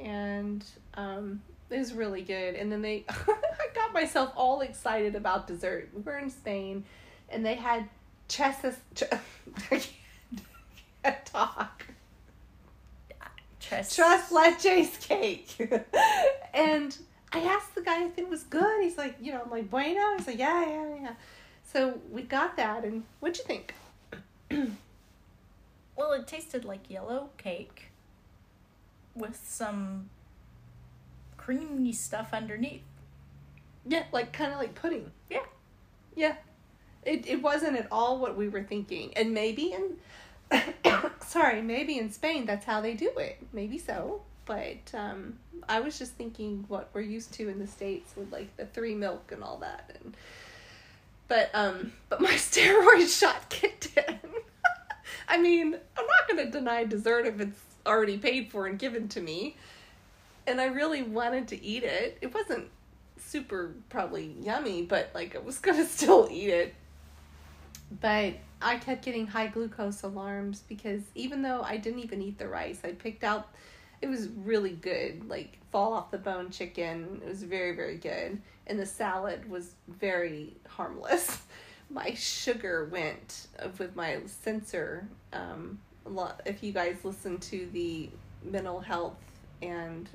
and 0.00 0.64
um, 0.94 1.42
it 1.70 1.78
was 1.78 1.92
really 1.92 2.22
good. 2.22 2.54
And 2.54 2.70
then 2.70 2.82
they, 2.82 3.04
I 3.08 3.68
got 3.74 3.92
myself 3.92 4.32
all 4.36 4.60
excited 4.60 5.14
about 5.14 5.46
dessert. 5.46 5.90
We 5.94 6.02
were 6.02 6.18
in 6.18 6.30
Spain, 6.30 6.84
and 7.28 7.44
they 7.44 7.54
had 7.54 7.88
chesses. 8.28 8.76
Ch- 8.94 9.04
I 9.70 9.82
can't 11.02 11.26
talk. 11.26 11.84
Tres. 13.60 13.94
Tres 13.94 14.30
leches 14.30 15.00
cake. 15.00 15.56
and 16.54 16.96
I 17.32 17.40
asked 17.40 17.74
the 17.74 17.82
guy 17.82 18.04
if 18.04 18.16
it 18.16 18.28
was 18.28 18.44
good. 18.44 18.82
He's 18.82 18.96
like, 18.96 19.16
you 19.20 19.32
know, 19.32 19.42
I'm 19.44 19.50
like, 19.50 19.68
bueno? 19.68 20.16
He's 20.16 20.26
like, 20.26 20.38
yeah, 20.38 20.66
yeah, 20.66 20.94
yeah. 21.02 21.12
So 21.72 22.00
we 22.10 22.22
got 22.22 22.56
that, 22.56 22.84
and 22.84 23.04
what'd 23.20 23.36
you 23.38 23.44
think? 23.44 23.74
Well, 25.98 26.12
it 26.12 26.26
tasted 26.26 26.64
like 26.64 26.88
yellow 26.88 27.30
cake 27.36 27.90
with 29.18 29.40
some 29.44 30.10
creamy 31.36 31.92
stuff 31.92 32.34
underneath. 32.34 32.82
Yeah, 33.86 34.04
like 34.12 34.32
kind 34.32 34.52
of 34.52 34.58
like 34.58 34.74
pudding. 34.74 35.10
Yeah. 35.30 35.44
Yeah. 36.14 36.36
It 37.04 37.26
it 37.26 37.42
wasn't 37.42 37.76
at 37.78 37.88
all 37.90 38.18
what 38.18 38.36
we 38.36 38.48
were 38.48 38.62
thinking. 38.62 39.12
And 39.16 39.32
maybe 39.32 39.72
in 39.72 39.96
sorry, 41.26 41.62
maybe 41.62 41.98
in 41.98 42.12
Spain 42.12 42.44
that's 42.44 42.66
how 42.66 42.80
they 42.80 42.94
do 42.94 43.10
it. 43.16 43.38
Maybe 43.52 43.78
so. 43.78 44.22
But 44.44 44.92
um 44.94 45.38
I 45.68 45.80
was 45.80 45.98
just 45.98 46.12
thinking 46.14 46.64
what 46.68 46.90
we're 46.92 47.00
used 47.00 47.32
to 47.34 47.48
in 47.48 47.58
the 47.58 47.66
States 47.66 48.12
with 48.16 48.30
like 48.32 48.54
the 48.56 48.66
three 48.66 48.94
milk 48.94 49.32
and 49.32 49.42
all 49.42 49.58
that 49.58 49.90
and 50.02 50.16
but 51.28 51.50
um 51.54 51.92
but 52.08 52.20
my 52.20 52.32
steroid 52.32 53.08
shot 53.08 53.48
kicked 53.48 53.96
in. 53.96 54.18
I 55.28 55.38
mean, 55.38 55.74
I'm 55.96 56.06
not 56.06 56.28
gonna 56.28 56.50
deny 56.50 56.84
dessert 56.84 57.26
if 57.26 57.40
it's 57.40 57.67
already 57.88 58.18
paid 58.18 58.50
for 58.50 58.66
and 58.66 58.78
given 58.78 59.08
to 59.08 59.20
me. 59.20 59.56
And 60.46 60.60
I 60.60 60.66
really 60.66 61.02
wanted 61.02 61.48
to 61.48 61.62
eat 61.62 61.82
it. 61.82 62.18
It 62.20 62.32
wasn't 62.32 62.68
super 63.18 63.74
probably 63.88 64.34
yummy, 64.40 64.82
but 64.82 65.10
like 65.14 65.34
I 65.34 65.40
was 65.40 65.58
gonna 65.60 65.86
still 65.86 66.28
eat 66.30 66.50
it. 66.50 66.74
But 68.00 68.34
I 68.60 68.76
kept 68.76 69.04
getting 69.04 69.26
high 69.26 69.46
glucose 69.46 70.02
alarms 70.02 70.62
because 70.68 71.02
even 71.14 71.42
though 71.42 71.62
I 71.62 71.78
didn't 71.78 72.00
even 72.00 72.20
eat 72.20 72.38
the 72.38 72.48
rice, 72.48 72.80
I 72.84 72.92
picked 72.92 73.24
out 73.24 73.48
it 74.00 74.08
was 74.08 74.28
really 74.28 74.72
good, 74.72 75.28
like 75.28 75.58
fall 75.70 75.92
off 75.92 76.10
the 76.10 76.18
bone 76.18 76.50
chicken. 76.50 77.20
It 77.24 77.28
was 77.28 77.42
very, 77.42 77.74
very 77.74 77.96
good. 77.96 78.40
And 78.66 78.78
the 78.78 78.86
salad 78.86 79.48
was 79.48 79.74
very 79.88 80.56
harmless. 80.68 81.40
My 81.90 82.12
sugar 82.14 82.88
went 82.92 83.46
with 83.78 83.96
my 83.96 84.18
sensor. 84.26 85.08
Um, 85.32 85.80
if 86.44 86.62
you 86.62 86.72
guys 86.72 86.96
listen 87.04 87.38
to 87.38 87.68
the 87.72 88.10
mental 88.42 88.80
health 88.80 89.16
and 89.62 90.08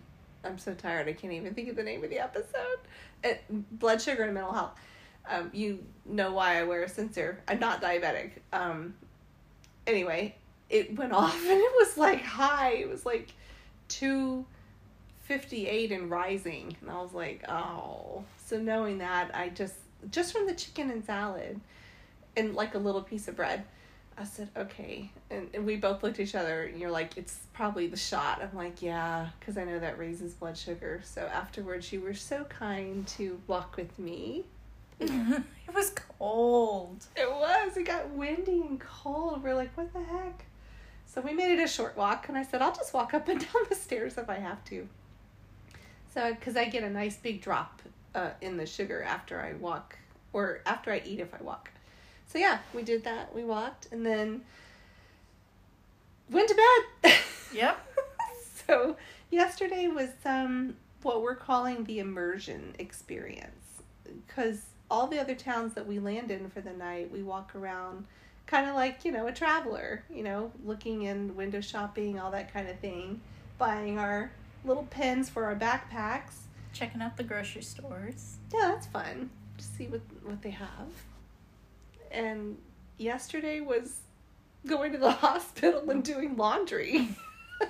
I'm 0.44 0.58
so 0.58 0.74
tired. 0.74 1.08
I 1.08 1.14
can't 1.14 1.34
even 1.34 1.54
think 1.54 1.70
of 1.70 1.76
the 1.76 1.84
name 1.84 2.04
of 2.04 2.10
the 2.10 2.20
episode. 2.20 2.80
It, 3.24 3.44
blood 3.80 4.02
sugar 4.02 4.24
and 4.24 4.34
mental 4.34 4.54
health. 4.54 4.78
Um, 5.30 5.50
you 5.54 5.86
know 6.06 6.34
why 6.34 6.60
I 6.60 6.64
wear 6.64 6.84
a 6.84 6.90
sensor. 6.90 7.42
I'm 7.48 7.60
not 7.60 7.82
diabetic. 7.82 8.32
Um, 8.52 8.94
anyway, 9.88 10.36
it 10.70 10.98
went 10.98 11.14
off 11.14 11.40
and 11.42 11.60
it 11.60 11.72
was 11.80 11.98
like 11.98 12.22
high. 12.22 12.74
It 12.74 12.90
was 12.90 13.06
like 13.06 13.30
two 13.88 14.46
fifty 15.22 15.68
eight 15.68 15.92
and 15.92 16.12
rising, 16.12 16.76
and 16.82 16.90
I 16.90 17.02
was 17.02 17.14
like, 17.14 17.50
oh. 17.50 18.24
So 18.46 18.60
knowing 18.60 18.98
that, 18.98 19.32
I 19.34 19.50
just 19.50 19.76
just 20.12 20.34
from 20.34 20.46
the 20.46 20.54
chicken 20.54 20.92
and 20.92 21.06
salad, 21.06 21.60
and 22.36 22.54
like 22.54 22.76
a 22.76 22.80
little 22.80 23.02
piece 23.02 23.30
of 23.30 23.38
bread. 23.38 23.64
I 24.18 24.26
said, 24.26 24.50
okay. 24.56 25.10
And, 25.32 25.50
and 25.54 25.66
we 25.66 25.76
both 25.76 26.04
looked 26.04 26.20
at 26.20 26.28
each 26.28 26.36
other, 26.36 26.64
and 26.64 26.80
you're 26.80 26.92
like, 26.92 27.18
it's 27.18 27.48
probably 27.54 27.88
the 27.88 27.98
shot. 27.98 28.42
I'm 28.42 28.56
like, 28.56 28.82
yeah, 28.82 29.30
because 29.40 29.58
I 29.58 29.64
know 29.64 29.80
that 29.80 29.98
raises 29.98 30.34
blood 30.34 30.58
sugar. 30.58 31.02
So 31.04 31.22
afterwards, 31.34 31.92
you 31.92 32.02
were 32.02 32.14
so 32.14 32.44
kind 32.46 33.08
to 33.08 33.40
walk 33.48 33.76
with 33.76 33.98
me. 33.98 34.46
it 35.00 35.44
was 35.74 35.92
cold. 36.20 37.06
It 37.16 37.30
was. 37.30 37.76
It 37.76 37.86
got 37.86 38.10
windy 38.12 38.62
and 38.62 38.80
cold. 38.80 39.44
We're 39.44 39.56
like, 39.56 39.76
what 39.76 39.92
the 39.94 40.04
heck? 40.04 40.46
So 41.06 41.22
we 41.22 41.34
made 41.34 41.52
it 41.60 41.64
a 41.64 41.68
short 41.68 41.98
walk, 41.98 42.28
and 42.30 42.38
I 42.38 42.44
said, 42.44 42.62
I'll 42.62 42.76
just 42.76 42.94
walk 42.94 43.14
up 43.14 43.28
and 43.28 43.40
down 43.54 43.64
the 43.70 43.76
stairs 43.76 44.18
if 44.18 44.30
I 44.30 44.36
have 44.36 44.64
to. 44.66 44.88
So, 46.14 46.34
because 46.34 46.56
I 46.56 46.66
get 46.66 46.84
a 46.84 46.90
nice 46.90 47.18
big 47.18 47.42
drop 47.42 47.82
uh, 48.14 48.32
in 48.42 48.58
the 48.58 48.66
sugar 48.66 49.02
after 49.02 49.42
I 49.42 49.54
walk, 49.54 49.98
or 50.32 50.62
after 50.66 50.92
I 50.92 51.02
eat 51.04 51.20
if 51.20 51.34
I 51.34 51.42
walk. 51.42 51.72
So 52.34 52.40
yeah, 52.40 52.58
we 52.74 52.82
did 52.82 53.04
that. 53.04 53.34
We 53.36 53.44
walked 53.44 53.90
and 53.92 54.04
then 54.04 54.42
went 56.32 56.50
to 56.50 56.56
bed. 56.56 57.14
Yep. 57.54 57.96
so 58.68 58.98
yesterday 59.30 59.88
was 59.88 60.10
um 60.26 60.76
what 61.04 61.22
we're 61.22 61.36
calling 61.36 61.84
the 61.84 62.00
immersion 62.00 62.74
experience 62.80 63.84
because 64.26 64.64
all 64.90 65.06
the 65.06 65.20
other 65.20 65.36
towns 65.36 65.76
that 65.76 65.86
we 65.86 66.00
land 66.00 66.32
in 66.32 66.50
for 66.50 66.62
the 66.62 66.74
night, 66.74 67.12
we 67.12 67.22
walk 67.22 67.54
around 67.54 68.08
kind 68.48 68.68
of 68.68 68.74
like, 68.74 69.06
you 69.06 69.12
know, 69.12 69.28
a 69.28 69.32
traveler, 69.32 70.04
you 70.12 70.24
know, 70.24 70.52
looking 70.66 71.04
in 71.04 71.36
window 71.36 71.62
shopping, 71.62 72.20
all 72.20 72.32
that 72.32 72.52
kind 72.52 72.68
of 72.68 72.80
thing, 72.80 73.22
buying 73.60 74.00
our 74.00 74.32
little 74.66 74.88
pins 74.90 75.30
for 75.30 75.46
our 75.46 75.56
backpacks. 75.56 76.38
Checking 76.74 77.04
out 77.04 77.18
the 77.18 77.24
grocery 77.24 77.62
stores. 77.62 78.38
Yeah, 78.52 78.72
that's 78.74 78.88
fun 78.88 79.30
to 79.60 79.64
see 79.64 79.86
what 79.86 80.02
what 80.24 80.42
they 80.42 80.50
have. 80.50 80.88
And 82.14 82.58
yesterday 82.98 83.60
was 83.60 83.98
going 84.66 84.92
to 84.94 84.98
the 84.98 85.12
hospital 85.28 85.90
and 85.90 86.04
doing 86.04 86.38
laundry. 86.38 87.10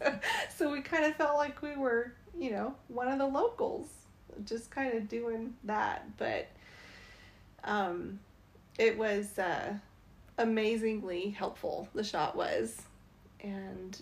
so, 0.00 0.18
so 0.54 0.72
we 0.72 0.80
kind 0.80 1.04
of 1.04 1.16
felt 1.16 1.36
like 1.36 1.62
we 1.62 1.76
were, 1.76 2.12
you 2.38 2.50
know, 2.50 2.74
one 2.88 3.08
of 3.08 3.18
the 3.18 3.26
locals, 3.26 3.88
just 4.44 4.70
kind 4.70 4.94
of 4.94 5.08
doing 5.08 5.54
that. 5.64 6.04
But 6.18 6.48
um, 7.64 8.18
it 8.78 8.96
was 8.98 9.38
uh, 9.38 9.74
amazingly 10.38 11.30
helpful. 11.30 11.88
The 11.94 12.04
shot 12.04 12.36
was, 12.36 12.82
and 13.40 14.00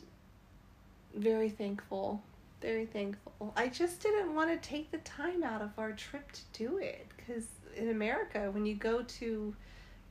very 1.14 1.50
thankful. 1.50 2.22
Very 2.60 2.84
thankful. 2.86 3.52
I 3.56 3.68
just 3.68 4.02
didn't 4.02 4.34
want 4.34 4.50
to 4.50 4.68
take 4.68 4.90
the 4.90 4.98
time 4.98 5.42
out 5.42 5.62
of 5.62 5.70
our 5.78 5.92
trip 5.92 6.30
to 6.32 6.40
do 6.52 6.76
it 6.78 7.06
because 7.16 7.44
in 7.76 7.90
America, 7.90 8.50
when 8.52 8.66
you 8.66 8.74
go 8.74 9.02
to 9.02 9.54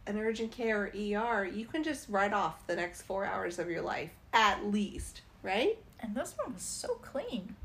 an 0.08 0.18
urgent 0.18 0.52
care 0.52 0.84
or 0.84 0.88
ER, 0.88 1.46
you 1.46 1.66
can 1.66 1.84
just 1.84 2.10
write 2.10 2.34
off 2.34 2.66
the 2.68 2.76
next 2.76 3.04
four 3.04 3.26
hours 3.26 3.60
of 3.60 3.70
your 3.70 3.82
life 3.82 4.12
at 4.34 4.66
least, 4.66 5.22
right? 5.44 5.78
And 6.00 6.16
this 6.16 6.36
one 6.44 6.54
was 6.54 6.64
so 6.64 6.96
clean. 6.96 7.56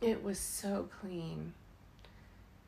It 0.00 0.22
was 0.22 0.38
so 0.38 0.88
clean 1.00 1.52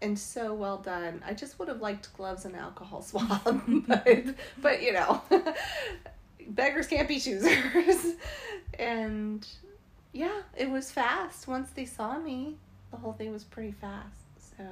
and 0.01 0.18
so 0.18 0.55
well 0.55 0.79
done. 0.79 1.22
I 1.26 1.35
just 1.35 1.59
would 1.59 1.68
have 1.68 1.81
liked 1.81 2.12
gloves 2.16 2.45
and 2.45 2.55
alcohol 2.57 3.03
swab, 3.03 3.62
but 3.87 4.24
but 4.62 4.83
you 4.83 4.93
know, 4.93 5.22
beggars 6.49 6.87
can't 6.87 7.09
be 7.09 7.20
choosers. 7.20 8.14
and 8.79 9.47
yeah, 10.12 10.41
it 10.57 10.70
was 10.70 10.91
fast. 10.91 11.49
Once 11.49 11.70
they 11.70 11.85
saw 11.85 12.18
me, 12.18 12.57
the 12.91 12.97
whole 12.97 13.12
thing 13.12 13.33
was 13.33 13.45
pretty 13.45 13.72
fast. 13.72 14.07
So 14.57 14.64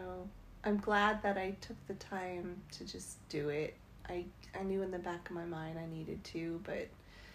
I'm 0.66 0.78
glad 0.78 1.22
that 1.22 1.38
I 1.38 1.54
took 1.60 1.76
the 1.86 1.94
time 1.94 2.60
to 2.72 2.84
just 2.84 3.26
do 3.28 3.48
it. 3.50 3.74
I 4.08 4.24
I 4.58 4.62
knew 4.64 4.82
in 4.82 4.90
the 4.90 4.98
back 4.98 5.28
of 5.30 5.34
my 5.36 5.44
mind 5.44 5.78
I 5.78 5.86
needed 5.86 6.22
to, 6.24 6.60
but 6.64 6.88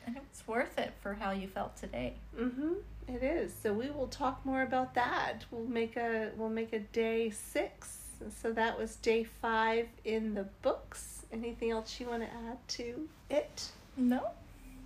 And 0.06 0.18
it 0.18 0.24
was 0.30 0.46
worth 0.48 0.78
it 0.78 0.94
for 1.02 1.14
how 1.14 1.32
you 1.32 1.48
felt 1.48 1.76
today. 1.78 2.16
Mhm. 2.36 2.82
It 3.08 3.24
is. 3.24 3.54
So 3.54 3.74
we 3.74 3.90
will 3.90 4.08
talk 4.08 4.46
more 4.46 4.64
about 4.64 4.94
that. 4.96 5.46
We'll 5.50 5.66
make 5.66 5.96
a 5.96 6.32
we'll 6.36 6.50
make 6.50 6.74
a 6.74 6.80
day 6.80 7.30
6. 7.30 7.98
So 8.42 8.52
that 8.52 8.78
was 8.78 8.98
day 8.98 9.24
5 9.24 9.88
in 10.06 10.34
the 10.36 10.44
books. 10.62 11.26
Anything 11.32 11.72
else 11.72 12.00
you 12.00 12.08
want 12.08 12.22
to 12.24 12.30
add 12.30 12.58
to 12.70 13.08
it? 13.30 13.72
No, 13.98 14.30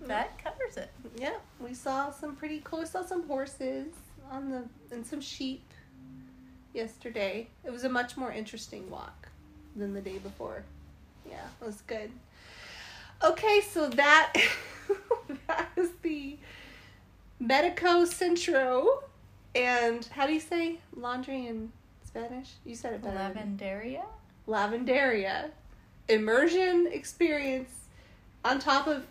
that 0.02 0.38
covers 0.42 0.76
it. 0.76 0.90
Yeah, 1.16 1.36
we 1.60 1.74
saw 1.74 2.10
some 2.10 2.36
pretty 2.36 2.60
cool. 2.64 2.78
We 2.80 2.86
saw 2.86 3.02
some 3.04 3.26
horses 3.26 3.88
on 4.30 4.50
the 4.50 4.68
and 4.94 5.04
some 5.06 5.20
sheep 5.20 5.62
yesterday. 6.76 7.48
It 7.64 7.70
was 7.70 7.84
a 7.84 7.88
much 7.88 8.16
more 8.16 8.30
interesting 8.30 8.88
walk 8.90 9.28
than 9.74 9.94
the 9.94 10.00
day 10.00 10.18
before. 10.18 10.62
Yeah, 11.28 11.46
it 11.60 11.66
was 11.66 11.80
good. 11.82 12.10
Okay, 13.24 13.62
so 13.68 13.88
that 13.88 14.34
that 15.46 15.68
is 15.76 15.90
the 16.02 16.36
Medico 17.40 18.04
Centro. 18.04 19.02
And 19.54 20.04
how 20.06 20.26
do 20.26 20.34
you 20.34 20.40
say 20.40 20.78
laundry 20.94 21.46
in 21.46 21.72
Spanish? 22.04 22.50
You 22.64 22.74
said 22.74 22.92
it 22.92 23.02
better. 23.02 23.16
Lavendaria? 23.16 24.04
Lavendaria. 24.46 25.50
Immersion 26.08 26.88
experience 26.92 27.70
on 28.44 28.58
top 28.58 28.86
of 28.86 29.06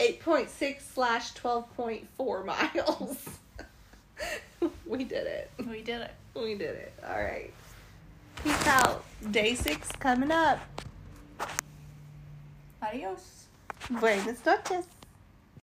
8.6 0.00 0.80
slash 0.92 1.32
12.4 1.34 2.44
miles. 2.74 3.28
we 4.86 5.04
did 5.04 5.26
it. 5.26 5.50
We 5.58 5.82
did 5.82 6.02
it. 6.02 6.14
We 6.34 6.54
did 6.54 6.76
it. 6.76 6.92
All 7.08 7.22
right. 7.22 7.52
Peace 8.42 8.66
out. 8.66 9.04
Day 9.30 9.54
six 9.54 9.90
coming 9.92 10.30
up. 10.30 10.58
Adios. 12.82 13.46
Buenas 13.90 14.44
noches. 14.44 14.86